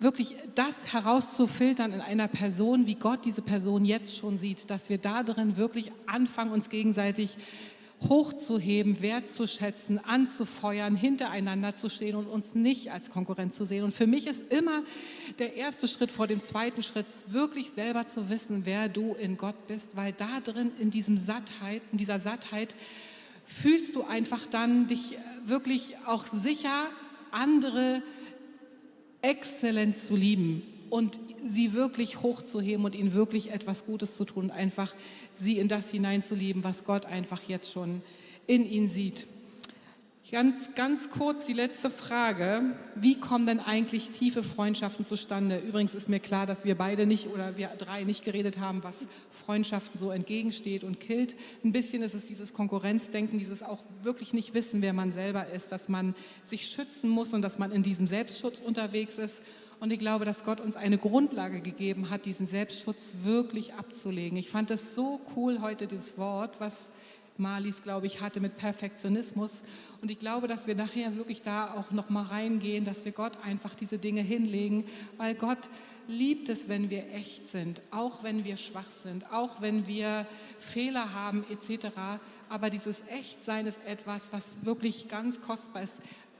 wirklich 0.00 0.34
das 0.54 0.90
herauszufiltern 0.90 1.92
in 1.92 2.00
einer 2.00 2.28
Person, 2.28 2.86
wie 2.86 2.94
Gott 2.94 3.26
diese 3.26 3.42
Person 3.42 3.84
jetzt 3.84 4.16
schon 4.16 4.38
sieht, 4.38 4.70
dass 4.70 4.88
wir 4.88 4.96
da 4.96 5.22
drin 5.24 5.58
wirklich 5.58 5.92
anfangen, 6.06 6.52
uns 6.52 6.70
gegenseitig 6.70 7.36
hochzuheben, 8.08 9.02
wertzuschätzen, 9.02 9.98
anzufeuern, 10.04 10.94
hintereinander 10.94 11.74
zu 11.74 11.88
stehen 11.88 12.14
und 12.14 12.26
uns 12.26 12.54
nicht 12.54 12.92
als 12.92 13.10
Konkurrenz 13.10 13.56
zu 13.56 13.64
sehen. 13.64 13.84
Und 13.84 13.92
für 13.92 14.06
mich 14.06 14.26
ist 14.26 14.52
immer 14.52 14.82
der 15.38 15.56
erste 15.56 15.88
Schritt 15.88 16.10
vor 16.10 16.26
dem 16.26 16.42
zweiten 16.42 16.82
Schritt, 16.82 17.06
wirklich 17.26 17.70
selber 17.70 18.06
zu 18.06 18.30
wissen, 18.30 18.64
wer 18.64 18.88
du 18.88 19.14
in 19.14 19.36
Gott 19.36 19.66
bist, 19.66 19.96
weil 19.96 20.12
da 20.12 20.40
drin 20.40 20.70
in 20.78 20.90
diesem 20.90 21.16
Sattheit, 21.16 21.82
in 21.90 21.98
dieser 21.98 22.20
Sattheit 22.20 22.74
fühlst 23.44 23.96
du 23.96 24.04
einfach 24.04 24.46
dann 24.46 24.86
dich 24.86 25.18
wirklich 25.44 25.96
auch 26.06 26.24
sicher, 26.24 26.88
andere 27.32 28.02
exzellent 29.22 29.98
zu 29.98 30.14
lieben 30.14 30.62
und 30.90 31.18
sie 31.46 31.72
wirklich 31.72 32.22
hochzuheben 32.22 32.84
und 32.84 32.94
ihnen 32.94 33.14
wirklich 33.14 33.50
etwas 33.50 33.86
Gutes 33.86 34.16
zu 34.16 34.24
tun, 34.24 34.50
einfach 34.50 34.94
sie 35.34 35.58
in 35.58 35.68
das 35.68 35.90
hineinzulieben, 35.90 36.64
was 36.64 36.84
Gott 36.84 37.06
einfach 37.06 37.42
jetzt 37.48 37.72
schon 37.72 38.02
in 38.46 38.64
ihnen 38.64 38.88
sieht. 38.88 39.26
Ganz, 40.30 40.74
ganz 40.74 41.08
kurz 41.08 41.46
die 41.46 41.54
letzte 41.54 41.88
Frage. 41.88 42.74
Wie 42.94 43.18
kommen 43.18 43.46
denn 43.46 43.60
eigentlich 43.60 44.10
tiefe 44.10 44.42
Freundschaften 44.42 45.06
zustande? 45.06 45.56
Übrigens 45.56 45.94
ist 45.94 46.10
mir 46.10 46.20
klar, 46.20 46.44
dass 46.44 46.66
wir 46.66 46.74
beide 46.74 47.06
nicht 47.06 47.28
oder 47.28 47.56
wir 47.56 47.68
drei 47.68 48.04
nicht 48.04 48.26
geredet 48.26 48.58
haben, 48.58 48.84
was 48.84 49.06
Freundschaften 49.30 49.98
so 49.98 50.10
entgegensteht 50.10 50.84
und 50.84 51.00
killt. 51.00 51.34
Ein 51.64 51.72
bisschen 51.72 52.02
ist 52.02 52.14
es 52.14 52.26
dieses 52.26 52.52
Konkurrenzdenken, 52.52 53.38
dieses 53.38 53.62
auch 53.62 53.82
wirklich 54.02 54.34
nicht 54.34 54.52
wissen, 54.52 54.82
wer 54.82 54.92
man 54.92 55.12
selber 55.12 55.46
ist, 55.46 55.72
dass 55.72 55.88
man 55.88 56.14
sich 56.44 56.66
schützen 56.66 57.08
muss 57.08 57.32
und 57.32 57.40
dass 57.40 57.58
man 57.58 57.72
in 57.72 57.82
diesem 57.82 58.06
Selbstschutz 58.06 58.60
unterwegs 58.60 59.16
ist 59.16 59.40
und 59.80 59.92
ich 59.92 59.98
glaube, 59.98 60.24
dass 60.24 60.44
Gott 60.44 60.60
uns 60.60 60.76
eine 60.76 60.98
Grundlage 60.98 61.60
gegeben 61.60 62.10
hat, 62.10 62.24
diesen 62.24 62.46
Selbstschutz 62.48 63.12
wirklich 63.22 63.74
abzulegen. 63.74 64.36
Ich 64.38 64.50
fand 64.50 64.70
es 64.70 64.94
so 64.94 65.20
cool 65.36 65.60
heute, 65.60 65.86
dieses 65.86 66.18
Wort, 66.18 66.60
was 66.60 66.88
Marlies, 67.36 67.82
glaube 67.82 68.06
ich, 68.06 68.20
hatte 68.20 68.40
mit 68.40 68.56
Perfektionismus. 68.56 69.62
Und 70.02 70.10
ich 70.10 70.18
glaube, 70.18 70.48
dass 70.48 70.66
wir 70.66 70.74
nachher 70.74 71.16
wirklich 71.16 71.42
da 71.42 71.74
auch 71.74 71.90
noch 71.92 72.10
mal 72.10 72.24
reingehen, 72.24 72.84
dass 72.84 73.04
wir 73.04 73.12
Gott 73.12 73.32
einfach 73.44 73.74
diese 73.74 73.98
Dinge 73.98 74.22
hinlegen, 74.22 74.84
weil 75.16 75.34
Gott 75.34 75.70
liebt 76.08 76.48
es, 76.48 76.68
wenn 76.68 76.90
wir 76.90 77.12
echt 77.12 77.48
sind, 77.48 77.80
auch 77.90 78.22
wenn 78.24 78.44
wir 78.44 78.56
schwach 78.56 78.90
sind, 79.02 79.30
auch 79.32 79.60
wenn 79.60 79.86
wir 79.86 80.26
Fehler 80.58 81.12
haben 81.12 81.44
etc. 81.50 81.88
Aber 82.48 82.70
dieses 82.70 83.02
Echtsein 83.08 83.66
ist 83.66 83.78
etwas, 83.86 84.32
was 84.32 84.44
wirklich 84.62 85.08
ganz 85.08 85.40
kostbar 85.40 85.82
ist. 85.82 85.94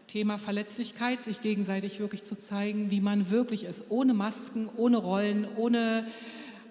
Thema 0.08 0.38
Verletzlichkeit, 0.38 1.22
sich 1.22 1.40
gegenseitig 1.40 2.00
wirklich 2.00 2.24
zu 2.24 2.36
zeigen, 2.36 2.90
wie 2.90 3.00
man 3.00 3.30
wirklich 3.30 3.64
ist, 3.64 3.84
ohne 3.90 4.14
Masken, 4.14 4.68
ohne 4.76 4.96
Rollen, 4.96 5.46
ohne 5.56 6.08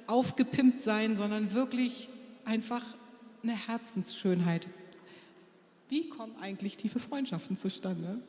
aufgepimpt 0.07 0.81
sein, 0.81 1.15
sondern 1.15 1.53
wirklich 1.53 2.09
einfach 2.43 2.81
eine 3.43 3.53
Herzensschönheit. 3.53 4.67
Wie 5.87 6.09
kommen 6.09 6.35
eigentlich 6.41 6.77
tiefe 6.77 6.99
Freundschaften 6.99 7.55
zustande? 7.55 8.19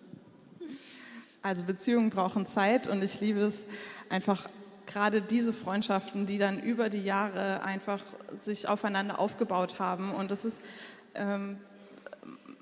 Also 1.42 1.64
Beziehungen 1.64 2.10
brauchen 2.10 2.46
Zeit 2.46 2.86
und 2.86 3.02
ich 3.02 3.20
liebe 3.20 3.40
es 3.40 3.66
einfach 4.10 4.48
gerade 4.86 5.22
diese 5.22 5.52
Freundschaften, 5.52 6.26
die 6.26 6.38
dann 6.38 6.60
über 6.60 6.90
die 6.90 7.02
Jahre 7.02 7.62
einfach 7.62 8.02
sich 8.36 8.68
aufeinander 8.68 9.18
aufgebaut 9.18 9.78
haben. 9.78 10.12
Und 10.12 10.30
das 10.30 10.44
ist 10.44 10.62
ähm, 11.14 11.58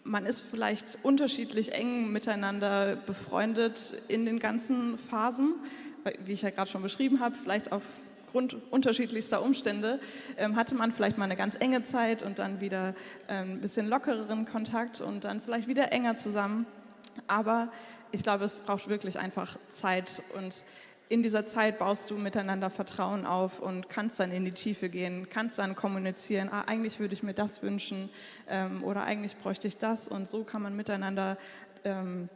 man 0.06 0.24
ist 0.24 0.40
vielleicht 0.40 0.98
unterschiedlich 1.02 1.72
eng 1.72 2.12
miteinander 2.12 2.96
befreundet 2.96 3.96
in 4.08 4.24
den 4.24 4.38
ganzen 4.38 4.98
Phasen, 4.98 5.54
wie 6.24 6.32
ich 6.32 6.42
ja 6.42 6.50
gerade 6.50 6.70
schon 6.70 6.82
beschrieben 6.82 7.20
habe, 7.20 7.34
vielleicht 7.34 7.72
aufgrund 7.72 8.56
unterschiedlichster 8.70 9.42
Umstände 9.42 10.00
ähm, 10.36 10.56
hatte 10.56 10.74
man 10.74 10.92
vielleicht 10.92 11.18
mal 11.18 11.24
eine 11.24 11.36
ganz 11.36 11.56
enge 11.58 11.84
Zeit 11.84 12.22
und 12.22 12.38
dann 12.38 12.60
wieder 12.60 12.94
ähm, 13.28 13.54
ein 13.54 13.60
bisschen 13.60 13.88
lockereren 13.88 14.46
Kontakt 14.46 15.00
und 15.00 15.24
dann 15.24 15.40
vielleicht 15.40 15.66
wieder 15.66 15.92
enger 15.92 16.16
zusammen. 16.16 16.66
Aber 17.26 17.72
ich 18.12 18.22
glaube, 18.22 18.44
es 18.44 18.54
braucht 18.54 18.88
wirklich 18.88 19.18
einfach 19.18 19.58
Zeit 19.70 20.22
und 20.36 20.62
in 21.08 21.22
dieser 21.22 21.46
Zeit 21.46 21.78
baust 21.78 22.10
du 22.10 22.16
miteinander 22.16 22.70
Vertrauen 22.70 23.26
auf 23.26 23.60
und 23.60 23.88
kannst 23.88 24.18
dann 24.18 24.32
in 24.32 24.44
die 24.44 24.52
Tiefe 24.52 24.88
gehen, 24.88 25.28
kannst 25.30 25.58
dann 25.58 25.76
kommunizieren, 25.76 26.48
ah, 26.50 26.62
eigentlich 26.66 26.98
würde 26.98 27.14
ich 27.14 27.22
mir 27.22 27.34
das 27.34 27.62
wünschen 27.62 28.10
ähm, 28.48 28.82
oder 28.82 29.04
eigentlich 29.04 29.36
bräuchte 29.36 29.68
ich 29.68 29.78
das. 29.78 30.08
Und 30.08 30.28
so 30.28 30.42
kann 30.42 30.62
man 30.62 30.74
miteinander 30.74 31.38
ähm, 31.84 32.28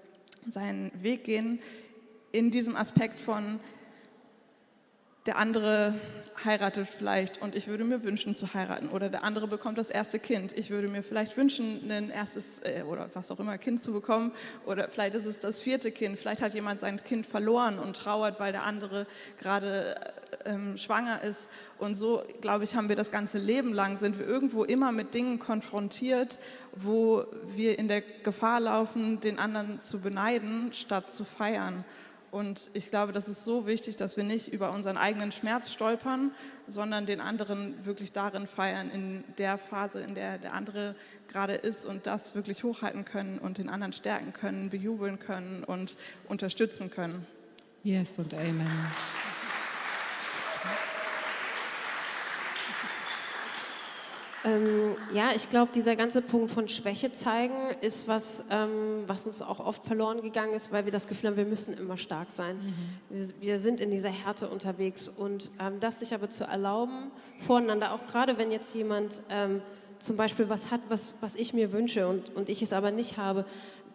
seinen 0.47 0.93
Weg 1.03 1.25
gehen. 1.25 1.61
In 2.33 2.51
diesem 2.51 2.77
Aspekt 2.77 3.19
von, 3.19 3.59
der 5.27 5.37
andere 5.37 5.95
heiratet 6.45 6.89
vielleicht 6.89 7.43
und 7.43 7.55
ich 7.55 7.67
würde 7.69 7.85
mir 7.85 8.03
wünschen 8.03 8.35
zu 8.35 8.55
heiraten 8.55 8.89
oder 8.89 9.11
der 9.11 9.23
andere 9.23 9.47
bekommt 9.47 9.77
das 9.77 9.91
erste 9.91 10.19
Kind. 10.19 10.57
Ich 10.57 10.71
würde 10.71 10.89
mir 10.89 11.03
vielleicht 11.03 11.37
wünschen, 11.37 11.91
ein 11.91 12.11
erstes 12.11 12.61
äh, 12.61 12.83
oder 12.83 13.11
was 13.13 13.31
auch 13.31 13.39
immer 13.39 13.59
Kind 13.59 13.83
zu 13.83 13.93
bekommen 13.93 14.33
oder 14.65 14.89
vielleicht 14.89 15.15
ist 15.15 15.27
es 15.27 15.39
das 15.39 15.61
vierte 15.61 15.91
Kind. 15.91 16.19
Vielleicht 16.19 16.41
hat 16.41 16.55
jemand 16.55 16.81
sein 16.81 17.03
Kind 17.05 17.27
verloren 17.27 17.79
und 17.79 17.97
trauert, 17.97 18.41
weil 18.41 18.53
der 18.53 18.65
andere 18.65 19.07
gerade 19.39 19.97
äh, 19.97 20.51
ähm, 20.51 20.79
schwanger 20.79 21.23
ist. 21.23 21.51
Und 21.79 21.95
so, 21.95 22.23
glaube 22.41 22.65
ich, 22.65 22.75
haben 22.75 22.89
wir 22.89 22.97
das 22.97 23.11
ganze 23.11 23.39
Leben 23.39 23.75
lang, 23.75 23.99
sind 23.99 24.19
wir 24.19 24.27
irgendwo 24.27 24.65
immer 24.65 24.93
mit 24.93 25.13
Dingen 25.13 25.39
konfrontiert, 25.39 26.39
wo 26.73 27.27
wir 27.45 27.79
in 27.79 27.89
der 27.89 28.01
Gefahr 28.01 28.61
laufen, 28.61 29.21
den 29.21 29.39
anderen 29.39 29.81
zu 29.81 30.01
beneiden, 30.01 30.73
statt 30.73 31.13
zu 31.13 31.25
feiern. 31.25 31.85
Und 32.31 32.71
ich 32.75 32.91
glaube, 32.91 33.13
das 33.13 33.29
ist 33.29 33.45
so 33.45 33.67
wichtig, 33.67 33.97
dass 33.97 34.17
wir 34.17 34.25
nicht 34.25 34.53
über 34.53 34.73
unseren 34.73 34.97
eigenen 34.97 35.33
Schmerz 35.33 35.71
stolpern, 35.71 36.31
sondern 36.69 37.07
den 37.07 37.21
anderen 37.21 37.85
wirklich 37.85 38.13
darin 38.13 38.47
feiern, 38.47 38.91
in 38.91 39.25
der 39.39 39.59
Phase, 39.59 40.01
in 40.01 40.15
der 40.15 40.39
der 40.39 40.55
andere 40.55 40.95
gerade 41.29 41.55
ist 41.55 41.87
und 41.87 42.07
das 42.07 42.35
wirklich 42.35 42.65
hochhalten 42.65 43.05
können 43.05 43.39
und 43.39 43.59
den 43.59 43.69
anderen 43.69 43.93
stärken 43.93 44.33
können, 44.33 44.71
bejubeln 44.71 45.19
können 45.19 45.65
und 45.65 45.97
unterstützen 46.29 46.91
können. 46.91 47.27
Yes 47.83 48.15
und 48.19 48.35
Amen. 48.35 48.69
Ähm, 54.45 54.97
ja, 55.13 55.33
ich 55.35 55.51
glaube, 55.51 55.71
dieser 55.75 55.97
ganze 55.97 56.23
Punkt 56.23 56.51
von 56.51 56.67
Schwäche 56.67 57.13
zeigen 57.13 57.75
ist 57.83 58.09
was, 58.09 58.43
ähm, 58.51 59.05
was 59.07 59.27
uns 59.27 59.43
auch 59.43 59.61
oft 59.61 59.85
verloren 59.85 60.23
gegangen 60.23 60.55
ist, 60.55 60.73
weil 60.73 60.87
wir 60.87 60.93
das 60.93 61.09
Gefühl 61.09 61.31
haben, 61.31 61.37
wir 61.37 61.45
müssen 61.45 61.75
immer 61.75 61.99
stark 61.99 62.29
sein. 62.33 62.57
Mhm. 62.57 62.75
Wir, 63.11 63.29
wir, 63.41 63.59
sind 63.59 63.81
in 63.81 63.91
dieser 63.91 64.09
Härte 64.09 64.49
unterwegs 64.49 65.09
und 65.09 65.51
ähm, 65.61 65.75
das 65.81 65.99
sich 65.99 66.15
aber 66.15 66.31
zu 66.31 66.45
erlauben, 66.45 67.11
voreinander, 67.41 67.93
auch 67.93 68.07
gerade 68.07 68.39
wenn 68.39 68.51
jetzt 68.51 68.75
jemand 68.75 69.23
ähm, 69.29 69.61
zum 69.99 70.17
Beispiel 70.17 70.49
was 70.49 70.71
hat, 70.71 70.81
was, 70.89 71.15
was 71.21 71.37
ich 71.37 71.53
mir 71.53 71.73
wünsche 71.73 72.09
und, 72.09 72.35
und 72.35 72.49
ich 72.49 72.63
es 72.63 72.73
aber 72.73 72.91
nicht 72.91 73.19
habe, 73.19 73.45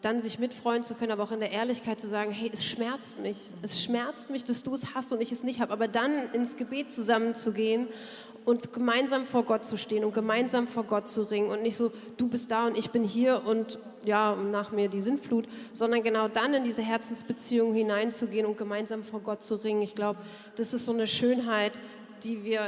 dann 0.01 0.21
sich 0.21 0.37
mitfreuen 0.37 0.83
zu 0.83 0.93
können, 0.93 1.11
aber 1.11 1.23
auch 1.23 1.31
in 1.31 1.39
der 1.39 1.51
Ehrlichkeit 1.51 1.99
zu 1.99 2.07
sagen, 2.07 2.29
hey, 2.29 2.51
es 2.53 2.63
schmerzt 2.63 3.19
mich. 3.19 3.49
Es 3.63 3.83
schmerzt 3.83 4.29
mich, 4.29 4.43
dass 4.43 4.61
du 4.61 4.75
es 4.75 4.93
hast 4.93 5.11
und 5.11 5.19
ich 5.19 5.31
es 5.31 5.41
nicht 5.41 5.61
habe. 5.61 5.73
Aber 5.73 5.87
dann 5.87 6.31
ins 6.31 6.57
Gebet 6.57 6.91
zusammenzugehen 6.91 7.87
und 8.45 8.71
gemeinsam 8.71 9.25
vor 9.25 9.43
Gott 9.43 9.65
zu 9.65 9.77
stehen 9.77 10.05
und 10.05 10.13
gemeinsam 10.13 10.67
vor 10.67 10.83
Gott 10.83 11.09
zu 11.09 11.23
ringen 11.23 11.49
und 11.49 11.63
nicht 11.63 11.75
so, 11.75 11.91
du 12.17 12.27
bist 12.27 12.51
da 12.51 12.67
und 12.67 12.77
ich 12.77 12.91
bin 12.91 13.03
hier 13.03 13.43
und 13.45 13.79
ja, 14.05 14.35
nach 14.35 14.71
mir 14.71 14.87
die 14.87 15.01
Sintflut, 15.01 15.47
sondern 15.73 16.03
genau 16.03 16.27
dann 16.27 16.53
in 16.53 16.63
diese 16.63 16.83
Herzensbeziehung 16.83 17.73
hineinzugehen 17.73 18.45
und 18.45 18.57
gemeinsam 18.57 19.03
vor 19.03 19.19
Gott 19.21 19.41
zu 19.41 19.55
ringen. 19.55 19.81
Ich 19.81 19.95
glaube, 19.95 20.19
das 20.55 20.73
ist 20.73 20.85
so 20.85 20.93
eine 20.93 21.07
Schönheit, 21.07 21.79
die 22.23 22.43
wir, 22.43 22.61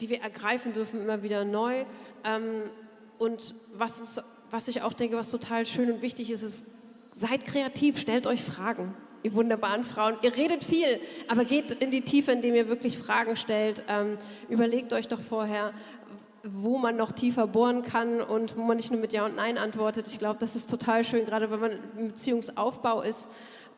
die 0.00 0.08
wir 0.08 0.22
ergreifen 0.22 0.72
dürfen, 0.72 1.02
immer 1.02 1.22
wieder 1.22 1.44
neu. 1.44 1.84
Ähm, 2.24 2.62
und 3.18 3.54
was, 3.76 4.00
uns, 4.00 4.20
was 4.50 4.68
ich 4.68 4.80
auch 4.80 4.94
denke, 4.94 5.16
was 5.16 5.28
total 5.28 5.66
schön 5.66 5.92
und 5.92 6.00
wichtig 6.00 6.30
ist, 6.30 6.42
ist, 6.42 6.64
seid 7.14 7.44
kreativ, 7.44 7.98
stellt 7.98 8.26
euch 8.26 8.42
Fragen 8.42 8.94
ihr 9.22 9.34
wunderbaren 9.34 9.84
Frauen. 9.84 10.16
Ihr 10.22 10.36
redet 10.36 10.64
viel, 10.64 11.00
aber 11.28 11.44
geht 11.44 11.70
in 11.70 11.90
die 11.90 12.02
Tiefe, 12.02 12.32
indem 12.32 12.54
ihr 12.54 12.68
wirklich 12.68 12.98
Fragen 12.98 13.36
stellt. 13.36 13.84
Ähm, 13.88 14.18
überlegt 14.48 14.92
euch 14.92 15.08
doch 15.08 15.20
vorher, 15.20 15.72
wo 16.44 16.78
man 16.78 16.96
noch 16.96 17.12
tiefer 17.12 17.46
bohren 17.46 17.82
kann 17.82 18.20
und 18.20 18.56
wo 18.56 18.62
man 18.62 18.76
nicht 18.76 18.90
nur 18.90 19.00
mit 19.00 19.12
Ja 19.12 19.24
und 19.24 19.36
Nein 19.36 19.58
antwortet. 19.58 20.08
Ich 20.08 20.18
glaube, 20.18 20.38
das 20.40 20.56
ist 20.56 20.68
total 20.68 21.04
schön, 21.04 21.24
gerade 21.24 21.50
wenn 21.50 21.60
man 21.60 21.72
im 21.96 22.08
Beziehungsaufbau 22.08 23.02
ist. 23.02 23.28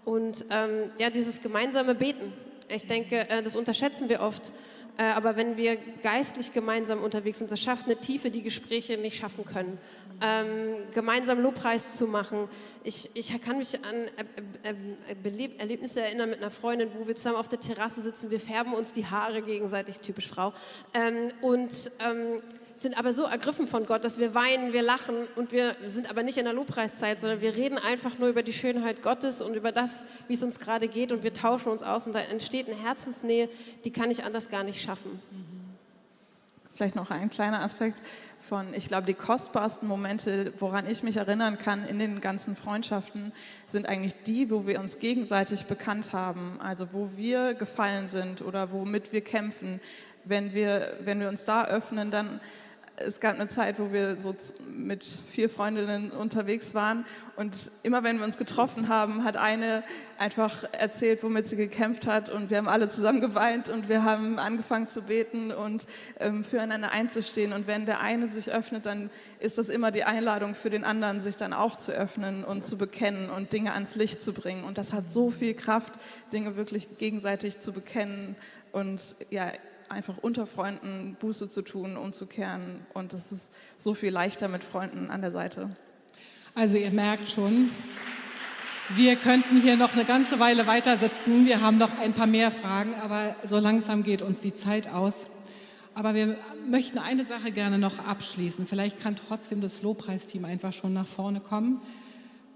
Und 0.05 0.47
ähm, 0.51 0.91
ja, 0.99 1.11
dieses 1.11 1.43
gemeinsame 1.43 1.95
Beten. 1.95 2.33
Ich 2.69 2.87
denke, 2.87 3.29
äh, 3.29 3.43
das 3.43 3.57
unterschätzen 3.57 4.09
wir 4.09 4.21
oft. 4.21 4.53
Äh, 4.97 5.05
aber 5.05 5.37
wenn 5.37 5.57
wir 5.57 5.77
geistlich 6.03 6.53
gemeinsam 6.53 7.03
unterwegs 7.03 7.39
sind, 7.39 7.51
das 7.51 7.61
schafft 7.61 7.87
eine 7.87 7.97
Tiefe, 7.97 8.31
die 8.31 8.43
Gespräche 8.43 8.97
nicht 8.97 9.17
schaffen 9.17 9.45
können. 9.45 9.79
Ähm, 10.23 10.77
gemeinsam 10.93 11.41
Lobpreis 11.41 11.97
zu 11.97 12.07
machen. 12.07 12.49
Ich, 12.85 13.11
ich 13.15 13.43
kann 13.43 13.59
mich 13.59 13.85
an 13.85 14.09
äh, 14.63 14.71
äh, 14.71 15.51
Erlebnisse 15.59 16.01
erinnern 16.01 16.31
mit 16.31 16.39
einer 16.39 16.53
Freundin, 16.53 16.91
wo 16.97 17.09
wir 17.09 17.17
zusammen 17.17 17.37
auf 17.37 17.49
der 17.49 17.59
Terrasse 17.59 18.03
sitzen, 18.03 18.31
wir 18.31 18.39
färben 18.39 18.75
uns 18.75 18.93
die 18.93 19.07
Haare 19.07 19.43
gegenseitig, 19.43 19.99
typisch 19.99 20.29
Frau. 20.29 20.53
Ähm, 20.95 21.33
und 21.41 21.91
ähm, 21.99 22.43
sind 22.75 22.99
aber 22.99 23.13
so 23.13 23.23
ergriffen 23.25 23.67
von 23.67 23.87
Gott, 23.87 24.05
dass 24.05 24.19
wir 24.19 24.35
weinen, 24.35 24.73
wir 24.73 24.83
lachen 24.83 25.27
und 25.37 25.53
wir 25.53 25.77
sind 25.87 26.11
aber 26.11 26.23
nicht 26.23 26.39
in 26.39 26.45
der 26.45 26.55
Lobpreiszeit, 26.55 27.19
sondern 27.19 27.41
wir 27.41 27.57
reden 27.57 27.79
einfach 27.79 28.19
nur 28.19 28.29
über 28.29 28.43
die 28.43 28.53
Schönheit 28.53 29.03
Gottes 29.03 29.41
und 29.41 29.55
über 29.55 29.73
das, 29.73 30.07
wie 30.29 30.35
es 30.35 30.43
uns 30.43 30.59
gerade 30.59 30.89
geht 30.89 31.13
und 31.13 31.23
wir 31.23 31.33
tauschen 31.33 31.71
uns 31.71 31.83
aus 31.83 32.07
und 32.07 32.15
da 32.15 32.21
entsteht 32.21 32.69
eine 32.69 32.77
Herzensnähe, 32.77 33.49
die 33.85 33.93
kann 33.93 34.11
ich 34.11 34.25
anders 34.25 34.49
gar 34.49 34.65
nicht 34.65 34.83
schaffen. 34.83 35.21
Vielleicht 36.75 36.97
noch 36.97 37.11
ein 37.11 37.31
kleiner 37.31 37.61
Aspekt 37.61 38.03
von, 38.41 38.75
ich 38.75 38.89
glaube, 38.89 39.07
die 39.07 39.15
kostbarsten 39.15 39.87
Momente, 39.87 40.53
woran 40.59 40.87
ich 40.89 41.05
mich 41.05 41.17
erinnern 41.17 41.57
kann 41.57 41.87
in 41.87 42.01
den 42.01 42.21
ganzen 42.21 42.57
Freundschaften, 42.57 43.33
sind 43.69 43.87
eigentlich 43.87 44.15
die, 44.25 44.51
wo 44.51 44.67
wir 44.67 44.81
uns 44.81 44.99
gegenseitig 44.99 45.67
bekannt 45.67 46.13
haben, 46.13 46.59
also 46.61 46.89
wo 46.93 47.11
wir 47.17 47.55
gefallen 47.55 48.09
sind 48.09 48.43
oder 48.43 48.73
womit 48.73 49.13
wir 49.13 49.21
kämpfen. 49.21 49.81
Wenn 50.25 50.53
wir, 50.53 50.99
wenn 51.01 51.21
wir 51.21 51.29
uns 51.29 51.45
da 51.45 51.65
öffnen, 51.65 52.11
dann 52.11 52.41
es 52.97 53.19
gab 53.21 53.35
eine 53.35 53.49
Zeit, 53.49 53.81
wo 53.81 53.93
wir 53.93 54.17
so 54.19 54.35
mit 54.73 55.05
vier 55.05 55.49
Freundinnen 55.49 56.11
unterwegs 56.11 56.75
waren. 56.75 57.05
Und 57.37 57.73
immer 57.83 58.05
wenn 58.05 58.19
wir 58.19 58.25
uns 58.25 58.39
getroffen 58.39 58.89
haben, 58.89 59.25
hat 59.25 59.37
eine 59.37 59.83
einfach 60.17 60.65
erzählt, 60.73 61.23
womit 61.25 61.49
sie 61.49 61.57
gekämpft 61.57 62.07
hat. 62.07 62.31
Und 62.31 62.51
wir 62.51 62.59
haben 62.59 62.69
alle 62.69 62.89
zusammen 62.89 63.21
geweint 63.21 63.69
und 63.69 63.89
wir 63.89 64.05
haben 64.05 64.39
angefangen 64.39 64.87
zu 64.87 65.03
beten 65.03 65.51
und 65.51 65.87
ähm, 66.21 66.45
füreinander 66.45 66.93
einzustehen. 66.93 67.53
Und 67.53 67.67
wenn 67.67 67.85
der 67.85 68.01
eine 68.01 68.29
sich 68.29 68.53
öffnet, 68.53 68.87
dann 68.87 69.11
ist 69.41 69.59
das 69.59 69.69
immer 69.69 69.91
die 69.91 70.05
Einladung 70.05 70.55
für 70.55 70.71
den 70.71 70.85
anderen, 70.85 71.21
sich 71.21 71.37
dann 71.37 71.53
auch 71.53 71.75
zu 71.75 71.93
öffnen 71.93 72.45
und 72.45 72.65
zu 72.65 72.79
bekennen 72.79 73.29
und 73.29 73.53
Dinge 73.53 73.73
ans 73.73 73.97
Licht 73.97 74.23
zu 74.23 74.33
bringen. 74.33 74.63
Und 74.63 74.79
das 74.79 74.93
hat 74.93 75.11
so 75.11 75.31
viel 75.31 75.55
Kraft, 75.55 75.95
Dinge 76.33 76.57
wirklich 76.57 76.99
gegenseitig 76.99 77.59
zu 77.59 77.73
bekennen. 77.73 78.37
Und 78.71 79.17
ja, 79.31 79.53
einfach 79.89 80.19
unter 80.19 80.47
Freunden 80.47 81.17
Buße 81.21 81.51
zu 81.51 81.63
tun, 81.63 81.97
umzukehren. 81.97 82.87
Und 82.93 83.15
es 83.15 83.33
ist 83.33 83.53
so 83.79 83.95
viel 83.95 84.11
leichter 84.11 84.49
mit 84.49 84.65
Freunden 84.65 85.11
an 85.11 85.21
der 85.21 85.31
Seite. 85.31 85.77
Also 86.55 86.77
ihr 86.77 86.91
merkt 86.91 87.29
schon, 87.29 87.71
wir 88.91 89.17
könnten 89.17 89.61
hier 89.61 89.77
noch 89.77 89.95
eine 89.95 90.05
ganze 90.05 90.39
Weile 90.41 90.67
weiter 90.67 90.97
sitzen. 90.97 91.47
Wir 91.47 91.61
haben 91.61 91.79
noch 91.79 91.99
ein 91.99 92.13
paar 92.13 92.27
mehr 92.27 92.51
Fragen, 92.51 92.95
aber 93.03 93.35
so 93.45 93.59
langsam 93.59 94.03
geht 94.03 94.23
uns 94.23 94.41
die 94.41 94.55
Zeit 94.55 94.89
aus. 94.89 95.27
Aber 95.95 96.15
wir 96.15 96.37
möchten 96.69 96.99
eine 96.99 97.25
Sache 97.25 97.51
gerne 97.51 97.79
noch 97.79 97.99
abschließen. 97.99 98.67
Vielleicht 98.67 99.01
kann 99.01 99.17
trotzdem 99.17 99.61
das 99.61 99.83
Lobpreisteam 99.83 100.45
einfach 100.45 100.73
schon 100.73 100.93
nach 100.93 101.07
vorne 101.07 101.41
kommen. 101.41 101.81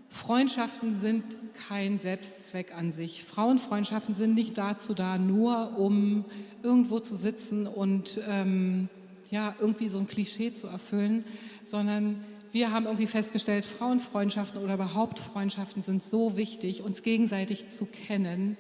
Freundschaften 0.09 0.99
sind 0.99 1.25
kein 1.69 1.99
Selbstzweck 1.99 2.75
an 2.75 2.93
sich. 2.93 3.25
Frauenfreundschaften 3.25 4.15
sind 4.15 4.35
nicht 4.35 4.57
dazu 4.57 4.95
da, 4.95 5.19
nur 5.19 5.79
um 5.79 6.25
irgendwo 6.63 7.01
zu 7.01 7.17
sitzen 7.17 7.67
und 7.67 8.21
ähm, 8.27 8.89
ja, 9.31 9.55
irgendwie 9.61 9.89
so 9.89 9.99
ein 9.99 10.07
Klischee 10.07 10.53
zu 10.53 10.67
erfüllen, 10.67 11.25
sondern 11.63 12.25
wir 12.53 12.73
haben 12.73 12.87
irgendwie 12.87 13.07
festgestellt, 13.07 13.67
Frauenfreundschaften 13.67 14.63
oder 14.63 14.75
überhaupt 14.75 15.19
Freundschaften 15.19 15.83
sind 15.83 16.03
so 16.03 16.37
wichtig, 16.37 16.83
uns 16.83 17.03
gegenseitig 17.03 17.69
zu 17.69 17.85
kennen, 17.85 18.57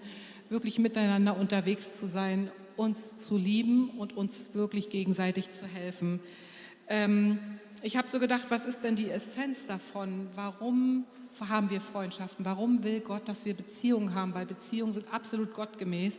wirklich 0.51 0.79
miteinander 0.79 1.39
unterwegs 1.39 1.97
zu 1.97 2.07
sein, 2.07 2.51
uns 2.77 3.17
zu 3.17 3.37
lieben 3.37 3.91
und 3.91 4.17
uns 4.17 4.39
wirklich 4.53 4.91
gegenseitig 4.91 5.51
zu 5.51 5.67
helfen. 5.67 6.21
Ähm, 6.89 7.39
ich 7.83 7.97
habe 7.97 8.09
so 8.09 8.19
gedacht, 8.19 8.47
was 8.51 8.67
ist 8.67 8.85
denn 8.85 8.95
die 8.95 9.11
Essenz 9.11 9.67
davon? 9.67 10.29
Warum 10.35 11.05
haben 11.49 11.70
wir 11.70 11.80
Freundschaften? 11.80 12.45
Warum 12.45 12.82
will 12.82 13.01
Gott, 13.01 13.28
dass 13.28 13.45
wir 13.45 13.55
Beziehungen 13.55 14.14
haben? 14.14 14.34
Weil 14.34 14.47
Beziehungen 14.47 14.93
sind 14.93 15.12
absolut 15.12 15.55
gottgemäß. 15.55 16.18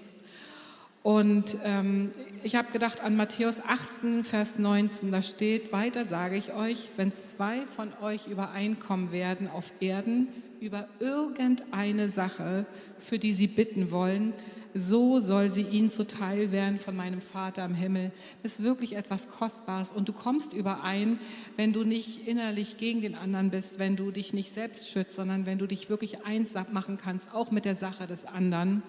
Und 1.02 1.58
ähm, 1.64 2.12
ich 2.44 2.56
habe 2.56 2.72
gedacht 2.72 3.02
an 3.02 3.16
Matthäus 3.16 3.62
18, 3.66 4.24
Vers 4.24 4.60
19, 4.60 5.12
da 5.12 5.22
steht, 5.22 5.72
weiter 5.72 6.06
sage 6.06 6.38
ich 6.38 6.54
euch, 6.54 6.90
wenn 6.98 7.14
zwei 7.14 7.66
von 7.66 7.92
euch 8.02 8.28
übereinkommen 8.28 9.12
werden 9.12 9.50
auf 9.50 9.72
Erden 9.80 10.28
über 10.60 10.90
irgendeine 11.00 12.10
Sache, 12.10 12.66
für 12.98 13.18
die 13.18 13.34
sie 13.34 13.48
bitten 13.48 13.92
wollen, 13.92 14.34
so 14.74 15.20
soll 15.20 15.52
sie 15.52 15.64
ihnen 15.64 15.90
zuteil 15.90 16.52
werden 16.52 16.80
von 16.80 16.96
meinem 16.96 17.22
Vater 17.22 17.66
im 17.66 17.74
Himmel. 17.74 18.12
Das 18.44 18.54
ist 18.54 18.64
wirklich 18.64 18.96
etwas 18.96 19.30
Kostbares. 19.30 19.92
Und 19.92 20.08
du 20.08 20.14
kommst 20.14 20.54
überein, 20.54 21.20
wenn 21.56 21.74
du 21.74 21.84
nicht 21.84 22.28
innerlich 22.28 22.78
gegen 22.78 23.02
den 23.02 23.16
anderen 23.16 23.50
bist, 23.50 23.80
wenn 23.80 23.96
du 23.96 24.12
dich 24.12 24.34
nicht 24.34 24.54
selbst 24.54 24.90
schützt, 24.90 25.16
sondern 25.16 25.46
wenn 25.46 25.58
du 25.58 25.68
dich 25.68 25.90
wirklich 25.90 26.26
eins 26.26 26.54
machen 26.72 26.98
kannst, 26.98 27.34
auch 27.34 27.52
mit 27.52 27.66
der 27.66 27.76
Sache 27.76 28.08
des 28.08 28.26
anderen. 28.26 28.84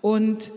Und 0.00 0.52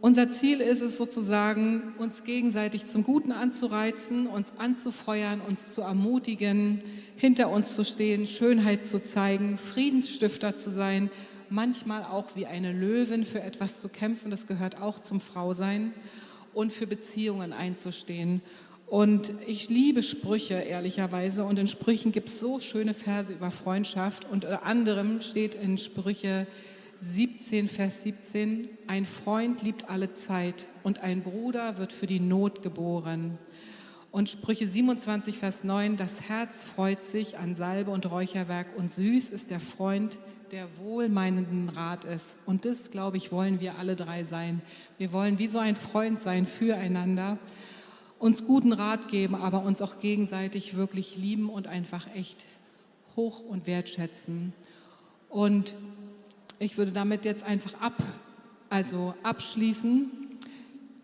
unser 0.00 0.28
Ziel 0.28 0.60
ist 0.60 0.82
es 0.82 0.98
sozusagen, 0.98 1.94
uns 1.96 2.24
gegenseitig 2.24 2.86
zum 2.86 3.04
Guten 3.04 3.32
anzureizen, 3.32 4.26
uns 4.26 4.52
anzufeuern, 4.58 5.40
uns 5.40 5.72
zu 5.72 5.80
ermutigen, 5.80 6.80
hinter 7.16 7.48
uns 7.48 7.74
zu 7.74 7.84
stehen, 7.84 8.26
Schönheit 8.26 8.86
zu 8.86 9.02
zeigen, 9.02 9.56
Friedensstifter 9.56 10.58
zu 10.58 10.70
sein, 10.70 11.10
manchmal 11.54 12.04
auch 12.04 12.34
wie 12.34 12.46
eine 12.46 12.72
Löwin 12.72 13.24
für 13.24 13.40
etwas 13.40 13.80
zu 13.80 13.88
kämpfen, 13.88 14.30
das 14.30 14.46
gehört 14.46 14.80
auch 14.80 14.98
zum 14.98 15.20
Frausein, 15.20 15.92
und 16.52 16.72
für 16.72 16.86
Beziehungen 16.86 17.52
einzustehen. 17.52 18.40
Und 18.86 19.32
ich 19.46 19.68
liebe 19.68 20.02
Sprüche, 20.02 20.54
ehrlicherweise. 20.54 21.44
Und 21.44 21.58
in 21.58 21.66
Sprüchen 21.66 22.12
gibt 22.12 22.28
es 22.28 22.38
so 22.38 22.60
schöne 22.60 22.94
Verse 22.94 23.32
über 23.32 23.50
Freundschaft. 23.50 24.26
Unter 24.30 24.64
anderem 24.64 25.20
steht 25.20 25.56
in 25.56 25.78
Sprüche 25.78 26.46
17, 27.00 27.66
Vers 27.66 28.02
17, 28.04 28.68
ein 28.86 29.04
Freund 29.04 29.62
liebt 29.62 29.90
alle 29.90 30.12
Zeit 30.12 30.66
und 30.84 31.02
ein 31.02 31.22
Bruder 31.22 31.76
wird 31.76 31.92
für 31.92 32.06
die 32.06 32.20
Not 32.20 32.62
geboren. 32.62 33.36
Und 34.10 34.28
Sprüche 34.28 34.66
27, 34.66 35.38
Vers 35.38 35.64
9, 35.64 35.96
das 35.96 36.20
Herz 36.20 36.62
freut 36.62 37.02
sich 37.02 37.36
an 37.36 37.56
Salbe 37.56 37.90
und 37.90 38.08
Räucherwerk 38.10 38.68
und 38.76 38.92
süß 38.92 39.28
ist 39.30 39.50
der 39.50 39.58
Freund, 39.58 40.18
der 40.52 40.66
wohlmeinenden 40.78 41.68
Rat 41.68 42.04
ist. 42.04 42.26
Und 42.46 42.64
das, 42.64 42.90
glaube 42.90 43.16
ich, 43.16 43.32
wollen 43.32 43.60
wir 43.60 43.78
alle 43.78 43.96
drei 43.96 44.24
sein. 44.24 44.62
Wir 44.98 45.12
wollen 45.12 45.38
wie 45.38 45.48
so 45.48 45.58
ein 45.58 45.76
Freund 45.76 46.20
sein 46.20 46.46
füreinander, 46.46 47.38
uns 48.18 48.44
guten 48.44 48.72
Rat 48.72 49.08
geben, 49.08 49.34
aber 49.34 49.62
uns 49.62 49.82
auch 49.82 50.00
gegenseitig 50.00 50.76
wirklich 50.76 51.16
lieben 51.16 51.50
und 51.50 51.66
einfach 51.66 52.06
echt 52.14 52.46
hoch 53.16 53.40
und 53.40 53.66
wertschätzen. 53.66 54.52
Und 55.28 55.74
ich 56.58 56.78
würde 56.78 56.92
damit 56.92 57.24
jetzt 57.24 57.42
einfach 57.42 57.74
ab, 57.80 58.02
also 58.70 59.14
abschließen 59.22 60.23